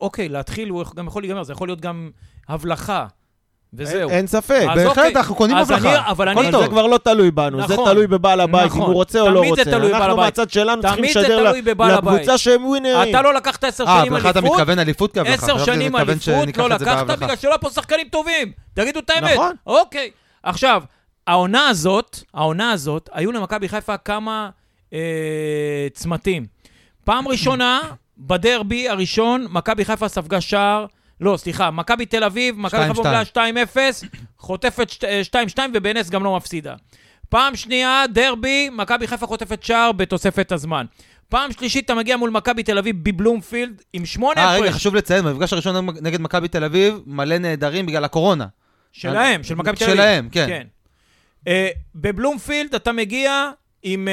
אוקיי, 0.00 0.28
להתחיל 0.28 0.68
הוא 0.68 0.84
גם 0.96 1.06
יכול 1.06 1.22
להיגמר, 1.22 1.42
זה 1.42 1.52
יכול 1.52 1.68
להיות 1.68 1.80
גם 1.80 2.10
הבלחה, 2.48 3.06
וזהו. 3.74 4.10
אין 4.10 4.26
ספק. 4.26 4.62
בהחלט, 4.66 4.86
אוקיי. 4.86 5.12
אנחנו 5.16 5.34
קונים 5.34 5.56
הבלחה. 5.56 5.94
אני- 6.22 6.52
זה 6.52 6.68
כבר 6.68 6.86
לא 6.86 6.98
תלוי 7.04 7.30
בנו, 7.30 7.66
זה 7.68 7.74
נכון. 7.74 7.90
תלוי 7.90 8.06
בבעל 8.06 8.40
הבית, 8.40 8.62
אם 8.62 8.66
נכון. 8.66 8.80
הוא 8.80 8.94
רוצה 8.94 9.20
או 9.20 9.30
לא 9.30 9.40
תמיד 9.40 9.54
זה 9.54 9.60
רוצה. 9.60 9.70
תלוי 9.70 9.88
בבעל 9.88 10.02
אנחנו 10.02 10.12
הבית. 10.12 10.38
מהצד 10.38 10.50
שלנו 10.50 10.82
צריכים 10.82 11.04
לשדר. 11.04 11.52
לקבוצה 11.96 12.38
שהם 12.38 12.64
ווינרים. 12.66 13.10
אתה 13.10 13.22
לא 13.22 13.34
לקחת 13.34 13.64
עשר 13.64 13.84
אה, 13.84 13.98
שנים 14.00 14.12
הבלחה 14.12 14.30
אתה 14.30 14.38
אליפות, 14.38 14.56
מתכוון 14.58 14.78
אליפות 14.78 15.14
כהבלחה. 15.14 15.34
עשר 15.46 15.64
שנים 15.64 15.96
אליפות 15.96 16.56
לא 16.58 16.68
לקחת. 16.68 17.06
בגלל 17.06 17.36
שלא 17.36 17.56
פה 17.60 17.70
שחקנים 17.70 18.08
טובים. 18.08 18.52
תגידו 18.74 19.00
את 19.00 19.10
האמת. 19.10 19.32
נכון. 19.34 19.52
אוקיי. 19.66 20.10
עכשיו, 20.42 20.82
העונה 21.26 21.68
הזאת, 21.68 22.18
העונה 22.34 22.70
הזאת, 22.72 23.08
היו 23.12 23.32
למכבי 23.32 23.68
חיפה 23.68 23.96
כמה 23.96 24.50
אה, 24.92 24.98
צמתים. 25.92 26.46
פעם 27.04 27.28
ראשונה, 27.28 27.80
בדרבי 28.18 28.88
הראשון, 28.88 29.46
מכבי 29.50 29.84
חיפה 29.84 30.08
ספגה 30.08 30.40
שער, 30.40 30.86
לא, 31.20 31.36
סליחה, 31.36 31.70
מכבי 31.70 32.06
תל 32.06 32.24
אביב, 32.24 32.58
מכבי 32.58 32.80
2-2. 32.90 32.94
מובילה 32.96 33.22
2-0, 33.24 34.04
חוטפת 34.38 34.90
שת- 34.90 35.04
אה, 35.04 35.20
2-2 35.24 35.58
ובנס 35.74 36.10
גם 36.10 36.24
לא 36.24 36.36
מפסידה. 36.36 36.74
פעם 37.28 37.56
שנייה, 37.56 38.04
דרבי, 38.12 38.68
מכבי 38.72 39.06
חיפה 39.06 39.26
חוטפת 39.26 39.62
שער 39.62 39.92
בתוספת 39.92 40.52
הזמן. 40.52 40.86
פעם 41.28 41.52
שלישית, 41.52 41.84
אתה 41.84 41.94
מגיע 41.94 42.16
מול 42.16 42.30
מכבי 42.30 42.62
תל 42.62 42.78
אביב 42.78 42.96
בבלומפילד 43.02 43.82
עם 43.92 44.06
שמונה 44.06 44.40
אה, 44.40 44.52
רגע, 44.54 44.64
הפרש. 44.64 44.74
חשוב 44.74 44.94
לציין, 44.94 45.24
במפגש 45.24 45.52
הראשון 45.52 45.86
נגד 46.02 46.20
מכבי 46.20 46.48
תל 46.48 46.64
אביב, 46.64 46.98
מלא 47.06 47.38
נהדרים 47.38 47.86
בגלל 47.86 48.04
הקורונה. 48.04 48.46
שלהם, 48.92 49.42
של 49.42 49.54
מכבי 49.54 49.76
תל 49.76 49.84
אביב. 49.84 49.96
שלהם, 49.96 50.28
כן. 50.32 50.46
כן. 50.48 50.66
אה, 51.48 51.68
בבלומפילד 51.94 52.74
אתה 52.74 52.92
מגיע 52.92 53.50
עם... 53.82 54.08
אה, 54.08 54.12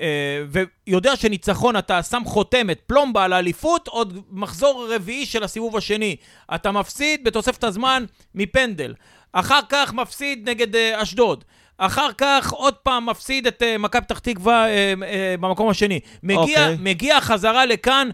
אה, 0.00 0.62
ויודע 0.86 1.16
שניצחון, 1.16 1.76
אתה 1.76 2.02
שם 2.02 2.22
חותמת, 2.26 2.80
פלומבה 2.86 3.24
על 3.24 3.32
האליפות, 3.32 3.88
עוד 3.88 4.22
מחזור 4.30 4.88
רביעי 4.94 5.26
של 5.26 5.44
הסיבוב 5.44 5.76
השני. 5.76 6.16
אתה 6.54 6.72
מפסיד 6.72 7.24
בתוספת 7.24 7.64
הזמן 7.64 8.04
מפנדל. 8.34 8.94
אחר 9.32 9.60
כך 9.68 9.94
מפסיד 9.94 10.48
נגד 10.48 10.76
אה, 10.76 11.02
אשדוד. 11.02 11.44
אחר 11.78 12.12
כך 12.18 12.52
עוד 12.52 12.74
פעם 12.74 13.06
מפסיד 13.06 13.46
את 13.46 13.62
אה, 13.62 13.78
מכבי 13.78 14.02
פתח 14.02 14.18
תקווה 14.18 14.68
אה, 14.68 14.94
אה, 15.02 15.34
במקום 15.40 15.68
השני. 15.68 16.00
מגיע, 16.22 16.40
אוקיי. 16.40 16.76
מגיע 16.80 17.20
חזרה 17.20 17.66
לכאן, 17.66 18.08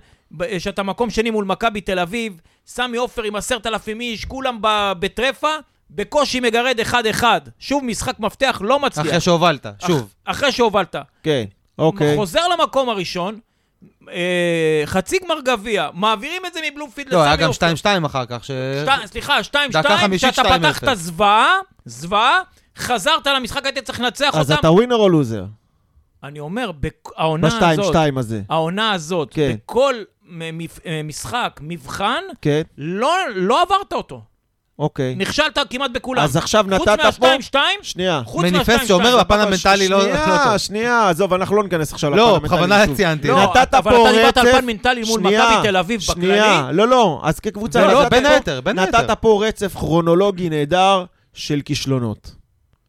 שאתה 0.59 0.83
מקום 0.83 1.11
שני 1.11 1.31
מול 1.31 1.44
מכבי 1.44 1.81
תל 1.81 1.98
אביב, 1.98 2.40
סמי 2.66 2.96
עופר 2.96 3.22
עם 3.22 3.37
עשרת 3.37 3.66
אלפים 3.66 4.00
איש, 4.00 4.24
כולם 4.24 4.59
ב- 4.61 4.92
בטרפה, 4.98 5.55
בקושי 5.94 6.40
מגרד 6.40 6.81
אחד-אחד. 6.81 7.40
שוב, 7.59 7.85
משחק 7.85 8.20
מפתח 8.20 8.61
לא 8.64 8.78
מצליח. 8.81 9.07
אחרי 9.07 9.20
שהובלת, 9.20 9.66
אח- 9.66 9.87
שוב. 9.87 10.09
אחרי 10.24 10.52
שהובלת. 10.52 10.96
כן, 11.22 11.44
אוקיי. 11.78 12.16
חוזר 12.16 12.48
למקום 12.48 12.88
הראשון, 12.88 13.38
אה, 14.11 14.83
חצי 14.85 15.18
גמר 15.24 15.40
גביע, 15.44 15.88
מעבירים 15.94 16.42
את 16.46 16.55
זה 16.55 16.61
מבלומפילד 16.72 17.07
לסמי 17.09 17.16
לא, 17.18 17.22
עופר. 17.22 17.28
היה 17.28 17.37
גם 17.37 17.50
2-2 18.02 18.07
אחר 18.07 18.24
כך, 18.26 18.44
ש... 18.44 18.50
שתי- 18.83 19.07
סליחה, 19.07 19.38
2-2, 19.42 19.48
דקה 19.72 19.98
חמישית, 19.98 20.35
שאתה 20.35 20.48
2-0. 20.48 20.59
פתחת 20.59 20.94
זוועה, 20.96 21.48
זוועה, 21.85 22.38
חזרת 22.78 23.26
למשחק, 23.26 23.64
היית 23.66 23.78
צריך 23.78 24.00
לנצח 24.00 24.35
אז 24.37 24.50
אותם. 24.50 24.61
אתה 24.61 24.70
ווינר 24.70 24.96
או 24.96 25.09
לוזר? 25.09 25.44
אני 26.24 26.40
אומר, 26.40 26.70
בק- 26.81 27.09
העונה 27.16 27.46
בשתיים, 27.46 27.81
הזאת, 27.81 27.92
שתיים 27.94 28.18
הזה. 28.18 28.42
העונה 28.48 28.92
הזאת, 28.92 29.28
כן. 29.35 29.57
בכל 29.66 29.94
מ- 30.28 30.59
מפ- 30.59 30.87
אה, 30.87 31.00
משחק, 31.05 31.61
מבחן, 31.62 32.22
כן, 32.42 32.62
לא, 32.78 33.14
לא 33.35 33.62
עברת 33.62 33.92
אותו. 33.92 34.22
אוקיי. 34.78 35.14
נכשלת 35.14 35.58
כמעט 35.70 35.90
בכולם. 35.90 36.22
אז 36.22 36.37
עכשיו 36.37 36.64
חוץ 36.78 36.88
נתת 36.88 37.00
פה... 37.00 37.04
מהשתיים-שתיים, 37.06 37.78
שנייה. 37.82 38.22
חוץ 38.24 38.42
מניפסט. 38.42 38.87
שאומר 38.87 39.18
המנטלי 39.28 39.88
לא 39.88 39.98
לא 39.98 40.02
שנייה, 40.04 40.44
טוב. 40.44 40.56
שנייה, 40.56 41.08
עזוב, 41.08 41.32
אנחנו 41.35 41.56
לא 41.56 41.62
ניכנס 41.62 41.92
עכשיו 41.92 42.11
לפן 42.11 42.18
לא, 42.18 42.37
המנטלי 42.37 42.48
בכוונה 42.48 42.87
שוב. 42.87 42.96
ציינתי. 42.96 43.28
לא, 43.28 43.42
נתת 43.42 43.74
אבל 43.74 43.90
פה 43.92 44.02
אתה 44.08 44.16
דיברת 44.16 44.38
על 44.38 44.46
רצף- 44.48 44.58
פן 44.58 44.66
מנטלי 44.66 45.02
מול 45.06 45.20
שנייה, 45.20 45.50
מכבי 45.50 45.68
תל 45.68 45.76
אביב 45.76 46.00
שנייה, 46.00 46.58
בכללי. 46.62 46.76
לא, 46.76 46.88
לא, 46.88 47.20
אז 47.24 47.40
כקבוצה... 47.40 47.80
לא, 47.80 47.92
לא, 47.92 48.00
נתת 48.02 48.11
בין 48.11 48.26
היתר, 48.26 48.61
בין 48.61 48.78
נתת 48.78 48.94
היתר. 48.94 49.14
פה 49.20 49.44
רצף 49.48 49.74
כרונולוגי 49.76 50.48
נהדר 50.50 51.04
של 51.35 51.61
כישלונות. 51.64 52.41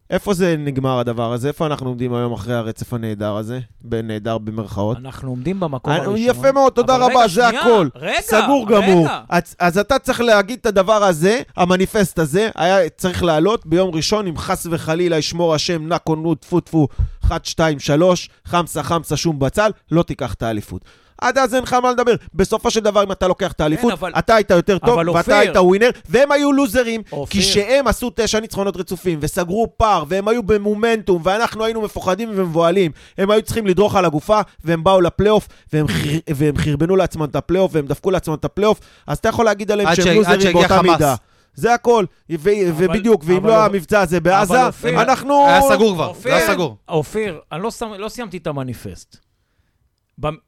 איפה 0.10 0.34
זה 0.34 0.56
נגמר 0.60 1.00
הדבר 1.00 1.34
הזה? 1.34 1.48
איפה 1.48 1.66
אנחנו 1.66 1.88
עומדים 1.90 2.14
היום 2.14 2.34
אחרי 2.34 2.54
הרצף 2.56 2.94
הנהדר 2.94 3.36
הזה? 3.36 3.60
בנהדר 3.82 4.38
במרכאות. 4.38 4.98
אנחנו 4.98 5.30
עומדים 5.30 5.60
במקום 5.60 5.94
אני- 5.94 6.00
הראשון. 6.06 6.16
יפה 6.18 6.52
מאוד, 6.52 6.74
תודה 6.74 6.96
רבה, 6.96 7.06
רגע, 7.06 7.28
זה 7.28 7.34
שנייה, 7.34 7.62
הכל. 7.62 7.88
רגע, 7.96 8.22
סגור 8.22 8.66
רגע. 8.68 8.82
גמור. 8.82 9.08
אז, 9.30 9.56
אז 9.60 9.78
אתה 9.78 10.00
צריך 10.00 10.22
להגיד 10.22 10.60
את 10.62 10.66
הדבר 10.66 11.04
הזה, 11.04 11.42
המניפסט 11.58 12.20
הזה, 12.20 12.50
היה 12.56 12.90
צריך 12.90 13.24
לעלות 13.24 13.66
ביום 13.66 13.96
ראשון, 13.96 14.28
אם 14.28 14.38
חס 14.38 14.68
וחלילה 14.72 15.18
ישמור 15.18 15.56
השם, 15.56 15.88
נקונו, 15.94 16.36
טפו 16.36 16.60
טפו, 16.60 16.88
1, 17.26 17.46
2, 17.46 17.80
3, 17.80 18.30
חמסה 18.46 18.84
חמסה 18.84 19.18
שום 19.18 19.40
בצל, 19.40 19.72
לא 19.92 20.04
תיקח 20.04 20.34
את 20.34 20.44
האליפות. 20.44 20.82
עד 21.24 21.38
אז 21.38 21.56
אין 21.56 21.64
לך 21.64 21.74
מה 21.74 21.92
לדבר. 21.92 22.14
בסופו 22.34 22.72
של 22.72 22.80
דבר, 22.80 23.04
אם 23.04 23.12
אתה 23.12 23.28
לוקח 23.28 23.52
את 23.52 23.62
האליפות, 23.62 23.92
אבל- 23.94 24.12
אתה 24.20 24.36
היית 24.36 24.50
יותר 24.52 24.78
טוב, 24.78 24.90
אבל 24.90 25.10
ואתה 25.10 25.20
אופיר- 25.20 25.36
היית 25.36 25.56
ווינר, 25.58 25.90
והם 26.10 26.32
היו 26.32 26.52
לוזרים, 26.52 27.02
אופיר. 27.12 27.32
כי 27.32 27.48
שהם 27.48 27.88
עשו 27.88 28.12
תשע 28.16 28.40
ניצחונות 28.40 28.78
רצופים, 28.78 29.20
וסגרו 29.22 29.68
פער, 29.78 30.04
והם 30.08 30.28
היו 30.28 30.44
במומנטום, 30.44 31.22
ואנחנו 31.26 31.64
היינו 31.66 31.82
מפוחדים 31.82 32.30
ומבוהלים. 32.36 32.92
הם 33.18 33.32
היו 33.32 33.42
צריכים 33.42 33.68
לדרוך 33.68 33.96
על 33.96 34.06
הגופה, 34.06 34.42
והם 34.64 34.84
באו 34.84 35.02
לפלייאוף, 35.02 35.48
והם, 35.74 35.88
חיר, 35.88 36.20
והם 36.36 36.58
חרבנו 36.58 36.96
לעצמם 36.96 37.24
את 37.24 37.36
הפלייאוף, 37.36 37.72
והם 37.76 37.86
דפקו 37.86 38.12
לעצמם 38.12 38.34
את 38.34 38.46
הפלייאוף, 38.46 38.80
אז 39.08 39.18
אתה 39.18 39.30
יכול 39.30 39.46
להגיד 39.46 39.72
עליהם 39.72 39.96
שהם 39.96 40.06
ש- 40.06 40.08
לוזרים 40.18 40.54
באותה 40.54 40.68
חמאס. 40.78 40.92
מידה. 40.92 41.16
זה 41.56 41.74
הכל, 41.74 42.06
ו- 42.32 42.50
ובדיוק, 42.78 43.22
ואם 43.26 43.38
אבל- 43.38 43.50
לא 43.50 43.66
המבצע 43.66 44.02
הזה 44.02 44.20
בעזה, 44.20 44.66
אופיר- 44.68 45.02
אנחנו... 45.02 45.48
היה 45.48 45.62
סגור 45.62 45.94
כבר, 45.94 46.04
זה 46.06 46.10
אופיר, 46.10 46.34
היה 46.34 46.48
סגור. 46.54 46.78
אופיר, 46.90 47.40
אני 47.52 47.62
לא, 47.64 47.72
שם, 47.72 47.92
לא 47.98 48.10
סיימתי 48.10 48.38
את 48.38 48.48
המניפסט. 48.48 49.18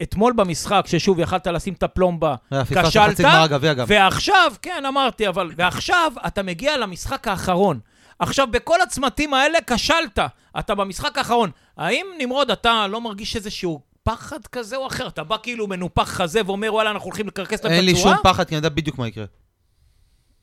אתמול 0.01 0.33
במשחק, 0.33 0.85
ששוב 0.87 1.19
יכלת 1.19 1.47
לשים 1.47 1.73
את 1.73 1.83
הפלומבה, 1.83 2.35
כשלת. 2.83 3.19
ועכשיו, 3.87 4.53
כן, 4.61 4.83
אמרתי, 4.87 5.27
אבל... 5.27 5.51
ועכשיו 5.55 6.11
אתה 6.27 6.43
מגיע 6.43 6.77
למשחק 6.77 7.27
האחרון. 7.27 7.79
עכשיו, 8.19 8.47
בכל 8.51 8.81
הצמתים 8.81 9.33
האלה 9.33 9.59
כשלת. 9.67 10.19
אתה 10.59 10.75
במשחק 10.75 11.17
האחרון. 11.17 11.49
האם, 11.77 12.05
נמרוד, 12.17 12.51
אתה 12.51 12.87
לא 12.87 13.01
מרגיש 13.01 13.35
איזשהו 13.35 13.81
פחד 14.03 14.47
כזה 14.47 14.75
או 14.75 14.87
אחר? 14.87 15.07
אתה 15.07 15.23
בא 15.23 15.37
כאילו 15.43 15.67
מנופח 15.67 16.09
חזה 16.09 16.41
ואומר, 16.45 16.73
וואלה, 16.73 16.91
אנחנו 16.91 17.05
הולכים 17.05 17.27
לקרקס 17.27 17.63
להם 17.63 17.73
את 17.73 17.77
אין 17.77 17.85
לי? 17.85 17.95
שום 17.95 18.13
פחד, 18.23 18.43
כי 18.43 18.55
אני 18.55 18.57
יודע 18.57 18.69
בדיוק 18.69 18.97
מה 18.97 19.07
יקרה. 19.07 19.25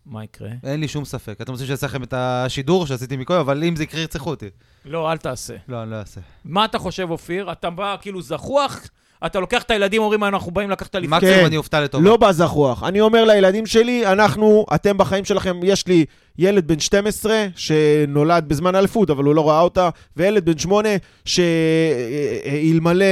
מה 0.07 0.25
יקרה? 0.25 0.51
אין 0.65 0.81
לי 0.81 0.89
שום 0.89 1.05
ספק. 1.05 1.41
אתם 1.41 1.53
רוצים 1.53 1.67
שיעשה 1.67 1.87
לכם 1.87 2.03
את 2.03 2.15
השידור 2.17 2.87
שעשיתי 2.87 3.17
מקודם, 3.17 3.41
אבל 3.41 3.65
אם 3.65 3.77
זה 3.77 3.83
יקרה, 3.83 4.01
ירצחו 4.01 4.31
אותי. 4.31 4.51
לא, 4.85 5.13
אל 5.13 5.17
תעשה. 5.17 5.57
לא, 5.69 5.83
אני 5.83 5.91
לא 5.91 5.97
אעשה. 5.97 6.21
מה 6.45 6.65
אתה 6.65 6.79
חושב, 6.79 7.11
אופיר? 7.11 7.53
אתה 7.53 7.71
בא 7.71 7.97
כאילו 8.01 8.23
זחוח, 8.23 8.81
אתה 9.27 9.41
לוקח 9.41 9.63
את 9.63 9.71
הילדים, 9.71 10.03
אומרים, 10.03 10.25
אנחנו 10.25 10.51
באים 10.51 10.71
לקחת 10.71 10.97
אליפות. 10.97 11.17
מקסימום 11.17 11.39
כן. 11.41 11.47
אני 11.47 11.57
אופתע 11.57 11.81
לטובה. 11.81 12.05
לא 12.05 12.17
בזחוח. 12.17 12.83
אני 12.83 13.01
אומר 13.01 13.25
לילדים 13.25 13.67
שלי, 13.67 14.07
אנחנו, 14.07 14.67
אתם 14.75 14.99
בחיים 14.99 15.25
שלכם, 15.25 15.61
יש 15.63 15.87
לי 15.87 16.05
ילד 16.39 16.69
בן 16.69 16.81
12 16.81 17.47
שנולד 17.57 18.49
בזמן 18.49 18.75
האליפות, 18.75 19.11
אבל 19.11 19.25
הוא 19.25 19.35
לא 19.35 19.49
ראה 19.49 19.61
אותה, 19.61 19.89
וילד 20.17 20.45
בן 20.45 20.59
8 20.59 20.89
שאלמלא 21.25 23.05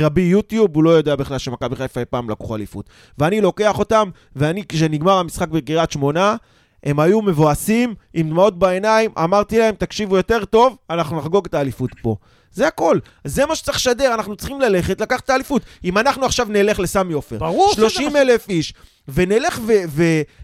רבי 0.00 0.20
יוטיוב, 0.20 0.70
הוא 0.74 0.84
לא 0.84 0.90
יודע 0.90 1.16
בכלל 1.16 1.38
שמכבי 1.38 1.76
חיפה 1.76 2.00
אי 2.00 2.04
פעם 2.04 2.30
לקחו 2.30 2.56
אליפות. 2.56 2.90
ואני 3.18 3.40
לוקח 3.40 3.78
אותם, 3.78 4.10
ואני, 4.36 4.62
כשנגמר 4.68 5.12
המשחק 5.12 5.48
בקריית 5.48 5.90
שמונה, 5.90 6.36
הם 6.84 7.00
היו 7.00 7.22
מבואסים, 7.22 7.94
עם 8.14 8.30
דמעות 8.30 8.58
בעיניים, 8.58 9.10
אמרתי 9.18 9.58
להם, 9.58 9.74
תקשיבו 9.74 10.16
יותר 10.16 10.44
טוב, 10.44 10.76
אנחנו 10.90 11.18
נחגוג 11.18 11.46
את 11.46 11.54
האליפות 11.54 11.90
פה. 12.02 12.16
זה 12.52 12.66
הכל. 12.66 12.98
זה 13.24 13.46
מה 13.46 13.54
שצריך 13.54 13.76
לשדר, 13.76 14.14
אנחנו 14.14 14.36
צריכים 14.36 14.60
ללכת, 14.60 15.00
לקחת 15.00 15.24
את 15.24 15.30
האליפות. 15.30 15.62
אם 15.84 15.98
אנחנו 15.98 16.26
עכשיו 16.26 16.46
נלך 16.50 16.80
לסמי 16.80 17.12
עופר, 17.12 17.38
ברור 17.38 17.72
שזה 17.72 17.88
30 17.90 18.16
אלף 18.16 18.48
איש, 18.48 18.74
ונלך 19.08 19.60
ו- 19.66 20.02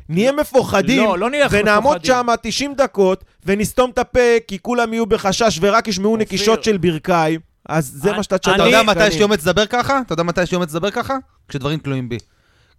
ונהיה 0.09 0.33
מפוחדים, 0.33 1.05
לא, 1.05 1.19
לא 1.19 1.31
נלך 1.31 1.53
ונעמוד. 1.61 2.05
שם 2.05 2.27
90 2.43 2.75
דקות, 2.75 3.25
ונסתום 3.47 3.91
את 3.91 3.99
הפה, 3.99 4.21
כי 4.49 4.59
כולם 4.63 4.93
יהיו 4.93 5.07
בחשש 5.07 5.59
ורק 5.63 5.89
ישמעו 5.89 6.11
אופיר. 6.13 6.23
נקישות 6.23 6.65
של 6.65 6.77
ברכיים, 6.77 7.41
אז 7.69 7.93
זה 7.95 8.09
אני- 8.09 8.17
מה 8.17 8.23
שאתה 8.23 8.37
אתה 8.37 8.51
תשדר. 8.53 8.67
יודע 8.67 8.81
אני- 8.81 8.87
מתי 8.87 9.07
יש 9.07 9.17
לי 9.17 9.23
אומץ 9.23 9.43
לדבר 9.43 9.67
ככה? 9.67 10.01
אתה 10.07 10.13
יודע 10.13 10.23
מתי 10.23 10.43
יש 10.43 10.51
לי 10.51 10.57
אומץ 10.57 10.71
לדבר 10.75 10.91
ככה? 10.91 11.17
כשדברים 11.49 11.79
תלויים 11.79 12.09
בי. 12.09 12.19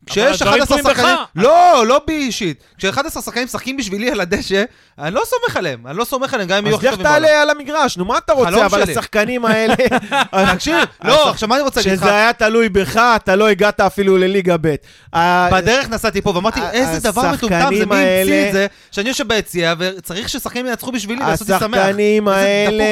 כשיש 0.07 0.41
הדברים 0.41 0.63
11 0.63 0.77
תלויים 0.93 0.97
שחקנים... 0.97 1.15
לא, 1.35 1.83
לא 1.87 2.01
בי 2.07 2.13
אישית. 2.13 2.63
כש-11 2.77 3.09
שחקנים 3.21 3.45
משחקים 3.45 3.77
בשבילי 3.77 4.11
על 4.11 4.21
הדשא, 4.21 4.63
אני 4.99 5.15
לא 5.15 5.21
סומך 5.25 5.57
עליהם. 5.57 5.87
אני 5.87 5.97
לא 5.97 6.05
סומך 6.05 6.33
עליהם, 6.33 6.49
גם 6.49 6.57
אם 6.57 6.65
יהיו 6.65 6.75
אז 6.75 6.79
הכי 6.79 6.87
לך 6.87 6.91
טובים 6.93 7.03
בעולם. 7.05 7.19
תעלה 7.25 7.41
על 7.41 7.49
המגרש, 7.49 7.97
נו 7.97 8.05
מה 8.05 8.17
אתה 8.17 8.33
רוצה? 8.33 8.65
אבל. 8.65 8.81
השחקנים 8.91 9.45
האלה... 9.45 9.73
תקשיב, 10.53 10.75
לא, 11.03 11.29
עכשיו 11.29 11.49
מה 11.49 11.55
אני 11.55 11.63
רוצה 11.63 11.79
להגיד 11.79 11.93
לך? 11.93 11.99
כשזה 11.99 12.15
היה 12.15 12.33
תלוי 12.33 12.69
בך, 12.69 12.97
אתה 13.15 13.35
לא 13.35 13.47
הגעת 13.47 13.79
אפילו 13.79 14.17
לליגה 14.17 14.55
ב'. 14.61 14.75
ה- 15.15 15.49
בדרך 15.51 15.89
נסעתי 15.89 16.21
פה 16.21 16.29
ואמרתי, 16.35 16.59
ה- 16.59 16.71
איזה 16.71 16.99
דבר 17.11 17.31
מטומטם 17.31 17.69
זה, 17.77 17.85
מי 17.85 17.95
המציא 17.95 18.47
את 18.47 18.53
זה, 18.53 18.67
שאני 18.91 19.09
יושב 19.09 19.27
ביציע 19.27 19.73
וצריך 19.79 20.29
ששחקנים 20.29 20.65
ינצחו 20.65 20.91
בשבילי 20.91 21.23
ולעשות 21.23 21.49
אותי 21.51 21.65
שמח. 21.65 21.77
השחקנים 21.79 22.27
האלה. 22.27 22.83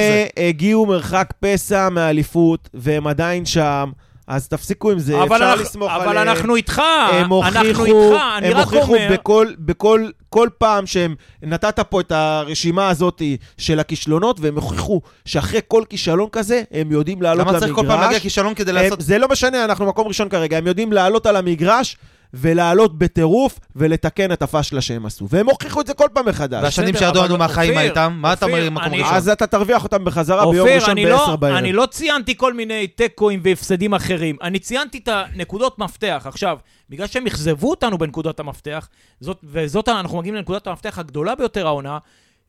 הגיעו 0.50 0.86
מרחק 0.86 1.28
פסע 1.40 1.90
מאליפות, 1.90 2.70
והם 2.74 3.08
עדיין 3.08 3.46
שם, 3.46 3.92
אז 4.28 4.48
תפסיקו 4.48 4.92
עם 4.92 5.00
זה, 5.00 5.24
אבל 5.24 5.36
אפשר 5.36 5.50
אנחנו- 5.50 5.64
לסמוך 5.64 5.92
אבל 5.92 6.08
עליהם. 6.10 6.28
אנחנו 6.30 6.56
איתך, 6.56 6.82
הם 7.12 7.34
אנחנו 7.34 7.60
הוכיחו, 7.60 7.86
איתך, 7.86 8.24
אני 8.38 8.48
הם 8.48 8.54
רק 8.58 8.66
הוכיחו 8.66 8.96
אומר... 8.96 9.08
בכל, 9.14 9.48
בכל 9.60 10.10
כל 10.30 10.50
פעם 10.58 10.86
שהם, 10.86 11.16
נתת 11.44 11.80
פה 11.80 12.02
את 12.02 12.12
הרשימה 12.12 12.90
הזאת 12.90 13.22
של 13.58 13.80
הכישלונות, 13.80 14.40
והם 14.40 14.56
הוכיחו 14.56 15.02
שאחרי 15.26 15.60
כל 15.68 15.84
כישלון 15.90 16.30
כזה, 16.32 16.64
הם 16.72 16.92
יודעים 16.92 17.22
לעלות 17.22 17.40
למה 17.42 17.52
למגרש. 17.52 17.64
צריך 17.64 17.76
כל 17.76 17.88
פעם 17.88 18.02
להגיע 18.02 18.20
כישלון 18.20 18.54
כדי 18.54 18.72
הם, 18.72 18.78
לעשות... 18.78 19.02
זה 19.02 19.18
לא 19.18 19.28
משנה, 19.28 19.66
אנחנו 19.66 19.86
מקום 19.86 20.08
ראשון 20.08 20.30
כרגע, 20.30 20.58
הם 20.58 20.68
יודעים 20.68 20.94
לעלות 20.94 21.26
על 21.26 21.36
המגרש 21.36 21.98
ולעלות 22.38 22.98
בטירוף 22.98 23.60
ולתקן 23.76 24.32
את 24.32 24.42
הפשלה 24.42 24.82
שהם 24.82 25.06
עשו. 25.06 25.28
והם 25.30 25.50
הוכיחו 25.50 25.82
את 25.82 25.88
זה 25.88 25.94
כל 25.94 26.08
פעם 26.14 26.26
מחדש. 26.26 26.64
והשנים 26.64 26.96
שירדו 26.98 27.24
לנו 27.24 27.38
מהחיים 27.38 27.78
איתם, 27.80 28.18
מה 28.22 28.34
אתה 28.34 28.46
אומר 28.46 28.70
מקום 28.70 28.84
אני- 28.88 29.02
ראשון? 29.02 29.16
אז 29.16 29.30
אתה 29.30 29.48
תרוויח 29.48 29.84
אותם 29.84 30.06
בחזרה 30.06 30.52
ביום 30.52 30.60
אופיר, 30.68 30.76
ראשון 30.76 30.90
אני 30.90 31.06
לא, 31.06 31.28
ב-10 31.28 31.36
בערב. 31.36 31.56
אני 31.56 31.74
לא 31.74 31.86
ציינתי 31.86 32.38
כל 32.38 32.54
מיני 32.54 32.88
תיקואים 32.88 33.40
והפסדים 33.44 33.94
אחרים. 33.94 34.36
אני 34.42 34.60
ציינתי 34.60 34.98
את 34.98 35.10
הנקודות 35.12 35.80
מפתח. 35.80 36.24
עכשיו, 36.30 36.58
בגלל 36.90 37.08
שהם 37.08 37.28
אכזבו 37.28 37.70
אותנו 37.70 37.98
בנקודות 37.98 38.40
המפתח, 38.40 38.88
זאת, 39.20 39.38
וזאת, 39.44 39.90
אנחנו 39.90 40.18
מגיעים 40.18 40.36
לנקודת 40.36 40.68
המפתח 40.68 41.00
הגדולה 41.00 41.36
ביותר 41.36 41.68
העונה, 41.68 41.98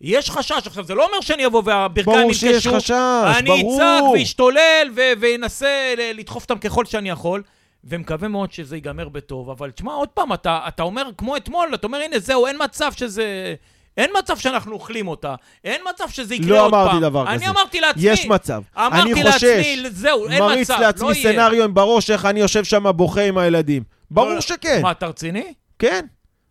יש 0.00 0.30
חשש. 0.30 0.66
עכשיו, 0.66 0.84
זה 0.84 0.94
לא 0.94 1.06
אומר 1.06 1.20
שאני 1.20 1.46
אבוא 1.46 1.62
והברכיים 1.64 2.18
ברור 2.20 2.32
שיש 2.32 2.66
חשש, 2.66 2.90
אני 3.38 3.48
ברור. 3.62 3.76
אצעק 3.82 4.04
ואשתולל 4.14 4.88
ו- 4.96 5.00
ואנסה 5.20 5.68
לדחוף 6.14 6.42
אותם 6.42 6.58
ככל 6.58 6.84
שאני 6.84 7.10
יכול. 7.10 7.42
ומקווה 7.88 8.28
מאוד 8.28 8.52
שזה 8.52 8.76
ייגמר 8.76 9.08
בטוב, 9.08 9.50
אבל 9.50 9.70
תשמע, 9.70 9.92
עוד 9.92 10.08
פעם, 10.08 10.32
אתה, 10.32 10.60
אתה 10.68 10.82
אומר, 10.82 11.08
כמו 11.18 11.36
אתמול, 11.36 11.74
אתה 11.74 11.86
אומר, 11.86 11.98
הנה, 11.98 12.18
זהו, 12.18 12.46
אין 12.46 12.56
מצב 12.64 12.92
שזה... 12.96 13.54
אין 13.96 14.10
מצב 14.18 14.36
שאנחנו 14.36 14.72
אוכלים 14.72 15.08
אותה, 15.08 15.34
אין 15.64 15.80
מצב 15.94 16.08
שזה 16.08 16.34
יקרה 16.34 16.48
לא 16.48 16.64
עוד 16.64 16.70
פעם. 16.70 16.80
אמרתי 16.80 17.00
דבר 17.00 17.28
אני 17.28 17.36
כזה. 17.36 17.50
אמרתי 17.50 17.80
לעצמי, 17.80 18.02
יש 18.02 18.26
מצב. 18.26 18.62
אמרתי 18.76 19.12
אני 19.12 19.22
לעצמי, 19.22 19.32
חושש, 19.32 19.76
זהו, 19.90 20.28
אין 20.28 20.42
מריץ 20.42 20.70
מצב, 20.70 20.80
לעצמי 20.80 21.08
לא 21.08 21.14
יהיה. 21.14 21.32
סצנריו 21.32 21.74
בראש 21.74 22.10
איך 22.10 22.24
אני 22.24 22.40
יושב 22.40 22.64
שם 22.64 22.84
בוכה 22.96 23.22
עם 23.22 23.38
הילדים. 23.38 23.82
ברור 24.10 24.34
לא- 24.34 24.40
שכן, 24.40 24.82
מה, 24.82 24.90
אתה 24.90 25.06
רציני? 25.06 25.52
כן. 25.78 26.06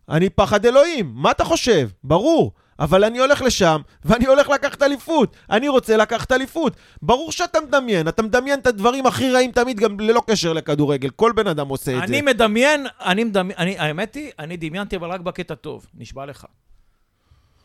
אני 0.08 0.30
פחד 0.30 0.66
אלוהים, 0.66 1.12
מה 1.14 1.30
אתה 1.30 1.44
חושב? 1.44 1.88
ברור. 2.04 2.52
אבל 2.80 3.04
אני 3.04 3.18
הולך 3.18 3.42
לשם, 3.42 3.80
ואני 4.04 4.26
הולך 4.26 4.48
לקחת 4.48 4.82
אליפות. 4.82 5.36
אני 5.50 5.68
רוצה 5.68 5.96
לקחת 5.96 6.32
אליפות. 6.32 6.72
ברור 7.02 7.32
שאתה 7.32 7.58
מדמיין, 7.68 8.08
אתה 8.08 8.22
מדמיין 8.22 8.58
את 8.58 8.66
הדברים 8.66 9.06
הכי 9.06 9.30
רעים 9.30 9.52
תמיד, 9.52 9.80
גם 9.80 10.00
ללא 10.00 10.22
קשר 10.30 10.52
לכדורגל. 10.52 11.10
כל 11.10 11.32
בן 11.36 11.46
אדם 11.46 11.68
עושה 11.68 11.92
את 11.92 11.98
זה. 11.98 12.04
אני 12.04 12.22
מדמיין, 12.22 12.86
אני 13.04 13.24
מדמיין, 13.24 13.58
אני, 13.58 13.78
האמת 13.78 14.14
היא, 14.14 14.30
אני 14.38 14.56
דמיינתי 14.56 14.96
אבל 14.96 15.10
רק 15.10 15.20
בקטע 15.20 15.54
טוב, 15.54 15.86
נשבע 15.98 16.26
לך. 16.26 16.44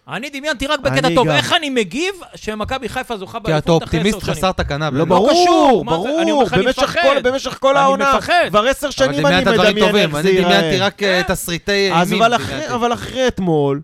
אני 0.07 0.29
דמיינתי 0.29 0.67
רק 0.67 0.79
בקטע 0.79 1.07
אני 1.07 1.15
טוב. 1.15 1.27
גם. 1.27 1.35
איך 1.35 1.53
אני 1.53 1.69
מגיב 1.69 2.13
שמכבי 2.35 2.89
חיפה 2.89 3.17
זוכה 3.17 3.39
כי 3.39 3.43
אתה 3.43 3.49
באליפות 3.51 3.83
אחרי 3.83 3.99
עשר 3.99 4.07
אופטימיסט 4.07 4.25
שנים? 4.25 4.35
חסר 4.35 4.51
תקנה. 4.51 4.89
לא. 4.89 5.05
ברור, 5.05 5.29
קשור, 5.31 5.85
מה 5.85 5.91
זה? 6.01 6.21
אני 6.21 6.31
אומר 6.31 6.33
ברור. 6.33 6.43
לך, 6.43 6.53
אני 6.53 6.63
במשך 6.65 6.79
מפחד. 6.83 6.99
כל- 7.03 7.21
במשך 7.21 7.57
כל 7.59 7.69
אני 7.77 7.79
העונה. 7.79 8.13
מפחד. 8.17 8.45
כבר 8.49 8.65
עשר 8.67 8.89
שנים 8.89 9.09
אני 9.09 9.41
מדמיין 9.41 9.47
איך 9.47 9.55
זה 9.61 9.69
אני 9.69 9.81
דמיינתי 9.81 10.27
ייראה. 10.27 10.85
רק 10.85 11.03
אה, 11.03 11.21
תסריטי 11.27 11.91
אימים. 11.91 12.21
אבל 12.73 12.93
אחרי 12.93 13.27
אתמול, 13.27 13.81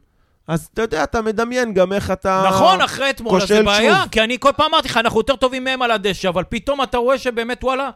אז 0.48 0.70
אתה 0.74 0.82
יודע, 0.82 1.04
אתה 1.04 1.22
מדמיין 1.22 1.74
גם 1.74 1.94
איך 1.94 2.12
אתה... 2.12 2.44
נכון, 2.50 2.82
אחרי 2.82 3.10
אתמול, 3.10 3.42
אז 3.42 3.48
זה 3.48 3.64
בעיה, 3.64 4.00
שוב. 4.02 4.10
כי 4.12 4.22
אני 4.22 4.38
כל 4.40 4.52
פעם 4.58 4.66
אמרתי 4.74 4.88
לך, 4.88 4.98
אנחנו 4.98 5.20
יותר 5.20 5.36
טובים 5.36 5.64
מהם 5.64 5.82
על 5.82 5.92
הדשא, 5.92 6.30
אבל 6.30 6.44
פתאום 6.50 6.84
אתה 6.84 6.98
רואה 6.98 7.18
שבאמת, 7.18 7.64
וואלה, 7.64 7.90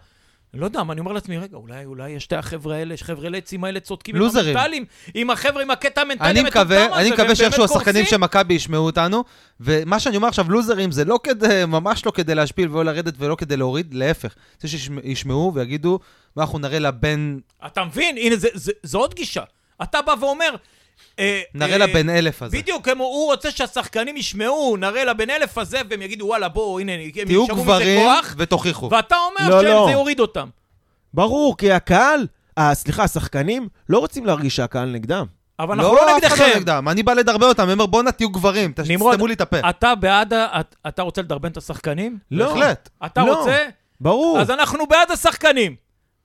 לא 0.54 0.66
יודע, 0.66 0.80
אני 0.91 0.99
אומר 0.99 1.12
לעצמי, 1.12 1.38
רגע, 1.38 1.58
אולי, 1.58 1.86
אולי 1.86 2.10
יש 2.10 2.28
את 2.28 2.34
החבר'ה 2.34 2.76
האלה, 2.76 2.95
חבר'ה 3.02 3.30
לצים 3.30 3.64
האלה 3.64 3.80
צודקים, 3.80 4.16
עם 4.16 4.22
לוזרים. 4.22 4.58
המנטלים, 4.58 4.86
עם 5.14 5.30
החבר'ה, 5.30 5.62
עם 5.62 5.72
הקטע 5.72 6.02
המנטלי 6.02 6.30
אני 6.30 6.41
מקווה, 6.43 6.99
אני 6.99 7.12
מקווה 7.12 7.36
שאיכשהו 7.36 7.64
השחקנים 7.64 8.06
של. 8.06 8.18
מכבי 8.18 8.54
ישמעו 8.54 8.86
אותנו, 8.86 9.24
ומה 9.60 9.99
שאני 9.99 10.16
אומר 10.18 10.28
עכשיו, 10.28 10.52
לוזרים 10.52 10.91
זה 10.91 11.06
לא 11.06 11.20
כדי, 11.24 11.64
ממש 11.68 12.06
לא 12.06 12.12
כדי 12.12 12.36
להשפיל 12.36 12.70
ולא 12.72 12.86
לרדת 12.86 13.14
ולא 13.18 13.36
כדי 13.36 13.58
להוריד, 13.58 13.93
להפך. 13.93 14.36
זה 14.62 14.68
שישמעו 14.68 15.52
ויגידו, 15.56 15.99
ואנחנו 16.38 16.60
נראה 16.60 16.80
לבן, 16.80 17.38
אתה 17.66 17.84
מבין? 17.84 18.18
הנה, 18.18 18.36
זה- 18.36 18.47
זה- 18.54 18.72
זו 18.84 18.99
עוד 18.99 19.14
גישה. 19.14 19.43
אתה 19.84 20.02
בא 20.02 20.14
ואומר... 20.20 20.56
אה, 21.20 21.41
נראה 21.54 21.72
אה, 21.72 21.78
לבן 21.78 22.10
אלף 22.10 22.41
הזה. 22.41 22.58
בדיוק, 22.58 22.88
הוא 22.97 23.26
רוצה 23.26 23.52
שהשחקנים 23.52 24.18
ישמעו, 24.18 24.78
נראה 24.78 25.04
לבן 25.06 25.30
אלף 25.30 25.58
הזה, 25.58 25.82
והם 25.89 26.02
יגידו, 26.02 26.26
וואלה, 26.26 26.47
בואו, 26.49 26.80
הנה, 26.80 26.91
הם 26.91 26.99
תהיו 27.26 27.43
ישמעו 27.43 27.58
מזה 27.58 27.64
גברים 27.64 27.99
כוח, 28.04 28.36
ותוכיחו. 28.38 28.89
ואתה 28.91 29.16
אומר 29.30 29.49
לא, 29.49 29.60
שזה 29.62 29.70
לא. 29.70 29.89
יוריד 29.91 30.20
אותם. 30.20 30.47
ברור, 31.14 31.58
כי 31.58 31.72
הקהל, 31.72 32.28
אה, 32.58 32.74
סליחה, 32.74 33.04
השחקנים 33.04 33.68
לא 33.89 33.99
רוצים 33.99 34.26
להרגיש 34.26 34.56
שהקהל 34.56 34.89
נגדם. 34.89 35.26
אבל 35.60 35.76
אנחנו 35.80 35.95
לא 35.95 36.18
אף 36.18 36.24
אחד 36.26 36.36
נגדכם. 36.36 36.58
נגדם. 36.60 36.88
אני 36.89 37.04
בא 37.04 37.14
לדרבן 37.14 37.47
אותם, 37.47 37.64
אני 37.64 37.74
אומר, 37.74 37.86
בואנה 37.86 38.12
תהיו 38.12 38.30
גברים, 38.30 38.74
נמרוד, 38.89 39.12
תסתמו 39.14 39.28
לי 39.28 39.34
את 39.34 39.41
הפה. 39.41 39.70
אתה 39.70 39.95
בעד, 39.95 40.34
ה- 40.34 40.60
את- 40.60 40.76
אתה 40.88 41.02
רוצה 41.02 41.22
לדרבן 41.22 41.52
את 41.52 41.58
השחקנים? 41.58 42.18
לא. 42.32 42.54
בהחלט. 42.54 42.89
אתה 43.06 43.26
לא. 43.26 43.39
רוצה? 43.39 43.66
ברור. 44.02 44.39
אז 44.39 44.52
אנחנו 44.52 44.88
בעד 44.88 45.12
השחקנים. 45.12 45.76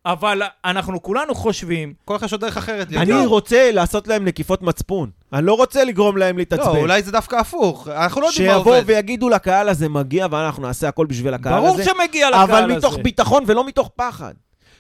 אבל 0.07 0.43
אנחנו 0.65 1.03
כולנו 1.03 1.35
חושבים, 1.35 1.95
כל 2.05 2.17
אחד 2.17 2.27
יש 2.27 2.33
עוד 2.33 2.41
דרך 2.41 2.57
אחרת. 2.57 2.89
אני 2.93 3.13
להיות. 3.13 3.27
רוצה 3.27 3.71
לעשות 3.73 4.09
להם 4.09 4.25
נקיפות 4.25 4.63
מצפון. 4.63 5.11
אני 5.33 5.47
לא 5.47 5.55
רוצה 5.55 5.85
לגרום 5.85 6.17
להם 6.17 6.37
לא, 6.37 6.39
להתעצבן. 6.41 6.77
אולי 6.77 7.03
זה 7.03 7.13
דווקא 7.13 7.37
הפוך. 7.37 7.89
אנחנו 7.89 8.21
לא 8.21 8.27
יודעים 8.27 8.47
מה 8.49 8.55
שיבואו 8.55 8.75
עובד. 8.75 8.85
ויגידו 8.87 9.29
לקהל 9.29 9.69
הזה 9.69 9.89
מגיע, 9.89 10.27
ואנחנו 10.31 10.63
נעשה 10.63 10.89
הכל 10.89 11.07
בשביל 11.07 11.35
הקהל 11.35 11.65
הזה. 11.65 11.67
ברור 11.67 11.83
שמגיע 11.83 12.31
לקהל 12.31 12.43
הזה. 12.43 12.59
אבל 12.59 12.77
מתוך 12.77 12.99
ביטחון 13.03 13.45
ולא 13.47 13.67
מתוך 13.67 13.91
פחד. 13.97 14.35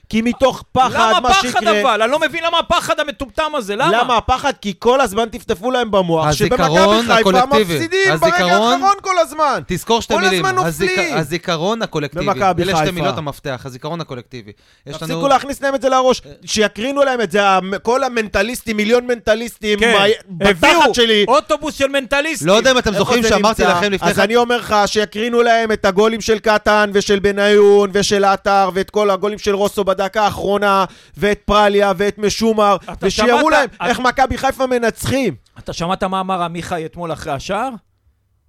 כי 0.08 0.22
מתוך 0.22 0.64
פחד, 0.72 0.90
למה 1.10 1.20
מה 1.20 1.28
פחד 1.28 1.40
שיקרה... 1.42 1.80
אבל? 1.82 2.02
אני 2.02 2.10
לא 2.10 2.18
מבין 2.18 2.44
למה 2.44 2.58
הפחד 2.58 3.00
המטומטם 3.00 3.54
הזה, 3.54 3.76
למה? 3.76 4.02
למה 4.02 4.16
הפחד? 4.16 4.52
כי 4.60 4.74
כל 4.78 5.00
הזמן 5.00 5.28
טפטפו 5.28 5.70
להם 5.70 5.90
במוח 5.90 6.32
שבמכבי 6.32 6.66
חיפה. 7.06 7.46
מפסידים 7.46 8.16
ברגע 8.20 8.34
האחרון 8.36 8.94
כל 9.02 9.18
הזמן. 9.18 9.60
תזכור 9.66 10.02
שתי 10.02 10.14
כל 10.14 10.20
מילים. 10.20 10.44
הזמן 10.46 10.58
הזיכ- 10.58 10.88
נופלים. 10.90 11.16
הזיכרון 11.16 11.82
הקולקטיבי. 11.82 12.26
במכבי 12.26 12.62
אלה 12.62 12.72
שתי 12.72 12.80
חיפה. 12.84 12.92
מילות 12.92 13.18
המפתח, 13.18 13.62
הזיכרון 13.64 14.00
הקולקטיבי. 14.00 14.52
תפסיקו 14.88 15.28
להכניס 15.28 15.62
להם 15.62 15.74
את 15.74 15.82
זה 15.82 15.88
לראש, 15.88 16.22
שיקרינו 16.44 17.02
להם 17.04 17.20
את 17.20 17.30
זה, 17.30 17.40
כל 17.82 18.04
המנטליסטים, 18.04 18.76
מיליון 18.76 19.06
מנטליסטים, 19.06 19.78
כן, 19.78 20.08
בתחת 20.30 20.94
שלי. 20.94 21.24
אוטובוס 21.28 21.74
של 21.74 21.88
מנטליסטים. 21.88 22.48
לא 22.48 22.52
יודע 22.52 22.70
אם 22.70 22.78
אתם 22.78 22.94
זוכרים 22.94 23.22
שאמרתי? 23.22 23.62
לכם 23.64 23.92
לפני 23.92 24.10
אז 24.10 24.18
אני 24.18 24.36
אומר 24.36 24.56
לך 24.56 24.74
שיקרינו 24.86 25.42
להם 25.42 25.72
את 25.72 25.84
הגולים 25.84 26.20
של 26.20 26.38
קטן 26.38 26.90
ושל 26.94 27.18
בניון 27.18 27.90
ושל 27.92 28.24
עטר 28.24 28.70
ואת 28.74 28.90
כל 28.90 29.10
הגולים 29.10 29.38
של 29.38 29.54
רוסו 29.54 29.84
בדקה 29.96 30.22
האחרונה 30.22 30.84
ואת 31.16 31.40
פרליה 31.44 31.92
ואת 31.96 32.18
משומר 32.18 32.76
ושיראו 33.02 33.50
להם 33.50 33.68
אתה- 33.76 33.86
איך 33.86 34.00
מכבי 34.00 34.38
חיפה 34.38 34.66
מנצחים. 34.66 35.34
אתה 35.58 35.72
שמעת 35.72 36.04
מה 36.04 36.20
אמר 36.20 36.42
עמיחי 36.42 36.86
אתמול 36.86 37.12
אחרי 37.12 37.32
השער? 37.32 37.70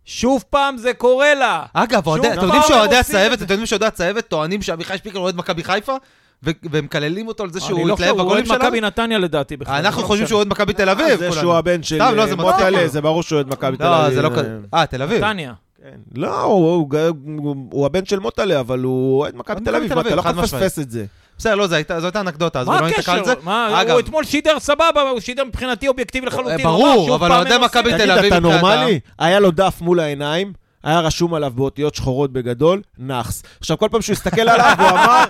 שוב 0.06 0.44
פעם 0.50 0.78
זה 0.78 0.94
קורה 0.94 1.34
לה. 1.34 1.64
אגב, 1.74 2.10
אתם 2.10 2.44
יודעים 2.44 2.62
שאוהדי 2.68 2.98
הצהבת. 2.98 3.42
אתם 3.42 3.52
יודעים 3.52 3.66
שאוהדי 3.66 3.86
הצהבת 3.86 4.28
טוענים 4.28 4.62
שאביחי 4.62 4.98
שפיקר 4.98 5.20
אוהד 5.20 5.36
מכבי 5.36 5.64
חיפה? 5.64 5.96
ומקללים 6.44 7.28
אותו 7.28 7.44
על 7.44 7.52
זה 7.52 7.60
אני 7.60 7.68
שהוא 7.68 7.88
לא 7.88 7.94
התלהב 7.94 8.10
חושב, 8.10 8.20
הוא 8.20 8.28
בגולים 8.28 8.46
אוהד 8.50 8.62
מכבי 8.62 8.78
שלנו? 8.78 8.88
נתניה 8.88 9.18
לדעתי 9.18 9.58
בכלל. 9.58 9.76
אנחנו 9.76 10.02
לא 10.02 10.08
חושבים. 10.08 10.28
שהוא 10.28 10.36
אוהד 10.38 10.48
מכבי 10.48 10.74
תל 10.74 10.90
אביב, 10.90 11.16
זה. 11.20 11.32
שהוא 11.32 11.54
הבן 11.54 11.84
של 11.84 11.98
לא. 11.98 12.36
מוטלה, 12.36 12.88
זה 12.88 13.02
ברור 13.02 13.24
שהוא 13.24 13.36
אוהד 13.36 13.48
מכבי 13.48 13.78
תל 13.78 13.84
לא, 13.90 14.02
אביב. 14.06 14.16
זה 14.16 14.22
לא 14.22 14.30
כזה. 14.30 14.58
אה, 14.74 14.86
תל 14.86 15.02
אביב. 15.02 15.24
נתניה. 15.24 15.54
כן. 15.84 15.98
לא, 16.16 16.42
הוא- 16.42 16.88
הוא- 16.92 17.00
הוא- 17.38 17.56
הוא 17.72 17.86
הבן 17.86 18.06
של 18.06 18.20
מוטלה, 18.20 18.60
אבל 18.60 18.80
הוא 18.80 19.20
אוהד 19.20 19.36
מכבי 19.36 19.62
תל 19.62 19.76
אביב, 19.76 19.92
אתה 19.92 20.16
לא 20.16 20.20
יכול 20.20 20.32
לפספס. 20.32 20.80
את 20.80 20.92
זה. 20.92 21.06
בסדר, 21.38 21.56
לא, 21.56 21.68
זו 21.68 21.76
הייתה- 21.76 22.20
אנקדוטה, 22.22 22.60
אז 22.60 22.68
מה 22.68 22.82
לא 22.82 22.88
ניתקע 22.88 23.12
על 23.12 23.20
הקשר? 23.20 23.26
זה. 23.36 23.42
מה, 23.44 23.82
אגב, 23.82 23.92
הוא 23.92 24.00
אתמול 24.00 24.24
שידר 24.24 24.60
סבבה, 24.60 25.02
הוא 25.12 25.20
שידר 25.20 25.44
מבחינתי 25.44 25.88
אובייקטיבי 25.88 26.26
לחלוטין. 26.28 26.58
ברור, 26.64 26.88
הוא 26.88 27.16
אבל 27.16 27.32
אוהדי 27.32 27.50
עושים 27.50 27.62
מכבי. 27.66 27.92
תל 27.92 27.98
תגיד, 27.98 28.10
אביב 28.10 28.34
אתה 28.34 28.40
מבחינתם. 28.40 28.68
נורמלי? 28.68 29.00
היה 29.20 29.40
לו 29.40 29.52
דף 29.52 29.78
מול 29.82 30.00
העיניים, 30.00 30.54
היה 30.84 31.00
רשום 31.00 31.34
עליו 31.34 31.52
באותיות 31.56 31.96
שחורות 31.96 32.34
בגדול, 32.34 32.82
נאחס. 32.98 33.44
עכשיו, 33.60 33.78
כל 33.78 33.88
פעם 33.92 34.02
שהוא 34.02 34.14
הסתכל 34.14 34.42
עליו, 34.42 34.76
הוא 34.80 34.90
אמר, 34.90 35.24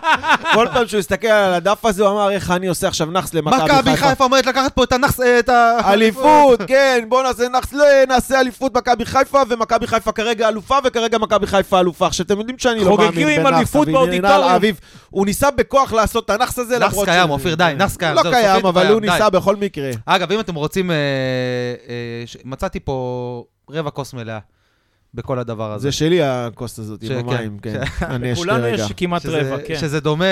כל 0.53 0.67
פעם 0.73 0.87
שהוא 0.87 0.99
הסתכל 0.99 1.27
על 1.27 1.53
הדף 1.53 1.85
הזה, 1.85 2.03
הוא 2.03 2.11
אמר, 2.11 2.31
איך 2.31 2.51
אני 2.51 2.67
עושה 2.67 2.87
עכשיו 2.87 3.07
נאחס 3.11 3.33
למכבי 3.33 3.59
חיפה. 3.61 3.75
מכבי 3.75 3.97
חיפה 3.97 4.23
אומרת 4.23 4.45
לקחת 4.45 4.73
פה 4.73 4.83
את 4.83 4.91
הנכס... 4.91 5.19
את 5.19 5.49
ה... 5.49 5.77
אליפות, 5.93 6.59
כן, 6.67 7.05
בוא 7.09 7.23
נעשה 7.23 7.49
נאחס, 7.49 7.73
לא, 7.73 7.85
נעשה 8.07 8.39
אליפות 8.39 8.77
מכבי 8.77 9.05
חיפה, 9.05 9.41
ומכבי 9.49 9.87
חיפה 9.87 10.11
כרגע 10.11 10.49
אלופה, 10.49 10.77
וכרגע 10.83 11.17
מכבי 11.17 11.47
חיפה 11.47 11.79
אלופה. 11.79 12.07
עכשיו, 12.07 12.25
אתם 12.25 12.39
יודעים 12.39 12.57
שאני 12.57 12.83
לא 12.83 12.97
מאמין 12.97 13.43
בנאחס, 13.43 13.75
הוא 15.09 15.25
ניסה 15.25 15.51
בכוח 15.51 15.93
לעשות 15.93 16.25
את 16.25 16.29
הנאחס 16.29 16.59
הזה, 16.59 16.79
נאחס 16.79 16.93
למרות 16.93 17.07
קיים, 17.09 17.29
אופיר, 17.29 17.55
די, 17.55 17.73
נאחס 17.77 17.97
קיים, 17.97 18.15
לא 18.15 18.21
קיים, 18.21 18.65
אבל 18.65 18.87
הוא. 18.87 19.01
ניסה 19.01 19.29
בכל 19.29 19.55
מקרה. 19.55 19.91
אגב, 20.05 20.31
אם 20.31 20.39
אתם 20.39 20.55
רוצים... 20.55 20.91
אה, 20.91 20.95
אה, 21.89 22.23
מצאתי 22.45 22.79
פה 22.79 23.43
רבע 23.69 23.89
כוס 23.89 24.13
מלאה 24.13 24.39
בכל 25.13 25.39
הדבר 25.39 25.71
הזה. 25.71 25.83
זה 25.83 25.91
שלי 25.91 26.21
הכוס 26.23 26.79
הזאת 26.79 27.05
ש- 27.05 27.11
עם 27.11 27.29
כן, 27.29 27.35
המים, 27.35 27.59
כן. 27.59 27.81
אני 28.15 28.33
אשתה 28.33 28.43
לכולנו 28.45 28.63
רגע. 28.63 28.83
יש 28.83 28.91
כמעט 28.91 29.21
שזה, 29.21 29.41
רבע, 29.53 29.63
כן. 29.67 29.77
שזה 29.79 29.99
דומה, 29.99 30.25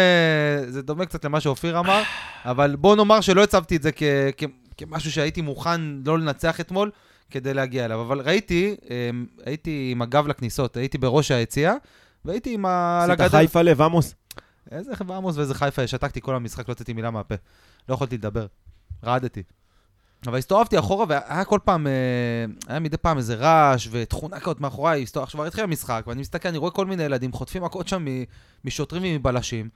זה 0.67 0.81
דומה 0.81 1.05
קצת 1.05 1.25
למה 1.25 1.39
שאופיר 1.39 1.79
אמר, 1.79 2.01
אבל 2.45 2.75
בוא 2.75 2.95
נאמר 2.95 3.21
שלא 3.21 3.43
הצבתי 3.43 3.75
את 3.75 3.81
זה 3.83 3.91
כ, 3.91 4.03
כ, 4.37 4.43
כמשהו 4.77 5.11
שהייתי 5.11 5.41
מוכן 5.41 5.81
לא 6.05 6.19
לנצח 6.19 6.59
אתמול 6.59 6.91
כדי 7.29 7.53
להגיע 7.53 7.85
אליו. 7.85 8.01
אבל 8.01 8.21
ראיתי, 8.21 8.75
אמ, 8.89 9.25
הייתי 9.45 9.89
עם 9.91 10.01
הגב 10.01 10.27
לכניסות, 10.27 10.77
הייתי 10.77 10.97
בראש 10.97 11.31
היציאה, 11.31 11.73
והייתי 12.25 12.53
עם 12.53 12.65
ה... 12.65 13.05
עשית. 13.09 13.31
חיפה 13.31 13.61
לב, 13.61 13.81
עמוס? 13.81 14.15
איזה 14.71 14.91
עמוס 15.09 15.37
ואיזה 15.37 15.53
חיפה, 15.53 15.87
שתקתי 15.87 16.21
כל 16.21 16.35
המשחק, 16.35 16.67
לא 16.69 16.73
יצאתי 16.73 16.93
מילה 16.93 17.11
מהפה. 17.11 17.35
לא 17.89 17.93
יכולתי 17.93 18.17
לדבר. 18.17 18.45
רעדתי. 19.03 19.43
אבל 20.27 20.37
הסתובבתי 20.37 20.79
אחורה, 20.79 21.05
והיה 21.09 21.45
כל 21.45 21.59
פעם, 21.65 21.87
אה, 21.87 21.91
היה 22.67 22.79
מדי 22.79 22.97
פעם 22.97 23.17
איזה 23.17 23.35
רעש 23.35 23.87
ותכונה 23.91 24.39
כזאת 24.39 24.61
מאחוריי. 24.61 25.03
הסתובב- 25.03 25.23
עכשיו 25.23 25.37
כבר 25.39 25.47
התחיל 25.47 25.63
המשחק, 25.63 26.03
ואני 26.07 26.21
מסתכל, 26.21 26.49
אני 26.49 26.57
רואה 26.57 26.71
כל 26.71 26.85
מיני 26.85 27.03
ילדים 27.03 27.31
חוטפים 27.31 27.63
מכות 27.63 27.87
שם 27.87 28.05
משוטרים 28.65 29.03
ומבלשים. 29.05 29.69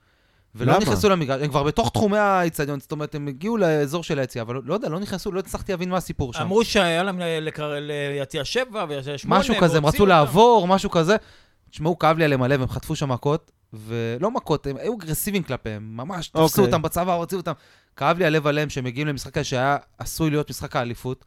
ולא 0.54 0.72
למה? 0.72 0.82
נכנסו 0.82 1.08
למגרש, 1.08 1.42
הם 1.42 1.48
כבר 1.48 1.62
בתוך 1.62 1.90
תחומי 1.90 2.18
האיצטדיון, 2.18 2.80
זאת 2.80 2.92
אומרת, 2.92 3.14
הם 3.14 3.28
הגיעו 3.28 3.56
לאזור 3.56 4.02
של 4.04 4.18
היציאה, 4.18 4.42
אבל 4.42 4.60
לא 4.64 4.74
יודע, 4.74 4.88
לא 4.88 4.98
נכנסו, 5.00 5.32
לא 5.32 5.38
הצלחתי 5.38 5.72
להבין 5.72 5.88
מה 5.90 5.96
הסיפור 5.96 6.32
שם. 6.32 6.40
אמרו 6.42 6.64
שהיה 6.64 7.02
להם 7.02 7.18
לקר- 7.20 7.72
ליציע 7.80 8.44
שבע 8.44 8.84
ויציע 8.88 9.18
שמונה. 9.18 9.40
משהו 9.40 9.54
כזה, 9.60 9.76
הם 9.78 9.86
רצו 9.86 9.96
אותם. 9.96 10.08
לעבור, 10.08 10.66
משהו 10.68 10.90
כזה. 10.90 11.16
תשמעו, 11.70 11.98
כאב 11.98 12.18
לי 12.18 12.24
עליהם 12.24 12.42
הלב, 12.42 12.62
הם 12.62 12.68
חטפו 12.68 12.96
שם 12.96 13.08
מכות. 13.12 13.50
ולא 13.72 14.30
מכות, 14.30 14.66
הם 14.66 14.76
היו 14.76 14.94
אגרסיביים 14.94 15.42
כלפיהם, 15.42 15.96
ממש 15.96 16.28
תפסו 16.28 16.42
אוקיי. 16.42 16.64
אותם 16.64 16.82
בצבא, 16.82 17.14
הוציאו 17.14 17.40
אותם. 17.40 17.52
כאב 17.96 18.18
לי 18.18 18.24
הלב 18.24 18.46
עליהם 18.46 18.70
שהם 18.70 18.84
מגיעים 18.84 19.06
למשחק 19.06 19.36
הזה 19.36 19.44
שהיה 19.44 19.76
עשוי 19.98 20.30
להיות 20.30 20.50
משחק 20.50 20.76
האליפות, 20.76 21.24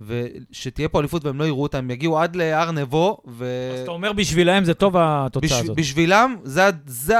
ושתהיה 0.00 0.88
פה 0.88 1.00
אליפות 1.00 1.24
והם 1.24 1.38
לא 1.38 1.44
יראו 1.44 1.62
אותם, 1.62 1.78
הם 1.78 1.90
יגיעו 1.90 2.18
עד 2.18 2.36
להר 2.36 2.70
נבו, 2.70 3.18
ו... 3.26 3.70
אז 3.74 3.80
אתה 3.80 3.90
אומר 3.90 4.12
בשבילהם 4.12 4.64
זה 4.64 4.74
טוב 4.74 4.96
התוצאה 4.98 5.48
בש... 5.48 5.52
הזאת. 5.52 5.76
בשבילם, 5.76 6.36
זה, 6.42 6.70
זה 6.86 7.14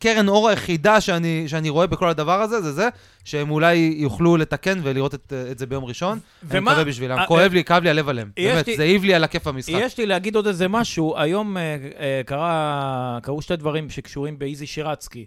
הקרן 0.00 0.28
אור 0.28 0.48
היחידה 0.48 1.00
שאני, 1.00 1.44
שאני 1.48 1.68
רואה 1.68 1.86
בכל 1.86 2.08
הדבר 2.08 2.40
הזה, 2.42 2.60
זה 2.60 2.72
זה 2.72 2.88
שהם 3.24 3.50
אולי 3.50 3.94
יוכלו 3.96 4.36
לתקן 4.36 4.80
ולראות 4.82 5.14
את, 5.14 5.32
את 5.50 5.58
זה 5.58 5.66
ביום 5.66 5.84
ראשון. 5.84 6.18
אני 6.50 6.58
ומה- 6.58 6.70
מקווה 6.70 6.84
בשבילם. 6.84 7.18
אה, 7.18 7.26
כואב 7.26 7.40
אה, 7.40 7.48
לי, 7.48 7.64
כאב 7.64 7.82
לי 7.82 7.90
הלב 7.90 8.08
עליהם. 8.08 8.30
באמת, 8.36 8.66
לי- 8.68 8.76
זה 8.76 8.82
העיב 8.82 9.04
לי 9.04 9.14
על 9.14 9.24
הכיף 9.24 9.46
המשחק. 9.46 9.72
יש 9.80 9.98
לי 9.98 10.06
להגיד 10.06 10.36
עוד 10.36 10.46
איזה 10.46 10.68
משהו, 10.68 11.14
היום 11.18 11.56
אה, 11.56 11.62
אה, 11.98 12.20
קרה, 12.26 13.18
קרו 13.22 13.42
שתי 13.42 13.56
דברים 13.56 13.90
שקשורים 13.90 14.38
באיזי 14.38 14.66
שירצקי. 14.66 15.24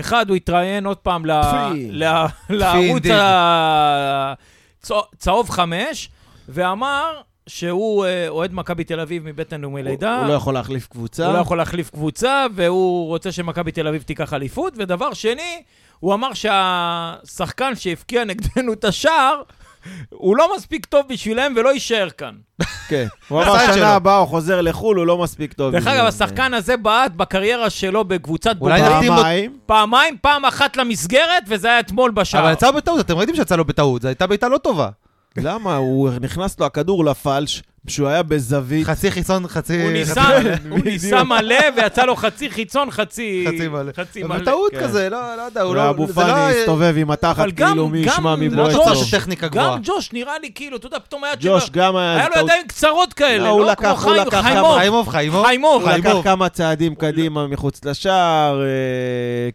אחד, 0.00 0.28
הוא 0.28 0.36
התראיין 0.36 0.86
עוד 0.86 0.96
פעם 0.98 1.26
ל- 1.26 1.40
פי. 1.72 1.88
ל- 1.90 2.24
לערוץ. 2.50 3.02
הצהוב 4.90 5.50
חמש, 5.50 6.08
ואמר 6.48 7.20
שהוא 7.56 8.04
אה, 8.04 8.28
אוהד 8.28 8.54
מכבי 8.54 8.84
תל 8.84 9.00
אביב 9.00 9.22
מבטן 9.24 9.64
ומלידה. 9.64 10.18
הוא 10.18 10.28
לא 10.28 10.32
יכול 10.32 10.54
להחליף 10.54 10.86
קבוצה. 10.86 11.26
הוא 11.26 11.34
לא 11.34 11.38
יכול 11.38 11.58
להחליף 11.58 11.90
קבוצה, 11.90 12.46
והוא 12.54 13.06
רוצה 13.06 13.32
שמכבי 13.32 13.72
תל 13.72 13.88
אביב 13.88 14.02
תיקח 14.02 14.32
אליפות. 14.34 14.72
ודבר 14.76 15.14
שני, 15.14 15.62
הוא 16.00 16.14
אמר 16.14 16.28
שהשחקן 16.34 17.76
שהבקיע 17.76 18.24
נגדנו 18.24 18.72
את 18.72 18.84
השער, 18.84 19.42
הוא 20.10 20.36
לא 20.36 20.56
מספיק 20.56 20.86
טוב 20.86 21.06
בשבילם 21.08 21.52
ולא 21.56 21.74
יישאר 21.74 22.10
כאן. 22.10 22.34
כן. 22.88 23.06
הוא 23.28 23.42
אמר. 23.42 23.74
שנה 23.74 23.94
הבאה 23.94 24.16
הוא 24.16 24.28
חוזר 24.28 24.60
לחו"ל, 24.60 24.96
הוא 24.96 25.06
לא 25.06 25.18
מספיק 25.18 25.52
טוב. 25.52 25.72
דרך 25.72 25.86
אגב. 25.86 26.04
השחקן 26.04 26.54
הזה 26.54 26.76
בעט 26.76 27.12
בקריירה 27.12 27.70
שלו 27.70 28.04
בקבוצת 28.04 28.56
אולי 28.60 28.80
בוגרים 28.82 29.10
אותו- 29.12 29.22
פעמיים. 29.22 29.56
פעמיים, 29.66 30.16
פעם 30.20 30.44
אחת 30.44 30.76
למסגרת, 30.76 31.42
וזה 31.48 31.68
היה 31.68 31.80
אתמול 31.80 32.10
בשער. 32.10 32.40
אבל 32.44 32.52
יצא 32.52 32.70
בטעות, 32.70 33.00
אתם 33.00 33.16
ראיתם 33.16 33.34
שיצא 33.34 33.56
לו 33.56 33.64
בטעות, 33.64 34.02
זו 34.02 34.08
הייתה 34.08 34.26
בעיטה 34.26 34.48
לא 34.48 34.58
טובה. 34.58 34.88
למה? 35.36 35.76
הוא 35.76 36.10
נכנס 36.20 36.60
לו 36.60 36.66
הכדור 36.66 37.04
לפלש, 37.04 37.62
כשהוא 37.86 38.08
היה 38.08 38.22
בזווית. 38.22 38.86
חצי 38.86 39.10
חיצון, 39.10 39.48
חצי... 39.48 39.82
הוא 39.82 39.90
ניסה, 39.92 40.22
הוא 40.70 40.78
ניסה 40.84 41.24
מלא, 41.24 41.54
ויצא 41.76 42.04
לו 42.04 42.16
חצי 42.16 42.50
חיצון, 42.50 42.90
חצי... 42.90 43.44
חצי 43.48 43.68
מלא. 43.68 43.92
חצי 43.96 44.22
מלא. 44.22 44.38
בטעות 44.38 44.72
כן. 44.72 44.80
כזה, 44.80 45.08
לא 45.10 45.36
לא 45.36 45.42
יודע, 45.42 45.62
הוא 45.62 45.74
לא... 45.74 45.80
ואבו 45.80 46.06
זה 46.06 46.12
לא- 46.20 46.26
פאני 46.26 46.54
הסתובב 46.60 46.94
עם 46.98 47.10
התחת, 47.10 47.44
כאילו 47.56 47.88
מי 47.88 48.02
גם- 48.02 48.08
ישמע 48.08 48.30
לא 48.30 48.36
מבועט 48.36 48.70
גבוהה. 48.72 49.74
גם 49.76 49.80
ג'וש 49.84 50.12
נראה 50.12 50.38
לי 50.42 50.50
כאילו, 50.54 50.76
אתה 50.76 50.86
יודע, 50.86 50.98
פתאום 50.98 51.24
היה 51.24 51.32
ג'וש 51.40 51.70
גם 51.70 51.96
היה... 51.96 52.16
היה 52.16 52.28
לו. 52.36 52.42
ידיים 52.42 52.66
קצרות 52.66 53.12
כאלה, 53.12 53.44
לא, 53.44 53.48
הוא 53.48 53.60
לא 53.60 53.66
לקח- 53.70 53.80
כמו 53.82 54.10
הוא 54.10 54.14
חיים- 54.14 54.26
לקח 54.26 54.40
חיימוב. 54.42 54.76
חיימוב, 54.78 55.08
חיימוב. 55.08 55.44
חיימוב. 55.46 55.82
הוא 55.82 55.90
לקח. 55.92 56.14
כמה 56.24 56.48
צעדים 56.48 56.94
קדימה 56.94 57.46
מחוץ 57.46 57.84
לשער, 57.84 58.62
אה, 58.62 58.66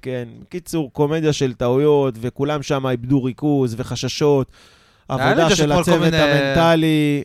כן. 0.02 0.28
קיצור, 0.50 0.90
קומדיה 0.94 1.34
של 1.34 1.54
טעויות, 1.54 2.14
וכולם 2.22 2.64
שם 2.64 2.88
איבדו 2.88 3.24
ריכוז 3.24 3.76
וחששות. 3.78 4.48
עבודה 5.10 5.56
של 5.56 5.72
הצוות 5.72 6.00
מיני- 6.00 6.18
המנטלי. 6.18 7.24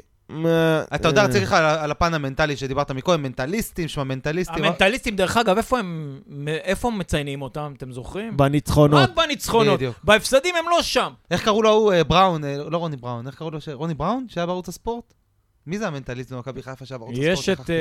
אתה 0.95 1.09
יודע, 1.09 1.23
אה, 1.23 1.29
צריך 1.29 1.43
לך 1.43 1.53
על- 1.53 1.91
הפן 1.91 2.15
המנטלי 2.15 2.57
שדיברת 2.57 2.91
מקודם, 2.91 3.23
מנטליסטים, 3.23 3.89
שמע 3.89 4.05
מנטליסטים. 4.05 4.65
המנטליסטים, 4.65 5.17
דרך 5.17 5.37
אגב, 5.37 5.57
איפה 5.57 5.79
הם 5.79 6.21
איפה 6.65 6.89
הם 6.89 6.99
מציינים 6.99 7.43
אותם, 7.43 7.73
אתם 7.77 7.93
זוכרים? 7.93 8.37
בניצחונות. 8.37 9.01
רק 9.01 9.17
בניצחונות. 9.17 9.77
בדיוק. 9.77 9.97
בהפסדים 10.05 10.55
הם 10.57 10.65
לא 10.71 10.83
שם. 10.83 11.13
איך 11.31 11.45
קראו 11.45 11.63
לו 11.63 11.69
ההוא, 11.69 11.93
אה, 11.93 12.05
בראון, 12.05 12.45
אה, 12.45 12.57
לא 12.71 12.77
רוני 12.79 12.97
בראון, 12.97 13.27
איך 13.27 13.35
קראו 13.35 13.51
לו, 13.51 13.59
רוני 13.73 13.95
בראון, 13.95 14.27
שהיה 14.29 14.47
בערוץ 14.47 14.69
הספורט? 14.69 15.15
מי 15.67 15.79
זה 15.79 15.87
המנטליסט 15.89 16.33
במכבי 16.33 16.63
חיפה 16.63 16.85
בערוץ 16.99 17.15
הספורט? 17.19 17.39
יש 17.39 17.49
את... 17.49 17.71
אה, 17.71 17.75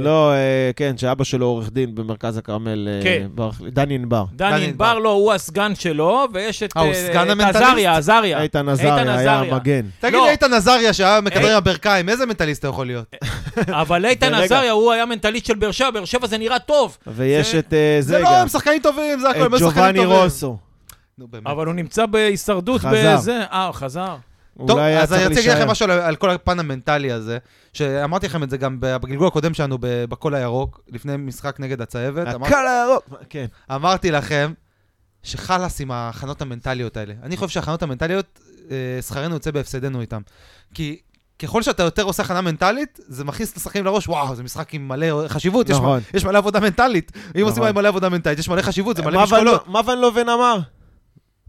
לא, 0.00 0.32
אה, 0.32 0.70
כן, 0.76 0.98
שאבא 0.98 1.24
שלו 1.24 1.46
עורך 1.46 1.70
דין 1.70 1.94
במרכז 1.94 2.36
הכרמל, 2.36 2.88
אה, 2.88 3.00
כן. 3.02 3.26
דני 3.70 3.94
ענבר. 3.94 4.24
דני 4.32 4.64
ענבר. 4.64 4.98
לא, 4.98 5.08
הוא 5.12 5.32
הסגן 5.32 5.74
שלו, 5.74 6.24
ויש 6.32 6.62
את... 6.62 6.76
אה, 6.76 6.82
הוא 6.82 6.94
סגן 6.94 7.30
המנטליסט? 7.30 7.56
עזריה, 7.66 7.96
עזריה. 7.96 8.42
איתן 8.42 8.68
עזריה 8.68 9.18
היה. 9.18 9.38
המגן. 9.40 9.80
תגיד 10.00 10.14
לא. 10.14 10.24
לי, 10.24 10.30
איתן 10.30 10.52
עזריה 10.52 10.92
שהיה 10.92 11.20
מכדרר. 11.20 11.50
עם 11.50 11.56
הברכיים, 11.56 12.08
איזה 12.08 12.26
מנטליסט 12.26 12.60
אתה 12.60 12.68
יכול 12.68 12.86
להיות? 12.86 13.14
אבל 13.68 14.04
איתן. 14.10 14.34
עזריה, 14.34 14.72
הוא 14.72 14.92
היה 14.92 15.06
מנטליסט 15.06 15.46
של 15.46 15.54
באר 15.54 15.70
שבע, 15.70 15.90
באר 15.90 16.04
שבע 16.04 16.26
זה 16.26 16.38
נראה 16.38 16.58
טוב. 16.58 16.96
ויש 17.06 17.52
זה- 17.52 17.58
את 17.58 17.66
זה 17.70 17.98
זה 18.00 18.18
לא, 18.18 18.24
גם. 18.24 18.32
הם 18.34 18.48
שחקנים 18.48 18.82
טובים, 18.82 19.20
זה 19.20 19.30
הכל, 19.30 19.38
הם 19.40 19.50
שחקנים 19.58 19.70
ג'ובאני 19.70 19.98
טובים. 20.02 20.16
רוסו. 20.22 20.56
נו, 21.18 21.26
באמת. 21.28 21.46
אבל 21.46 21.66
הוא 21.66 21.74
נמצא 21.74 22.06
בהישרדות. 22.06 22.80
בזה. 22.92 23.40
אה, 23.52 23.66
הוא 23.66 23.72
חזר. 23.74 24.16
טוב, 24.58 24.70
אולי 24.70 24.98
אז 24.98 25.12
אני 25.12 25.26
רוצה 25.26 25.34
להגיד 25.34 25.50
לכם. 25.52 25.68
משהו 25.70 25.84
על- 25.84 26.00
על 26.00 26.16
כל 26.16 26.30
הפן 26.30 26.58
המנטלי 26.58 27.12
הזה, 27.12 27.38
שאמרתי 27.72 28.26
לכם 28.26 28.42
את 28.42 28.50
זה 28.50 28.56
גם 28.56 28.76
בגלגול 28.80 29.26
הקודם 29.26 29.54
שלנו 29.54 29.78
בקול 29.80 30.34
הירוק, 30.34 30.80
לפני 30.88 31.16
משחק 31.16 31.56
נגד 31.60 31.80
הצהבת. 31.80 32.26
הקל 32.28 32.66
הירוק. 32.68 33.04
כן. 33.30 33.46
אמרתי 33.74 34.10
לכם 34.10 34.52
שחלאס 35.22 35.80
עם 35.80 35.90
ההכנות 35.90 36.42
המנטליות 36.42 36.96
האלה. 36.96 37.14
אני 37.22 37.36
חושב 37.36 37.48
שההכנות 37.48 37.82
המנטליות, 37.82 38.38
אה, 38.70 38.76
שכרנו 39.02 39.34
יוצא 39.34 39.50
בהפסדנו 39.50 40.00
איתם. 40.00 40.20
כי 40.74 40.98
ככל 41.38 41.62
שאתה 41.62 41.82
יותר 41.82 42.02
עושה 42.02 42.22
הכנה 42.22 42.40
מנטלית, 42.40 43.00
זה 43.08 43.24
מכניס 43.24 43.52
את 43.52 43.56
השחקנים 43.56 43.84
לראש, 43.84 44.08
וואו, 44.08 44.34
זה 44.34 44.42
משחק 44.42 44.74
עם 44.74 44.88
מלא 44.88 45.28
חשיבות, 45.28 45.68
יש, 45.68 45.76
נכון. 45.76 46.00
יש 46.14 46.24
מלא 46.24 46.38
עבודה 46.38 46.60
מנטלית. 46.60 47.12
אם 47.36 47.44
עושים 47.44 47.62
נכון. 47.62 47.74
מלא 47.74 47.88
עבודה 47.88 48.08
מנטלית, 48.08 48.38
יש 48.38 48.48
מלא 48.48 48.62
חשיבות, 48.62 48.96
זה 48.96 49.02
מלא 49.02 49.18
מה 49.18 49.24
משקולות. 49.24 49.62
ון- 49.66 49.72
מה 49.72 49.80
ון 49.86 49.98
לובן 49.98 50.28
אמר? 50.28 50.58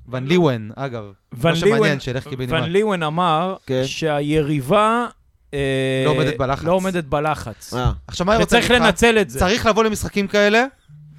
ון 0.08 0.28
ליוון, 0.28 0.72
אגב. 0.76 1.04
ון 1.34 1.52
מה 1.52 1.56
שמעניין, 1.56 1.84
ליוון- 1.84 2.00
שילך 2.00 2.28
ון. 2.50 2.64
ליוון 2.64 3.04
אמר 3.04 3.56
כן. 3.66 3.82
שהיריבה... 3.86 5.06
אה, 5.54 6.04
לא 6.06 6.10
עומדת 6.12 6.38
בלחץ. 6.38 6.64
לא 6.64 6.72
עומדת 6.72 7.04
בלחץ. 7.04 7.74
אה, 7.74 7.92
עכשיו, 8.08 8.26
מה 8.26 8.34
אני 8.36 8.44
רוצה 8.44 8.58
וצריך? 8.58 8.72
לנצל 8.72 9.18
את 9.22 9.30
זה. 9.30 9.40
צריך 9.40 9.66
לבוא 9.66 9.84
למשחקים 9.84 10.28
כאלה, 10.28 10.66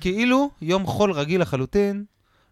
כאילו 0.01 0.51
יום 0.63 0.87
חול 0.87 1.13
רגיל 1.13 1.41
לחלוטין, 1.41 2.05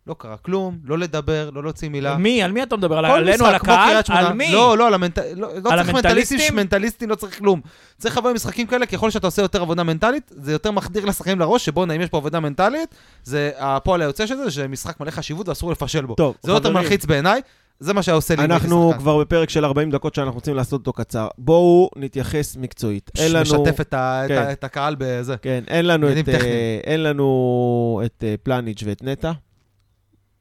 לא 0.07 0.15
קרה 0.19 0.37
כלום, 0.37 0.79
לא 0.85 0.99
לדבר, 0.99 1.51
לא 1.53 1.63
להוציא 1.63 1.89
מילה. 1.89 2.17
מי? 2.17 2.43
על 2.43 2.53
מי 2.53 2.63
אתה 2.63 2.77
מדבר? 2.77 2.99
על- 2.99 3.05
עלינו, 3.05 3.47
על 3.47 3.55
הקהל? 3.55 3.97
על 4.09 4.33
מי? 4.33 4.53
לא, 4.53 4.79
לא, 4.79 4.87
על 4.87 4.95
המנט... 4.95 5.19
לא, 5.19 5.25
לא 5.37 5.47
על 5.71 5.83
צריך 5.83 5.95
מנטליסטים, 5.95 5.95
המנטליסטים? 5.95 6.57
מנטליסטים 6.57 7.11
לא 7.11 7.15
צריך 7.15 7.39
כלום. 7.39 7.61
צריך 7.99 8.17
לבוא 8.19 8.31
למשחקים 8.31 8.67
כאלה, 8.67 8.87
ככל 8.87 9.11
שאתה 9.11 9.27
עושה 9.27 9.43
יותר 9.43 9.63
עבודה 9.63 9.83
מנטלית, 9.83 10.33
זה 10.37 10.53
יותר 10.53 10.71
מחדיר 10.71 11.05
לשחקנים 11.05 11.39
לראש, 11.41 11.65
שבואנה, 11.65 11.95
אם 11.95 12.01
יש 12.01 12.09
פה 12.09 12.17
עבודה 12.17 12.41
מנטלית, 12.41 12.95
זה 13.25 13.51
הפועל 13.59 14.03
היוצא 14.03 14.27
של 14.27 14.37
זה, 14.37 14.51
שזה 14.51 14.69
משחק 14.69 15.01
מלא 15.01 15.11
חשיבות 15.11 15.49
ואסור 15.49 15.73
לפשל 15.73 16.05
בו. 16.07 16.15
טוב, 16.15 16.35
זה 16.43 16.53
יותר. 16.53 16.71
מלחיץ 16.71 17.05
בעיניי, 17.05 17.41
זה 17.81 17.95
מה 17.95 18.03
שהיה 18.03 18.15
עושה 18.17 18.35
לי. 18.37 18.45
אנחנו. 18.45 18.93
כבר 18.99 19.19
בפרק 19.19 19.51
של 19.51 19.65
40 19.65 19.91
דקות 19.91 20.15
שאנחנו 20.15 20.35
רוצים 20.35 20.55
לעשות 20.55 20.81
אותו 20.81 20.93
קצר. 20.93 21.29
בואו 21.39 21.91
נתייחס 21.97 22.57
מקצועית. 22.57 23.11
אין 23.19 23.33
לנו... 23.33 23.43
משתף 23.43 23.81
את 23.81 23.95
ה- 23.95 24.23
את 24.25 24.29
כן. 24.29 24.39
ה- 24.39 24.53
את 24.53 24.65
הקהל 24.65 24.97
בזה. 24.99 25.37
כן, 25.43 25.65
אין 25.69 25.87
לנו 25.87 26.13
את, 26.13 26.17
אה, 26.17 26.23
טכניים. 26.23 26.43
אין 26.85 27.03
לנו 27.03 28.01
את 28.05 28.25
אה, 28.27 28.35
פלניץ' 28.43 28.83
ואת 28.87 29.03
נטע 29.03 29.33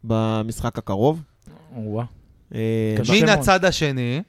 במשחק 0.08 0.78
הקרוב. 0.78 1.22
אה. 2.56 2.60
מן. 3.22 3.30
הצד 3.30 3.66
השני, 3.66 4.22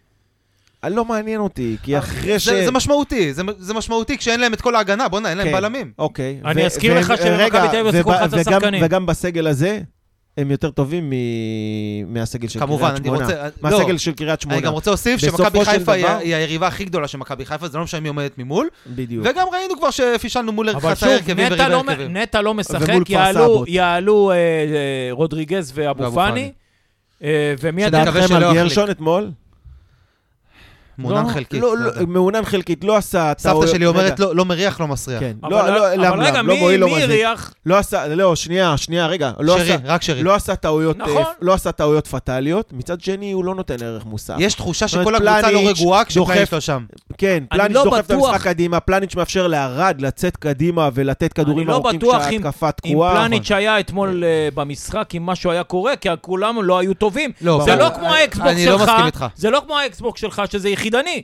אה, 0.85 0.89
לא 0.89 1.05
מעניין 1.05 1.41
אותי, 1.41 1.77
כי 1.83 1.99
אחרי 1.99 2.39
ש... 2.39 2.49
זה 2.49 2.71
משמעותי, 2.71 3.35
זה- 3.35 3.43
זה 3.59 3.75
משמעותי 3.75 4.19
כשאין 4.19 4.41
להם 4.41 4.55
את 4.55 4.61
כל 4.61 4.75
ההגנה, 4.77 5.09
בואנה, 5.09 5.29
אין 5.31 5.39
להם 5.39 5.47
כן. 5.47 5.53
בלמים. 5.53 5.93
אוקיי. 5.99 6.41
אני 6.45 6.67
אזכיר 6.67 6.99
לך 6.99 7.07
שבמכבי 7.07 7.31
רגע, 7.31 7.67
תל 7.71 7.89
אביב 7.89 8.07
וב- 8.07 8.11
11 8.11 8.41
וגם- 8.41 8.53
שחקנים. 8.61 8.81
וגם 8.85 9.07
בסגל 9.07 9.47
הזה, 9.47 9.81
הם 10.37 10.51
יותר 10.51 10.71
טובים 10.71 11.11
מ- 11.11 12.15
מהסגל 12.15 12.49
של 12.49 12.61
כמובן, 12.61 12.89
קריית 12.89 13.01
אני 13.01 13.07
שמונה. 13.09 13.25
רוצה... 13.25 13.49
מהסגל 13.63 13.93
לא, 13.93 13.99
של 13.99 14.13
קריית 14.13 14.45
אני 14.45 14.51
גם 14.55 14.59
שמונה. 14.59 14.69
רוצה 14.69 14.91
להוסיף 14.91 15.21
שמכבי 15.21 15.65
חיפה 15.65 15.93
היא 15.93 16.05
דבר- 16.05 16.17
היא 16.19 16.35
היריבה 16.35 16.67
הכי 16.67 16.85
גדולה 16.85 17.09
של 17.09 17.19
מכבי 17.19 17.45
חיפה, 17.47 17.69
זה 17.69 17.79
לא 17.79 17.85
משנה 17.85 18.01
מי 18.01 18.09
עומדת 18.09 18.39
ממול. 18.39 18.69
בדיוק. 18.87 19.27
וגם 19.31 19.47
ראינו 19.53 19.75
כבר 19.79 19.91
שפישלנו 19.91 20.53
מול 20.53 20.69
אבל 20.69 20.89
ערכת 20.89 21.01
שוב, 21.01 21.09
ההרכבים 21.09 21.47
נטע 21.47 21.53
וריבי 21.79 22.03
לא. 22.03 22.09
נטע 22.09 22.43
לא 22.43 22.55
משחק, 22.55 23.11
יעלו-. 23.11 23.65
יעלו 23.69 24.31
אה, 24.31 24.37
אה, 24.37 24.39
רודריגז 25.11 25.73
ואבו 25.75 26.13
פאני. 26.15 26.53
אה, 27.23 27.55
ומי 27.61 27.83
שנקווה 27.83 28.03
אתה... 28.03 28.11
דעתכם 28.21 28.29
שלא 28.29 28.51
על. 28.51 28.55
גרשון 28.55 28.91
אתמול? 28.91 29.31
מעונן 30.99 31.25
לא, 31.27 31.29
חלקית. 31.33 31.61
לא, 31.63 31.79
לא 31.79 31.85
לא. 32.01 32.07
מעונן 32.07 32.45
חלקית, 32.45 32.85
לא 32.85 32.97
עשה 32.97 33.33
סבתא 33.39 33.67
שלי 33.67 33.87
אומרת, 33.87 34.21
לא 34.21 34.37
לא 34.37 34.45
מריח, 34.45 34.81
לא 34.81 34.89
מסריח. 34.89 35.21
כן, 35.21 35.33
אבל- 35.43 35.51
לא, 35.51 35.95
לא, 35.97 36.23
רגע, 36.25 36.43
לא 36.43 36.55
מי- 36.55 36.79
לא. 36.79 36.99
הריח? 36.99 37.55
לא 37.67 37.79
עשה, 37.79 38.09
לא, 38.09 38.37
שנייה, 38.37 38.77
שנייה, 38.77 39.07
רגע, 39.07 39.31
לא 39.41 39.59
שרי. 39.59 39.77
רק 39.85 40.03
שרי. 40.03 40.23
לא 40.23 40.35
עשה 40.35 40.57
טעויות, 40.57 40.97
נכון. 40.99 41.17
אה, 41.17 41.31
לא 41.41 41.55
עשה 41.55 41.73
טעויות 41.73 42.07
פטאליות, 42.07 42.73
מצד 42.73 43.01
שני 43.01 43.33
הוא 43.33 43.45
לא 43.45 43.55
נותן 43.55 43.77
ערך 43.83 44.05
מוסף. 44.05 44.35
יש 44.39 44.55
תחושה 44.55 44.89
שכל 44.89 45.15
הקבוצה 45.15 45.41
לא 45.41 45.59
פלניץ' 45.59 45.79
רגועה 45.81 46.05
כשפלניץ' 46.05 46.53
לא 46.53 46.61
שם. 46.61 46.85
כן, 47.19 47.45
פלניץ' 47.51 47.73
דוחף 47.73 47.99
את 48.01 48.11
בטוח- 48.11 48.29
המשחק 48.33 48.45
קדימה, 48.45 48.81
פלניץ' 48.81 49.15
מאפשר 49.17 49.47
לערד 49.47 50.01
לצאת 50.01 50.37
קדימה 50.37 50.89
ולתת 50.95 51.33
כדורים 51.33 51.71
ארוכים 51.71 51.99
בטוח 51.99 52.15
אם- 52.17 52.21
כשההתקפה 52.43 52.67
אם 52.67 52.91
תקועה. 52.93 53.17
פלניץ' 53.17 53.51
היה 53.53 53.81
אתמול 53.81 54.25
אה, 54.25 54.49
במשחק, 54.55 55.09
אם 55.17 55.27
משהו 55.27 55.51
היה 55.51 55.63
קורה, 55.65 55.97
כי 55.97 56.09
כולם 56.21 56.57
לא 56.63 56.79
היו 56.79 56.95
טובים. 56.95 57.31
לא, 57.43 57.61
זה 57.65 57.75
אבל- 57.75 57.83
לא 57.85 57.91
כמו 57.95 58.09
ה 58.15 58.22
Xbox 58.22 58.51
אני 58.51 58.67
לא 58.67 58.79
שלך, 58.79 58.89
מסכים 58.89 59.07
איתך. 59.07 59.27
זה 59.37 59.51
לא 59.51 59.63
כמו 59.67 59.79
ה 59.79 59.87
Xbox 59.87 60.21
שלך, 60.21 60.43
שזה 60.51 60.69
יחידני. 60.87 61.23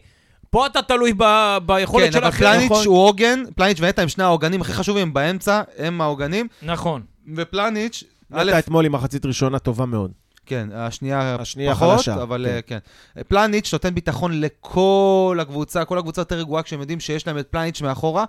פה 0.50 0.66
אתה 0.66 0.82
תלוי 0.82 1.12
ב- 1.16 1.56
ביכולת 1.66 2.04
כן, 2.06 2.12
של 2.12 2.18
אבל 2.18 2.26
האחרים. 2.26 2.50
פלניץ' 2.50 2.70
נכון? 2.70 2.86
הוא 2.86 2.98
עוגן, 3.06 3.42
פלניץ' 3.56 3.78
ונטע 3.80 4.02
הם 4.02 4.08
שני 4.08 4.24
העוגנים 4.24 4.60
הכי 4.60 4.72
חשובים 4.72 5.14
באמצע, 5.14 5.62
הם 5.78 6.00
העוגנים. 6.00 6.48
נכון. 6.62 7.02
ופלניץ', 7.36 8.04
א', 8.32 8.44
נטע 8.44 8.58
אתמול 8.58 8.86
עם 8.86 8.92
מחצית 8.92 9.26
ראשונה 9.26 9.58
טובה 9.58 9.86
מאוד. 9.86 10.10
כן, 10.46 10.68
השנייה 10.74 11.36
השנייה 11.40 11.74
פחות, 11.74 11.96
חלשה, 11.96 12.22
אבל 12.22 12.46
כן. 12.66 12.78
כן. 13.14 13.22
פלניץ' 13.28 13.72
נותן 13.72 13.94
ביטחון 13.94 14.40
לכל 14.40 15.38
הקבוצה, 15.40 15.84
כל 15.84 15.98
הקבוצה 15.98 16.20
יותר 16.20 16.38
רגועה 16.38 16.62
כשהם 16.62 16.80
יודעים 16.80 17.00
שיש 17.00 17.26
להם 17.26 17.38
את 17.38 17.46
פלניץ' 17.50 17.82
מאחורה, 17.82 18.24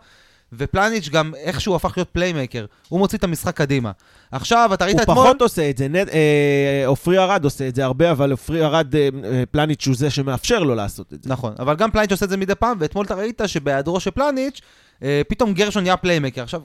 ופלניץ' 0.57 1.09
גם 1.09 1.33
איכשהו 1.35 1.75
הפך 1.75 1.93
להיות 1.97 2.09
playmaker. 2.09 2.65
הוא 2.89 2.99
מוציא 2.99 3.17
את 3.17 3.23
המשחק 3.23 3.57
קדימה. 3.57 3.91
עכשיו, 4.31 4.69
אתה 4.73 4.85
ראית 4.85 4.95
הוא 4.95 5.03
אתמול... 5.03 5.17
פחות 5.17 5.41
עושה 5.41 5.69
את 5.69 5.77
זה, 5.77 5.87
אה, 6.13 6.83
עופרי 6.85 7.17
ארד 7.17 7.43
עושה 7.43 7.67
את 7.67 7.75
זה 7.75 7.85
הרבה, 7.85 8.11
אבל 8.11 8.31
עופרי 8.31 8.65
ארד, 8.65 8.95
אה, 8.95 9.09
אה, 9.23 9.43
פלניץ' 9.51 9.87
הוא 9.87 9.95
זה 9.95 10.09
שמאפשר 10.09 10.63
לו 10.63 10.75
לעשות 10.75 11.13
את 11.13 11.23
זה. 11.23 11.29
נכון, 11.29 11.53
אבל 11.59 11.75
גם 11.75 11.91
פלניץ' 11.91 12.11
עושה 12.11 12.25
את 12.25 12.29
זה 12.29 12.37
מדי 12.37 12.55
פעם, 12.55 12.77
ואתמול 12.79 13.05
אתה 13.05 13.15
ראית 13.15 13.41
שבהיעדרו 13.45 13.99
של 13.99 14.11
פלניץ', 14.11 14.61
אה, 15.03 15.21
פתאום 15.27 15.53
גרשון 15.53 15.83
נהיה 15.83 15.97
playmaker. 15.97 16.43
עכשיו, 16.43 16.61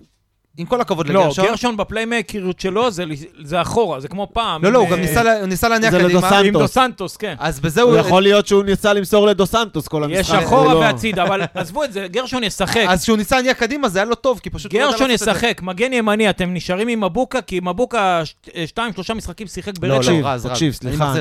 עם 0.59 0.67
כל 0.67 0.81
הכבוד 0.81 1.09
לא, 1.09 1.21
לגרשון... 1.23 1.45
גרשון 1.47 1.77
בפליימקריות 1.77 2.61
שלו 2.61 2.91
זה- 2.91 3.05
זה 3.43 3.61
אחורה, 3.63 4.01
זה 4.01 4.09
כמו 4.09 4.29
פעם. 4.33 4.65
לא, 4.65 4.73
לא, 4.73 4.79
הוא 4.79 4.89
גם 4.89 4.95
אה, 4.95 5.01
ניסה 5.01 5.47
ניסה 5.47 5.69
להניע 5.69 5.91
זה 5.91 5.99
קדימה. 5.99 6.19
לדו 6.31 6.37
עם 6.45 6.53
דו 6.53 6.69
סנטוס, 6.69 7.17
כן. 7.17 7.35
אז 7.39 7.61
בזה 7.61 7.83
הוא. 7.83 7.97
יכול 7.97 8.23
להיות 8.23 8.47
שהוא 8.47 8.65
ניסה 8.65 8.93
למסור 8.93 9.27
לדו 9.27 9.47
סנטוס 9.47 9.89
כל 9.89 10.05
המשחק. 10.05 10.21
יש 10.21 10.31
זה 10.31 10.39
אחורה 10.39 10.75
לא- 10.75 10.79
והצידה, 10.79 11.23
אבל 11.25 11.41
עזבו 11.55 11.85
את 11.85 11.93
זה, 11.93 12.07
גרשון 12.11 12.45
ישחק. 12.45 12.85
אז 12.89 13.03
כשהוא 13.03 13.17
ניסה 13.17 13.37
להניע 13.37 13.55
קדימה 13.55 13.89
זה 13.89 13.99
היה 13.99 14.07
לא 14.07 14.15
טוב, 14.15 14.39
כי 14.43 14.51
פשוט... 14.51 14.75
לא 14.75 14.81
גרשון 14.81 15.07
זה. 15.09 15.13
ישחק, 15.15 15.61
מגן 15.63 15.93
ימני, 15.93 16.31
אתם 16.31 16.55
נשארים 16.55 16.89
עם 16.89 17.05
מבוקה, 17.05 17.41
כי 17.41 17.61
מבוקה 17.63 18.21
ש- 18.25 18.35
שתיים, 18.67 18.93
שלושה 18.93 19.15
משחקים 19.15 19.47
שיחק 19.47 19.73
לא, 19.83 19.89
ברצף. 19.89 20.09
לא, 20.09 20.13
תקשיב, 20.13 20.27
רז, 20.27 20.47
רז. 20.47 20.53
תקשיב, 20.53 20.75
אני 20.85 20.93
סליחה, 20.97 21.15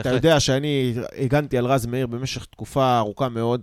אתה. 0.00 0.08
יודע 0.10 0.40
שאני 0.40 0.94
הגנתי 1.18 1.58
על 1.58 1.66
רז 1.66 1.86
מאיר 1.86 2.06
במשך 2.06 2.44
תקופה 2.44 2.98
ארוכה 2.98 3.28
מאוד. 3.28 3.60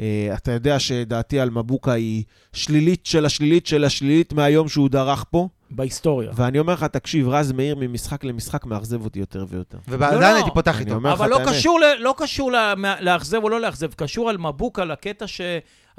אה, 0.00 0.34
אתה 0.34 0.52
יודע 0.52 0.78
שדעתי 0.78 1.40
על 1.40 1.50
מבוקה 1.50 1.92
היא 1.92 2.24
שלילית 2.52 3.06
של 3.06 3.26
השלילית 3.26 3.66
של 3.66 3.84
השלילית 3.84 4.32
מהיום 4.32 4.68
שהוא 4.68 4.88
דרך 4.88 5.24
פה, 5.30 5.48
בהיסטוריה. 5.70 6.30
ואני 6.34 6.58
אומר 6.58 6.72
לך, 6.72 6.84
תקשיב, 6.84 7.28
רז 7.28 7.52
מאיר 7.52 7.76
ממשחק 7.78 8.24
למשחק 8.24 8.66
מאכזב 8.66 9.04
אותי 9.04 9.18
יותר 9.18 9.44
ויותר. 9.48 9.78
לא, 9.88 9.96
ועדיין 9.98 10.20
לא. 10.20 10.36
הייתי 10.36 10.50
פותח 10.54 10.80
איתו. 10.80 10.96
אבל 10.96 11.30
לא. 11.30 11.40
קשור, 11.46 11.80
לא 11.98 12.14
קשור 12.16 12.52
לאכזב 13.00 13.38
או 13.42 13.48
לא 13.48 13.60
לאכזב, 13.60 13.92
קשור 13.94 14.30
על 14.30 14.38
מבוקה 14.38 14.84
לקטע 14.84 15.26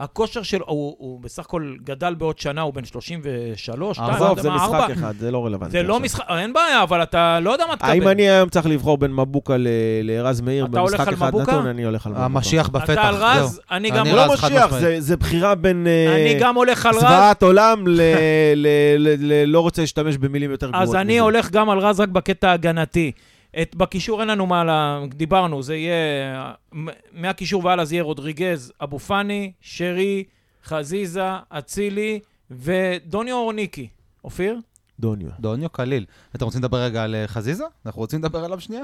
שהכושר 0.02 0.44
שלו, 0.44 0.66
הוא, 0.68 0.96
הוא 1.00 1.20
בסך 1.22 1.40
הכל 1.46 1.74
גדל 1.84 2.14
בעוד 2.14 2.40
שנה, 2.40 2.62
הוא 2.62 2.74
בן 2.74 2.86
33, 2.86 3.98
2, 3.98 4.10
עזוב, 4.10 4.40
זה 4.40 4.50
משחק 4.50 4.90
אחד, 4.94 5.14
זה 5.20 5.32
לא 5.32 5.46
רלוונטי. 5.46 5.72
זה 5.72 5.84
לא. 5.84 6.00
משחק, 6.00 6.24
אין 6.40 6.54
בעיה, 6.54 6.84
אבל 6.84 7.04
אתה 7.04 7.40
לא 7.40 7.52
יודע 7.52 7.66
מה 7.70 7.76
תקבל. 7.76 7.90
האם 7.90 8.08
אני 8.08 8.30
היום 8.30 8.50
צריך 8.50 8.66
לבחור 8.66 8.98
בין 8.98 9.14
מבוקה 9.14 9.58
ל- 9.58 9.68
לרז 10.04 10.42
מאיר 10.42 10.68
במשחק 10.68 11.08
על 11.08 11.14
אחד 11.14 11.28
מבוקה? 11.28 11.52
נתון? 11.52 11.68
אני 11.68 11.84
הולך 11.86 12.06
על 12.06 12.12
מבוקה. 12.12 12.26
המשיח 12.26 12.70
בפתח, 12.70 12.94
אתה 12.94 13.02
על 13.08 13.16
רז, 13.16 13.52
זהו. 13.52 13.62
אני 13.72 13.92
אני 13.92 14.00
גם... 14.00 14.08
הוא 14.08 14.16
לא 14.16 14.34
משיח. 14.34 14.72
זה- 14.80 14.96
זה 15.02 15.18
בחירה 15.18 15.56
בין 15.56 15.88
אה, 15.88 16.16
אני 16.16 16.40
גם 16.40 16.56
הולך 16.56 16.86
על 16.86 16.96
רז, 16.96 17.02
זוועת 17.02 17.44
עולם 17.44 17.88
ל... 17.88 17.92
ל- 17.92 18.02
ל- 18.98 19.16
ל- 19.20 19.44
לא 19.52 19.60
רוצה 19.60 19.82
להשתמש 19.82 20.18
במילים 20.18 20.52
יותר 20.52 20.70
גרועות 20.70 20.88
אז 20.90 20.96
אני 20.96 21.14
מזה. 21.14 21.22
הולך 21.22 21.52
גם 21.52 21.70
על 21.70 21.80
רז 21.80 22.00
רק 22.00 22.10
בקטע 22.10 22.50
ההגנתי. 22.50 23.12
את, 23.62 23.76
בקישור 23.76 24.20
אין 24.20 24.28
לנו 24.28 24.46
מה, 24.46 24.64
לה, 24.64 25.04
דיברנו, 25.14 25.64
זה 25.64 25.76
יהיה, 25.76 26.54
מהקישור 27.12 27.66
והלאה 27.66 27.86
זה 27.86 27.96
יהיה 27.96 28.04
רודריגז, 28.04 28.74
אבו 28.84 29.00
פאני, 29.00 29.52
שרי, 29.62 30.24
חזיזה, 30.66 31.30
אצילי 31.50 32.20
ודוניו 32.52 33.36
אורניקי. 33.36 33.88
אופיר? 34.24 34.60
דוניו. 35.00 35.30
דוניו 35.40 35.70
קליל. 35.70 36.06
אתם 36.36 36.46
רוצים 36.46 36.62
לדבר 36.62 36.78
רגע 36.78 37.04
על 37.04 37.16
אה, 37.16 37.28
חזיזה? 37.28 37.64
אנחנו 37.86 38.02
רוצים 38.02 38.20
לדבר 38.20 38.46
עליו 38.46 38.60
שנייה? 38.60 38.84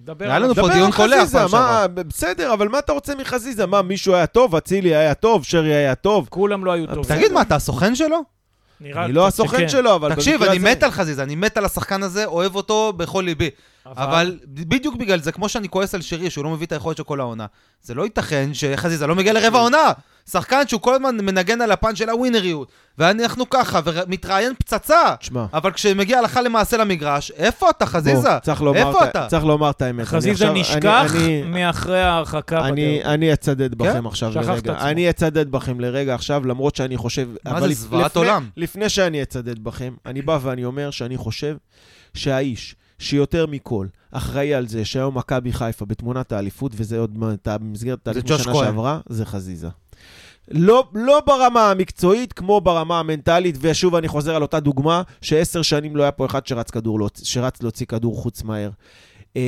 דבר 0.00 0.24
היה. 0.24 0.38
לנו 0.38 0.54
פה 0.54 0.60
דבר 0.60 0.72
דיון 0.72 0.86
על 0.86 0.92
קולח 0.92 1.20
חזיזה, 1.20 1.38
פעם 1.38 1.44
מה, 1.44 1.48
שעברה. 1.50 1.86
בסדר, 1.88 2.52
אבל 2.52 2.68
מה 2.68 2.78
אתה 2.78 2.92
רוצה 2.92 3.14
מחזיזה? 3.14 3.66
מה, 3.66 3.82
מישהו 3.82 4.14
היה 4.14 4.26
טוב? 4.26 4.56
אצילי 4.56 4.96
היה 4.96 5.14
טוב? 5.14 5.44
שרי 5.44 5.74
היה 5.74 5.94
טוב? 5.94 6.28
כולם 6.30 6.64
לא 6.64 6.72
היו 6.72 6.86
טובים. 6.86 7.16
תגיד, 7.16 7.32
מה, 7.32 7.42
אתה 7.42 7.54
הסוכן 7.54 7.94
שלו? 7.94 8.20
נראה 8.80 9.04
אני 9.04 9.12
לא 9.12 9.26
הסוכן. 9.26 9.68
שלו, 9.68 9.94
אבל 9.94 10.14
תקשיב, 10.14 10.42
אני 10.42 10.58
מת 10.58 10.82
על 10.82 10.90
חזיזה, 10.90 11.22
אני 11.22 11.34
מת 11.34 11.56
על 11.56 11.64
השחקן 11.64 12.02
הזה, 12.02 12.24
אוהב 12.24 12.54
אותו 12.54 12.92
בכל 12.96 13.22
ליבי. 13.26 13.50
אבל 13.96 14.38
בדיוק 14.46 14.96
בגלל 14.96 15.20
זה, 15.20 15.32
כמו 15.32 15.48
שאני 15.48 15.68
כועס 15.68 15.94
על 15.94 16.02
שרי, 16.02 16.30
שהוא 16.30 16.44
לא 16.44 16.50
מביא 16.50 16.66
את 16.66 16.72
היכולת 16.72 16.96
של 16.96 17.02
כל 17.02 17.20
העונה, 17.20 17.46
זה 17.82 17.94
לא 17.94 18.02
ייתכן 18.02 18.50
שחזיזה 18.52 19.06
לא 19.06 19.14
מגיע 19.14 19.32
לרבע 19.32 19.58
עונה. 19.58 19.92
שחקן 20.30 20.62
שהוא 20.68 20.80
כל 20.80 20.94
הזמן 20.94 21.16
מנגן 21.16 21.60
על 21.60 21.72
הפן 21.72 21.96
של 21.96 22.08
הווינריות, 22.10 22.68
ואנחנו 22.98 23.50
ככה, 23.50 23.80
ומתראיין 23.84 24.52
פצצה. 24.58 25.14
תשמע, 25.20 25.46
אבל 25.54 25.70
כשמגיע 25.72 26.18
הלכה 26.18 26.40
למעשה 26.42 26.76
למגרש, 26.76 27.30
איפה 27.30 27.70
אתה, 27.70 27.86
חזיזה? 27.86 28.28
בוא, 28.30 28.38
צריך 28.38 28.62
לומר 28.62 28.78
איפה 28.88 29.04
את- 29.04 29.08
אתה? 29.10 29.26
צריך 29.26 29.44
לומר 29.44 29.70
את 29.70 29.82
האמת. 29.82 29.98
אני 29.98 30.06
חזיזה 30.06 30.30
עכשיו- 30.32 30.52
נשכח 30.52 31.12
מאחרי 31.46 32.02
ההרחקה 32.02 32.66
אני, 32.68 32.98
בדרך. 32.98 33.06
אני 33.12 33.32
אצדד 33.32 33.74
בכם 33.74 34.06
עכשיו 34.06 34.32
שכח 34.32 34.42
את 34.42 34.46
לרגע. 34.48 34.72
עצמו. 34.72 34.88
אני 34.88 35.10
אצדד 35.10 35.50
בכם 35.50 35.80
לרגע 35.80 36.14
עכשיו, 36.14 36.46
למרות 36.46 36.76
שאני 36.76 36.96
חושב... 36.96 37.28
מה 37.44 37.50
אבל 37.50 37.68
זה, 37.68 37.74
זוועת 37.74 38.10
לפני- 38.10 38.22
עולם? 38.22 38.48
לפני 38.56 38.88
שאני 38.88 39.22
אצדד 39.22 39.58
בכם, 39.64 39.94
אני 40.06 40.22
בא 40.22 40.38
ואני 40.42 40.64
אומר 40.64 40.90
שאני 40.90 41.16
חושב 41.16 41.56
שהאיש 42.14 42.74
שיותר 43.00 43.46
מכל 43.46 43.86
אחראי 44.10 44.54
על 44.54 44.66
זה 44.66 44.84
שהיום 44.84 45.18
מכבי 45.18 45.52
חיפה 45.52 45.84
בתמונת 45.84 46.32
האליפות, 46.32 46.72
וזה 46.74 46.98
עוד 46.98 47.18
במסגרת 47.46 48.08
ג'וש 48.08 48.40
בשנה 48.40 48.52
כהן. 48.52 48.64
שעברה, 48.64 49.00
זה 49.08 49.24
חזיזה. 49.24 49.68
לא, 50.50 50.88
לא 50.94 51.22
ברמה 51.26 51.70
המקצועית, 51.70 52.32
כמו 52.32 52.60
ברמה 52.60 52.98
המנטלית, 52.98 53.56
ושוב 53.60 53.94
אני 53.94 54.08
חוזר 54.08 54.34
על 54.36 54.42
אותה 54.42 54.60
דוגמה, 54.60 55.02
שעשר 55.20 55.62
שנים 55.62 55.96
לא 55.96 56.02
היה 56.02 56.12
פה 56.12 56.26
אחד 56.26 56.46
שרץ, 56.46 56.70
כדור, 56.70 57.08
שרץ 57.22 57.62
להוציא 57.62 57.86
כדור 57.86 58.16
חוץ 58.16 58.42
מהר. 58.42 58.70
אה, 59.36 59.42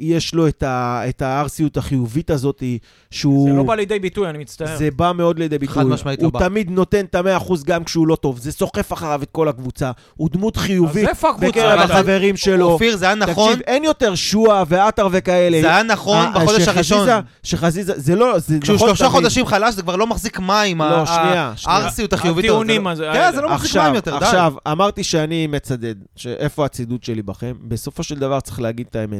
יש 0.00 0.34
לו 0.34 0.48
את, 0.48 0.62
ה, 0.62 1.02
את 1.08 1.22
הארסיות 1.22 1.76
החיובית 1.76 2.30
הזאת, 2.30 2.62
שהוא... 3.10 3.48
זה 3.50 3.56
לא 3.56 3.62
בא 3.62 3.74
לידי 3.74 3.98
ביטוי, 3.98 4.28
אני 4.30 4.38
מצטער. 4.38 4.76
זה 4.76 4.90
בא 4.90 5.12
מאוד 5.14 5.38
לידי 5.38 5.58
ביטוי. 5.58 5.84
משמעית 5.84 6.20
לא 6.22 6.24
הוא 6.26 6.32
בא. 6.32 6.38
תמיד 6.40 6.70
נותן 6.70 7.04
את 7.04 7.14
המאה 7.14 7.36
אחוז 7.36 7.64
גם 7.64 7.84
כשהוא 7.84 8.06
לא 8.08 8.16
טוב. 8.16 8.38
זה 8.38 8.52
סוחף 8.52 8.92
אחריו 8.92 9.22
את 9.22 9.28
כל 9.32 9.48
הקבוצה. 9.48 9.90
הוא 10.16 10.28
דמות 10.32 10.56
חיובית 10.56 11.04
אז 11.04 11.08
איפה 11.08 11.30
הקבוצה? 11.30 11.48
בקרב 11.48 11.78
החברים 11.80 12.36
שלו. 12.36 12.66
אופיר, 12.66 12.96
זה 12.96 13.06
היה 13.06 13.14
נכון, 13.14 13.50
תקשיב, 13.52 13.62
אין 13.66 13.84
יותר 13.84 14.14
שועה 14.14 14.64
ועטר 14.68 15.08
וכאלה. 15.12 15.60
זה 15.60 15.68
היה 15.70 15.82
נכון 15.82 16.26
אה, 16.26 16.30
בחודש 16.44 16.68
הראשון. 16.68 17.08
שחזיזה, 17.42 17.92
זה 17.96 18.16
לא, 18.16 18.38
זה 18.38 18.58
כשהוא 18.60 18.74
נכון 18.76 18.88
שלושה 18.88 19.04
תמיד. 19.04 19.12
חודשים 19.16 19.46
חלש, 19.46 19.74
זה 19.74 19.82
כבר 19.82 19.96
לא 19.96 20.06
מחזיק 20.06 20.38
מים. 20.38 20.80
לא, 20.82 21.06
שנייה. 21.06 21.52
הארסיות 21.66 22.12
החיובית. 22.12 22.44
הטיעונים 22.44 22.84
זה 22.84 22.90
הזה- 22.90 23.06
לא- 23.06 23.12
כן, 23.12 23.30
זה 23.34 23.40
לא 23.40 23.54
מחזיק 23.54 23.76
מים 23.76 23.94
יותר, 23.94 24.18
די. 24.18 24.24
עכשיו, 24.24 24.52
אמרתי 24.72 25.04
שאני 25.04 25.46
מצדד, 25.46 25.94
שאיפה 26.16 26.64
הצידוד 26.64 27.04
שלי 27.04 27.22
בכם? 27.22 27.52
בסופו 27.62 28.02
של 28.02 28.14
דבר 28.14 28.40
צריך 28.40 28.60
להגיד 28.60 28.86
את 28.90 28.96
האמת. 28.96 29.17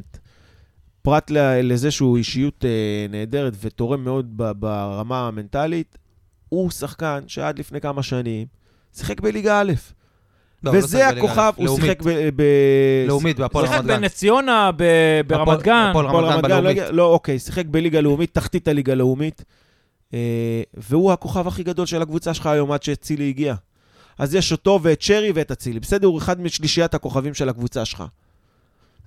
פרט 1.03 1.31
לזה 1.63 1.91
שהוא 1.91 2.17
אישיות 2.17 2.65
אה, 2.65 3.07
נהדרת 3.09 3.53
ותורם 3.61 4.05
מאוד 4.05 4.27
ברמה 4.37 5.29
המנטלית, 5.29 5.99
הוא 6.49 6.71
שחקן 6.71 7.21
שעד 7.27 7.59
לפני 7.59 7.81
כמה 7.81 8.03
שנים 8.03 8.47
שיחק 8.97 9.21
בליגה 9.21 9.61
א'. 9.61 9.73
לא, 10.63 10.73
לא 10.73 10.79
וזה 10.79 10.99
שיחק 10.99 11.11
בליגה 11.13 11.27
הכוכב, 11.27 11.53
הוא 11.57 11.67
לאומית. 11.67 11.85
שיחק 11.85 12.03
ב... 12.03 12.29
ב... 12.37 12.43
לאומית, 13.09 13.39
בהפועל 13.39 13.67
שיחק 13.67 13.79
רמת 13.79 13.87
גן. 13.87 14.01
בנס 14.01 14.15
ציונה, 14.15 14.71
ב- 14.77 15.21
ברמת 15.27 15.63
גן. 15.63 15.87
הפועל 15.91 16.07
רמת 16.07 16.25
גן 16.25 16.51
לא, 16.51 16.61
בלאומית. 16.61 16.83
לא, 16.91 17.05
אוקיי, 17.05 17.39
שיחק 17.39 17.67
בליגה 17.67 18.01
לאומית, 18.01 18.35
תחתית 18.35 18.69
הליגה 18.69 18.95
לאומית, 18.95 19.45
אה, 20.15 20.63
והוא 20.75 21.13
הכוכב 21.13 21.49
הכי 21.49 21.63
גדול 21.63 21.87
של 21.87 22.03
הקבוצה 22.03 22.35
שלך 22.35 22.47
היום 22.47 22.73
עד 22.73 22.83
שאצילי 22.83 23.29
הגיע. 23.29 23.55
אז 24.19 24.35
יש 24.35 24.53
אותו 24.53 24.81
ואת 24.83 25.03
שרי 25.03 25.33
ואת 25.35 25.51
אצילי. 25.51 25.81
בסדר, 25.81 26.07
הוא 26.07 26.19
אחד 26.19 26.41
משלישיית 26.41 26.95
הכוכבים 26.95 27.35
של 27.35 27.49
הקבוצה 27.49 27.85
שלך. 27.85 28.05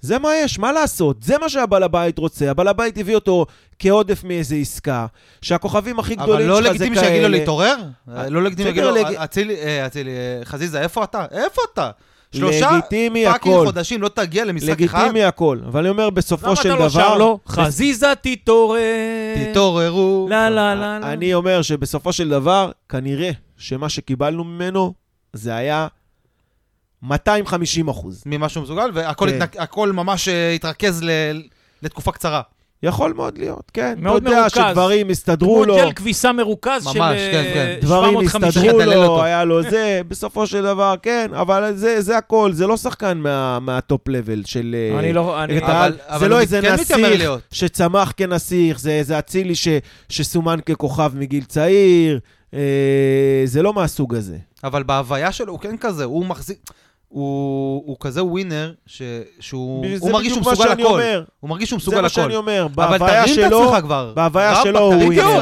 זה 0.02 0.20
מה 0.20 0.30
יש, 0.36 0.60
מה 0.60 0.72
לעשות? 0.72 1.24
זה 1.24 1.38
מה 1.38 1.50
שהבעל 1.50 1.84
הבית 1.84 2.18
רוצה. 2.18 2.52
הבעל 2.52 2.68
הבית 2.68 2.98
הביא 2.98 3.16
אותו 3.16 3.46
כעודף 3.80 4.24
מאיזה 4.24 4.56
עסקה, 4.56 5.06
שהכוכבים 5.42 6.00
הכי 6.00 6.14
אבל 6.16 6.24
גדולים 6.24 6.48
לא 6.48 6.56
שלך 6.56 6.68
זה 6.68 6.70
לגיטימי 6.74 6.96
כאלה. 6.96 7.08
שיגיד 7.08 7.24
לו 7.24 7.30
להתעורר? 7.30 7.76
לא 8.30 8.44
לגיטימי 8.44 8.70
שיגיד 8.70 8.84
לו, 8.84 8.92
לג- 8.92 9.16
אצילי, 9.16 9.56
אה, 9.56 9.86
אצילי, 9.86 10.12
אה, 10.12 10.42
חזיזה, 10.46 10.82
איפה 10.82 11.04
אתה? 11.04 11.26
איפה 11.32 11.62
אתה? 11.74 11.90
שלושה 12.36 12.72
לגיטימי 12.72 13.26
fucking. 13.26 13.56
חודשים 13.66 14.02
לא 14.02 14.10
תגיע 14.10 14.46
למשחק 14.46 14.82
אחד? 14.82 15.00
לגיטימי 15.00 15.24
הכל. 15.24 15.60
אבל 15.68 15.80
אני 15.80 15.90
אומר, 15.90 16.10
בסופו 16.10 16.48
למה 16.48 16.56
של 16.56 16.74
אתה 16.74 16.80
לא 16.84 16.90
שר 16.90 17.00
דבר... 17.00 17.18
לו? 17.18 17.40
חזיזה 17.48 18.14
תתעורר. 18.22 18.80
תתעוררו. 19.52 20.28
לא, 20.30 20.50
לא, 20.50 20.74
לא, 20.74 21.00
לא. 21.00 21.06
אני 21.06 21.34
אומר 21.34 21.62
שבסופו 21.62 22.14
של 22.14 22.30
דבר, 22.30 22.72
כנראה 22.90 23.32
שמה 23.58 23.90
שקיבלנו 23.90 24.44
ממנו 24.44 24.94
זה 25.34 25.56
היה 25.56 25.88
250 27.04 27.88
אחוז. 27.88 28.24
ממה 28.26 28.50
שהוא 28.50 28.64
מסוגל, 28.64 28.90
והכל 28.94 29.28
כן. 29.30 29.42
התנק- 29.42 29.60
הכל 29.62 29.92
ממש 29.92 30.28
אה, 30.28 30.52
התרכז 30.52 31.04
ל- 31.04 31.42
לתקופה 31.84 32.12
קצרה. 32.12 32.42
יכול 32.84 33.14
מאוד 33.14 33.38
להיות, 33.38 33.72
כן. 33.74 33.96
מאוד 33.98 34.22
אתה 34.22 34.32
יודע 34.32 34.42
מרוכז. 34.42 34.62
שדברים 34.70 35.10
הסתדרו 35.10 35.56
כמו 35.56 35.66
לו, 35.66 35.76
ג'ל 35.78 35.92
כביסה 35.94 36.32
מרוכז 36.32 36.84
של 36.94 37.00
ממש, 37.00 37.18
אה, 37.18 37.32
כן, 37.32 37.52
כן. 37.54 37.76
דברים 37.82 38.14
750. 38.30 38.44
הסתדרו 38.70 38.92
לו, 38.96 39.04
אותו. 39.04 39.24
היה 39.24 39.44
לו 39.44 39.62
זה, 39.64 40.02
בסופו 40.08 40.48
של 40.48 40.64
דבר, 40.64 40.96
כן, 41.02 41.28
אבל 41.34 41.72
זה, 41.76 42.02
זה 42.02 42.18
הכל, 42.18 42.50
זה 42.54 42.68
לא 42.68 42.78
שחקן 42.78 43.18
מה, 43.18 43.60
מהטופ 43.60 44.08
לבל 44.08 44.42
של... 44.46 44.76
אה, 44.94 45.00
אני 45.00 45.14
לא... 45.14 45.44
אני- 45.44 45.60
אבל-. 45.60 45.94
אבל 46.08 46.20
זה 46.20 46.28
לא 46.28 46.40
איזה 46.40 46.62
כן 46.62 46.74
נסיך. 46.74 46.98
שצמח 47.52 48.14
כנסיך, 48.18 48.80
זה 48.80 48.92
איזה 48.92 49.20
אצילי 49.20 49.56
ש, 49.56 49.68
שסומן 50.10 50.60
ככוכב 50.66 51.12
מגיל 51.16 51.44
צעיר, 51.44 52.20
אה, 52.54 52.60
זה 53.46 53.62
לא 53.62 53.74
מהסוג 53.74 54.16
הזה. 54.16 54.38
אבל 54.64 54.84
בהוויה 54.84 55.32
שלו 55.32 55.52
הוא 55.52 55.60
כן 55.60 55.78
כזה, 55.78 56.04
הוא 56.04 56.26
מחזיק... 56.26 56.58
הוא, 57.12 57.84
הוא 57.86 57.98
כזה 58.00 58.24
ווינר, 58.24 58.74
ש, 58.86 59.02
שהוא 59.40 59.86
זה 59.96 59.98
הוא 60.00 60.12
מרגיש 60.12 60.34
שהוא 60.34 60.44
מה 60.46 60.52
מסוגל 60.52 60.72
הכל. 60.72 60.84
אומר. 60.84 61.24
הוא 61.40 61.50
מרגיש 61.50 61.70
שהוא 61.70 61.80
זה 61.80 61.84
מסוגל 61.84 62.02
מה 62.02 62.08
הכל. 62.08 62.14
שאני 62.22 62.36
אומר, 62.36 62.68
אבל 62.76 62.98
תרים 62.98 63.40
את 63.48 63.54
עצמך 63.54 63.82
כבר. 63.82 64.14
בהוויה 64.16 64.56
שלו 64.64 64.80
הוא 64.80 64.94
ווינר. 64.94 65.42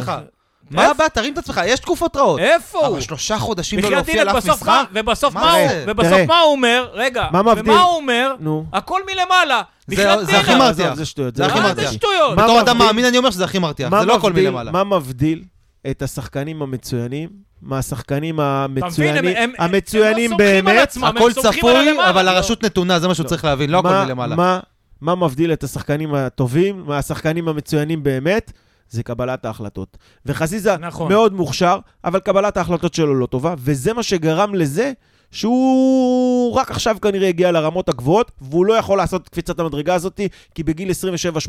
מה 0.72 0.86
הבא? 0.86 1.08
תרים 1.08 1.34
את 1.34 1.38
עצמך, 1.38 1.62
יש 1.66 1.80
תקופות 1.80 2.16
רעות. 2.16 2.40
איפה 2.40 2.80
הוא? 2.80 2.88
אבל 2.88 3.02
שלושה 3.02 3.38
חודשים 3.40 3.80
לא 3.80 3.92
להופיע 3.92 4.24
לאף 4.24 4.34
מה- 4.48 4.54
משחק? 4.54 4.84
ובסוף 4.94 5.34
מה 5.34 5.42
מה 5.42 5.54
הוא- 5.54 5.68
זה? 5.70 5.84
ובסוף. 5.88 6.20
מה 6.28 6.40
הוא 6.40 6.52
אומר? 6.52 6.90
רגע, 6.94 7.28
מה 7.32 7.42
מבדיל? 7.42 7.72
ומה 7.72 7.82
הוא 7.82 7.96
אומר? 7.96 8.36
נו. 8.40 8.66
הכל 8.74 9.02
מלמעלה. 9.14 9.62
זה- 9.88 9.96
זה 10.26 10.40
הכי. 10.40 10.56
מרתיח. 10.56 10.94
זה 10.94 11.06
שטויות. 11.06 11.36
זה 11.36 11.46
הכי 11.46 11.60
מה 11.60 11.68
מרתיח. 11.68 11.88
זה 11.90 11.94
שטויות? 11.94 12.36
מה 12.36 12.44
בתור 12.44 12.60
אדם 12.62 12.78
מאמין 12.78 13.06
אני 13.06 13.18
אומר 13.18 13.32
שזה 13.32 13.44
הכי 13.46 13.60
מרתיח, 13.60 13.92
מה 13.92 14.00
זה 14.00 14.06
לא 14.06 14.16
הכל 14.16 14.34
מלמעלה. 14.34 14.72
מה 14.72 14.84
מבדיל 14.84 15.44
את 15.92 16.02
השחקנים 16.02 16.62
המצוינים 16.62 17.30
מהשחקנים 17.62 18.40
הם- 18.40 18.78
המצוינים, 18.84 19.26
הם- 19.38 19.52
הם 19.58 19.72
המצוינים 19.74 20.32
לא 20.32 20.38
סומכים 20.38 20.58
על 20.68 20.74
באמת, 20.74 20.84
עצמם, 20.84 21.04
הם 21.04 21.18
הכל 21.18 21.34
צפוי, 21.34 21.74
אבל 22.10 22.26
לא. 22.26 22.30
הרשות 22.30 22.64
נתונה, 22.66 23.00
זה 23.00 23.08
מה 23.08 23.16
שהוא 23.16 23.28
צריך 23.28 23.46
להבין, 23.46 23.70
לא 23.70 23.80
הכל 23.80 23.90
מה- 23.90 24.06
מלמעלה. 24.06 24.36
מה- 24.36 24.60
מה 25.02 25.16
מבדיל 25.16 25.54
את 25.54 25.64
השחקנים 25.64 26.16
הטובים 26.16 26.84
מהשחקנים 26.88 27.48
המצוינים 27.48 28.04
באמת? 28.04 28.52
זה 28.90 29.04
קבלת 29.04 29.46
ההחלטות. 29.46 29.98
וחזיזה 30.26 30.78
נכון. 30.78 31.10
מאוד 31.12 31.34
מוכשר, 31.34 31.78
אבל 32.06 32.20
קבלת 32.20 32.58
ההחלטות 32.58 32.94
שלו 32.94 33.16
לא 33.16 33.26
טובה, 33.26 33.56
וזה 33.58 33.94
מה 33.94 34.04
שגרם 34.04 34.56
לזה 34.56 34.92
שהוא 35.32 36.54
רק 36.54 36.72
עכשיו 36.72 36.98
כנראה 37.02 37.28
הגיע 37.28 37.52
לרמות 37.52 37.90
הגבוהות, 37.90 38.32
והוא 38.42 38.66
לא 38.66 38.74
יכול 38.74 38.98
לעשות 38.98 39.22
את 39.24 39.30
קפיצת 39.30 39.60
המדרגה 39.60 39.96
הזאת, 39.96 40.20
כי 40.56 40.64
בגיל 40.64 40.90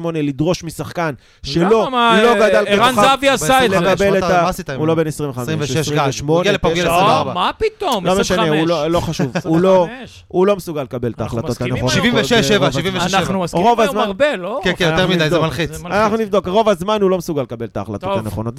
27-8 0.00 0.02
לדרוש 0.14 0.64
משחקן 0.64 1.14
שלא? 1.42 1.70
לא 1.70 1.88
אה, 1.96 2.34
גדל 2.34 2.64
ערן 2.66 2.92
ככוכב, 2.92 3.02
זהבי 3.08 3.28
עשה 3.28 3.64
את 3.64 3.70
זה. 3.70 3.80
לקבל 3.80 4.18
את 4.18 4.22
ה... 4.22 4.74
הוא? 4.76 4.86
לא 4.86 4.94
בן 4.94 5.06
25, 5.06 5.48
26 5.48 5.88
גג, 5.88 5.98
הוא 5.98 6.08
28, 6.08 6.40
הגיע 6.40 6.52
לפה 6.52 6.70
בגיל 6.70 6.84
9, 6.84 6.92
24. 6.92 7.30
לא, 7.30 7.34
מה 7.34 7.50
פתאום? 7.58 8.06
לא 8.06 8.20
משנה, 8.20 8.42
הוא 8.42 8.48
25. 8.48 8.68
לא 8.68 8.90
לא 8.90 9.00
חשוב, 9.00 9.32
הוא 9.44 9.60
לא- 9.60 9.84
25. 9.84 10.24
הוא 10.28 10.46
לא 10.46 10.56
מסוגל 10.56 10.82
לקבל 10.82 11.10
את 11.10 11.20
ההחלטות 11.20 11.60
הנכונות. 11.60 11.78
היום. 11.78 11.88
76, 11.88 12.48
7, 12.48 12.58
ברוב 12.58 12.72
76. 12.72 13.04
הזמן. 13.06 13.18
אנחנו 13.18 13.40
מסכימים 13.40 13.80
היום 13.80 13.98
הרבה, 13.98 14.36
לא? 14.36 14.60
כן, 14.64 14.72
כן, 14.76 14.90
יותר 14.90 15.06
מדי, 15.06 15.18
זה 15.18 15.24
נבדוק. 15.24 15.42
מלחיץ. 15.42 15.70
אנחנו 15.84 16.16
נבדוק, 16.16 16.48
רוב 16.48 16.68
הזמן 16.68 17.02
הוא 17.02 17.10
לא 17.10 17.18
מסוגל 17.18 17.42
לקבל 17.42 17.66
את 17.66 17.76
ההחלטות. 17.76 18.18
הנכונות. 18.18 18.54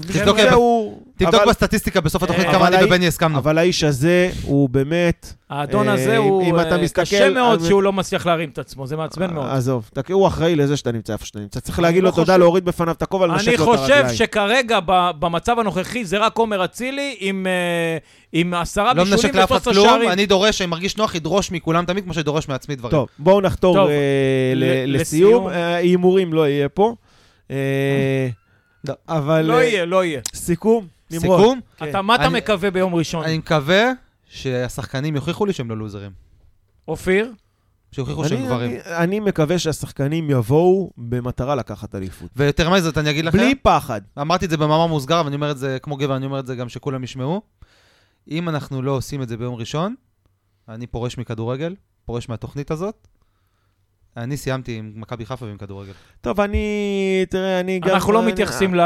תבדוק 1.18 1.48
בסטטיסטיקה 1.48 2.02
בסוף 2.02 2.24
התוכנית 2.24 2.48
אה, 2.48 2.52
כמה 2.52 2.68
אני 2.68 2.86
ובני 2.86 3.08
הסכמנו. 3.08 3.38
אבל 3.38 3.58
האיש 3.58 3.84
הזה 3.84 4.30
הוא 4.44 4.70
באמת... 4.70 5.11
האדון 5.50 5.88
אה, 5.90 5.94
הזה 5.94 6.18
אם- 6.18 6.22
הוא... 6.24 6.44
אם 6.44 6.60
אתה 6.60 6.76
אה, 6.76 6.82
מסתכל 6.82 7.02
קשה 7.02 7.30
מאוד 7.30 7.60
שהוא 7.66 7.84
לא 7.84 7.94
מצליח 7.94 8.26
להרים 8.26 8.50
את 8.50 8.58
עצמו, 8.60 8.88
זה 8.88 8.98
מעצבן 8.98 9.34
מאוד. 9.34 9.46
עזוב, 9.50 9.90
תק- 9.94 10.12
הוא 10.12 10.28
אחראי 10.28 10.56
לזה 10.56 10.78
שאתה 10.78 10.92
נמצא 10.92 11.14
איפה 11.14 11.26
שאתה 11.26 11.40
נמצא. 11.40 11.60
צריך 11.60 11.80
אני 11.80 11.84
להגיד 11.84 12.04
לא 12.04 12.10
לו 12.10 12.16
תודה, 12.16 12.26
חושב- 12.34 12.40
להוריד 12.40 12.66
בפניו 12.66 12.94
את 12.94 13.02
הכובע, 13.02 13.28
לנשק 13.28 13.48
אני 13.48 13.58
לו 13.58 13.74
את 13.74 13.80
הרגליים. 13.80 14.04
חושב 14.08 14.16
שכרגע, 14.18 14.80
ב- 14.86 15.12
במצב 15.20 15.60
הנוכחי, 15.60 16.06
זה 16.06 16.18
רק 16.18 16.38
עומר 16.38 16.66
אצילי 16.66 17.16
עם, 17.20 17.48
אה, 17.48 17.98
עם 18.34 18.54
עשרה 18.54 18.94
לא 18.94 19.04
בישולים 19.04 19.12
מנשק 19.26 19.36
לאף 19.36 19.52
אחד 19.52 19.68
ו-13 19.68 19.74
כלום, 19.74 19.86
שערים. 19.90 20.10
אני 20.10 20.26
דורש, 20.26 20.58
שאני 20.58 20.68
מרגיש 20.68 20.98
נוח, 20.98 21.16
ידרוש 21.16 21.52
מכולם 21.52 21.86
תמיד 21.86 22.04
כמו 22.04 22.14
שדורש 22.14 22.48
מעצמי 22.48 22.76
דברים. 22.76 22.92
טוב, 22.92 23.08
בואו 23.20 23.42
נחתור 23.42 23.90
אה, 23.90 23.94
לסיום. 24.88 25.48
אה, 25.50 25.76
הימורים 25.76 26.34
לא 26.34 26.48
יהיה 26.48 26.70
פה. 26.70 26.96
אה, 27.52 28.28
לא. 28.88 28.94
אבל... 29.10 29.42
לא 29.42 29.54
אה, 29.58 29.64
יהיה, 29.64 29.86
לא 29.86 30.04
יהיה. 30.06 30.22
סיכום. 30.36 30.88
סיכום? 31.12 31.60
אתה, 31.84 32.02
מה 32.02 32.16
אתה 32.16 32.26
אני- 32.26 32.34
מקווה 32.38 32.72
ביום 32.72 32.96
ראשון? 32.96 33.24
אני 33.24 33.38
מקווה 33.38 33.92
שהשחקנים 34.32 35.16
יוכיחו 35.16 35.46
לי 35.46 35.54
שהם 35.54 35.70
לא 35.70 35.78
לוזרים. 35.78 36.12
אופיר? 36.88 37.32
שיוכיחו 37.92 38.28
שהם 38.30 38.46
גברים. 38.46 38.72
אני- 38.72 38.96
אני 38.98 39.20
מקווה 39.20 39.60
שהשחקנים 39.60 40.30
יבואו 40.30 40.92
במטרה 40.98 41.56
לקחת 41.56 41.96
אליפות. 41.96 42.30
ויותר 42.36 42.70
מזה, 42.70 42.90
אני 42.98 43.10
אגיד 43.10 43.26
לכם, 43.26 43.38
בלי 43.38 43.56
פחד. 43.56 44.02
אמרתי 44.22 44.46
את 44.46 44.50
זה 44.50 44.58
במאמר 44.58 44.88
מוסגר, 44.88 45.20
אבל 45.20 45.28
אני 45.28 45.36
אומר 45.36 45.52
את 45.52 45.58
זה 45.58 45.78
כמו 45.82 45.98
גבר, 45.98 46.16
אני 46.16 46.26
אומר 46.26 46.40
את 46.40 46.46
זה 46.46 46.56
גם 46.56 46.70
שכולם 46.70 47.04
ישמעו. 47.04 47.42
אם 48.32 48.50
אנחנו 48.50 48.82
לא 48.82 48.92
עושים 48.92 49.22
את 49.22 49.30
זה 49.30 49.38
ביום 49.38 49.56
ראשון, 49.56 49.96
אני 50.70 50.88
פורש 50.88 51.18
מכדורגל, 51.18 51.76
פורש 52.06 52.30
מהתוכנית 52.30 52.72
הזאת. 52.72 53.08
אני 54.18 54.38
סיימתי 54.38 54.78
עם 54.78 54.92
מכבי 54.96 55.26
חיפה 55.26 55.46
ועם 55.46 55.58
כדורגל. 55.58 55.92
טוב, 56.22 56.42
אני... 56.42 57.26
תראה, 57.30 57.60
אני 57.60 57.80
גם... 57.80 57.90
אנחנו 57.90 58.12
לא 58.12 58.24
מתייחסים 58.24 58.76
ל... 58.76 58.82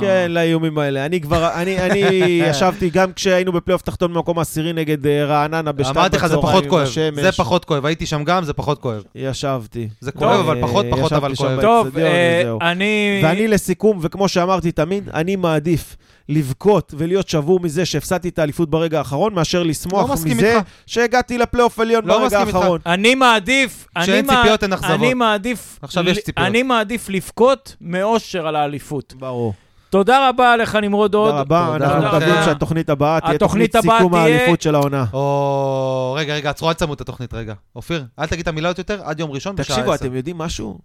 כן, 0.00 0.26
לאיומים 0.30 0.78
האלה. 0.78 1.06
אני 1.06 1.20
כבר, 1.20 1.50
אני, 1.54 1.78
אני 1.78 2.00
ישבתי 2.50 2.90
גם 2.90 3.12
כשהיינו 3.12 3.52
בפלייאוף 3.52 3.82
תחתון 3.82 4.14
במקום 4.14 4.38
העשירי 4.38 4.72
נגד 4.72 5.06
אה, 5.06 5.24
רעננה 5.24 5.72
בשתיים 5.72 5.98
אמרתי 5.98 6.16
לך, 6.16 6.26
זה 6.26 6.36
בצהריים 6.36 6.60
פחות 6.60 6.70
כואב. 6.70 6.88
זה 7.14 7.32
פחות 7.32 7.64
כואב. 7.64 7.86
הייתי 7.86 8.06
שם 8.06 8.24
גם, 8.24 8.44
זה 8.44 8.52
פחות 8.52 8.78
כואב. 8.78 9.02
ישבתי. 9.14 9.88
זה 10.00 10.12
כואב, 10.12 10.40
אבל 10.40 10.56
אה, 10.56 10.62
פחות, 10.62 10.86
פחות, 10.90 11.12
אבל 11.12 11.34
כואב. 11.34 11.60
טוב, 11.60 11.98
אה. 11.98 12.70
אני... 12.70 13.20
ואני 13.24 13.48
לסיכום, 13.48 13.98
וכמו 14.02 14.28
שאמרתי 14.28 14.72
תמיד, 14.72 15.08
אני 15.08 15.36
מעדיף 15.36 15.96
לבכות 16.28 16.94
ולהיות 16.98 17.28
שבור 17.28 17.60
מזה 17.60 17.86
שהפסדתי 17.86 18.28
את 18.28 18.38
האליפות 18.38 18.70
ברגע 18.70 18.98
האחרון, 18.98 19.34
מאשר 19.34 19.62
לשמוח 19.62 20.08
לא 20.10 20.14
מזה 20.14 20.56
איתך. 20.58 20.68
שהגעתי 20.86 21.38
לפלייאוף 21.38 21.78
עליון 21.78 22.04
לא 22.04 22.14
ברגע 22.14 22.26
מסכים 22.26 22.46
איתך. 22.46 22.54
האחרון. 22.56 22.80
אני 22.86 23.14
מעדיף... 23.14 23.86
אני 23.96 24.02
כשאין 24.04 24.26
מע- 24.26 24.36
ציפיות 24.36 24.62
אין 24.62 24.72
אכזבות. 24.72 24.90
אני 25.00 25.14
מעדיף... 25.14 25.78
עכשיו 25.82 26.08
יש 26.08 26.18
ל- 26.18 26.20
ציפיות. 26.20 26.46
אני 26.48 26.62
מעדיף 26.62 27.08
לבכות 27.08 27.76
מאושר 27.80 28.46
על 28.46 28.56
האליפות. 28.56 29.14
ברור. 29.18 29.54
תודה 29.90 30.28
רבה 30.28 30.56
לך, 30.56 30.74
נמרוד 30.74 31.14
עוד. 31.14 31.30
תודה 31.30 31.40
רבה, 31.40 31.76
אנחנו. 31.76 32.16
מקווים 32.18 32.44
שהתוכנית 32.44 32.90
הבאה 32.90 33.20
תהיה 33.20 33.38
תוכנית 33.38 33.76
סיכום 33.76 34.14
האליפות 34.14 34.62
של 34.62 34.74
העונה. 34.74 35.04
או... 35.12 36.16
רגע, 36.18 36.34
רגע, 36.34 36.50
עצרו, 36.50 36.68
אל 36.68 36.74
תשמו 36.74 36.94
את 36.94 37.00
התוכנית 37.00 37.34
רגע. 37.34 37.54
אופיר, 37.76 38.04
אל 38.18 38.26
תגיד 38.26 38.40
את 38.40 38.48
המילה 38.48 38.68
הזאת 38.68 38.78
יותר, 38.78 39.02
עד 39.04 39.20
יום 39.20 39.30
ראשון 39.30 39.56
בשעה 39.56 39.76
תקשיבו, 39.76 39.92
10. 39.92 40.04
אתם 40.04 40.14
יודעים 40.16 40.38
משהו? 40.38 40.78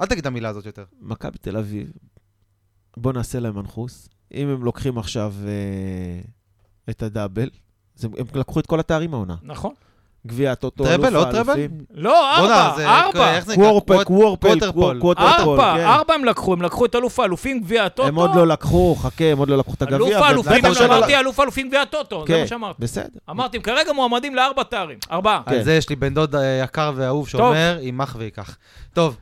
אל 0.00 0.06
תגיד 0.06 0.18
את 0.18 0.26
המילה 0.26 0.48
הזאת 0.48 0.66
יותר. 0.66 0.84
מכבי 1.00 1.38
תל 1.40 1.56
אביב, 1.56 1.90
בואו 2.96 3.14
נעשה 3.14 3.40
להם 3.40 3.56
מנחוס. 3.56 4.08
אם 4.34 4.48
הם 4.48 4.64
לוקחים 4.64 4.98
עכשיו 4.98 5.34
אה, 5.46 6.20
את 6.90 7.02
הדאבל, 7.02 7.48
אז 7.98 8.04
הם, 8.04 8.10
הם 8.18 8.24
לקחו 8.34 8.60
את 8.60 8.66
כל 8.66 8.80
התארים 8.80 9.14
העונה. 9.14 9.34
נכון. 9.42 9.72
גביע 10.26 10.52
הטוטו, 10.52 10.84
treble, 10.84 11.06
אלוף 11.06 11.24
עוד 11.24 11.30
treble? 11.34 11.50
האלופים. 11.50 11.70
לא, 11.94 12.36
ארבע, 12.36 12.72
זה- 12.76 12.88
ארבע. 12.88 13.38
נקרא? 13.40 13.54
quadruple, 13.54 14.04
quadruple. 14.04 14.48
quadruple. 14.70 14.96
ארבע, 15.18 15.74
כן. 15.76 15.84
ארבע 15.86 16.14
הם 16.14 16.24
לקחו, 16.24 16.52
הם 16.52 16.62
לקחו 16.62 16.84
את 16.84 16.94
אלוף 16.94 17.20
האלופים, 17.20 17.60
גביע 17.60 17.84
הטוטו. 17.84 18.08
הם 18.08 18.14
עוד 18.14 18.34
לא 18.34 18.46
לקחו, 18.46 18.94
חכה, 18.98 19.24
הם 19.24 19.38
עוד 19.38 19.48
לא 19.48 19.58
לקחו 19.58 19.74
את 19.74 19.82
הגביע. 19.82 19.96
אלוף 19.96 20.12
האלופים, 20.22 20.64
אמרתי 20.84 21.16
אלוף 21.16 21.40
האלופים 21.40 21.68
גביע 21.68 21.82
הטוטו, 21.82 22.20
זה 22.20 22.26
כן, 22.26 22.40
מה 22.40 22.46
שאמרתי. 22.46 22.82
בסדר. 22.82 23.18
אמרתי, 23.30 23.56
הם 23.56 23.62
כרגע 23.62 23.92
מועמדים 23.92 24.34
לארבע 24.34 24.62
תארים. 24.62 24.98
ארבעה. 25.12 25.42
כן. 25.46 25.54
על 25.54 25.62
זה 25.62 25.74
יש 25.74 25.88
לי 25.88 25.96
בן 25.96 26.14
דוד 26.14 26.34
אה, 26.34 26.60
יקר 26.64 26.92
ואהוב 26.96 27.28
שאומר, 27.28 27.78
יימח 27.80 28.16
וייקח. 28.18 28.56
טוב, 28.92 29.16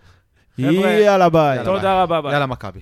יאללה 0.58 1.28
ביי. 1.28 1.64
תודה 1.64 2.02
רבה. 2.02 2.20
ביי. 2.22 2.32
יאללה 2.32 2.46
מכבי. 2.46 2.80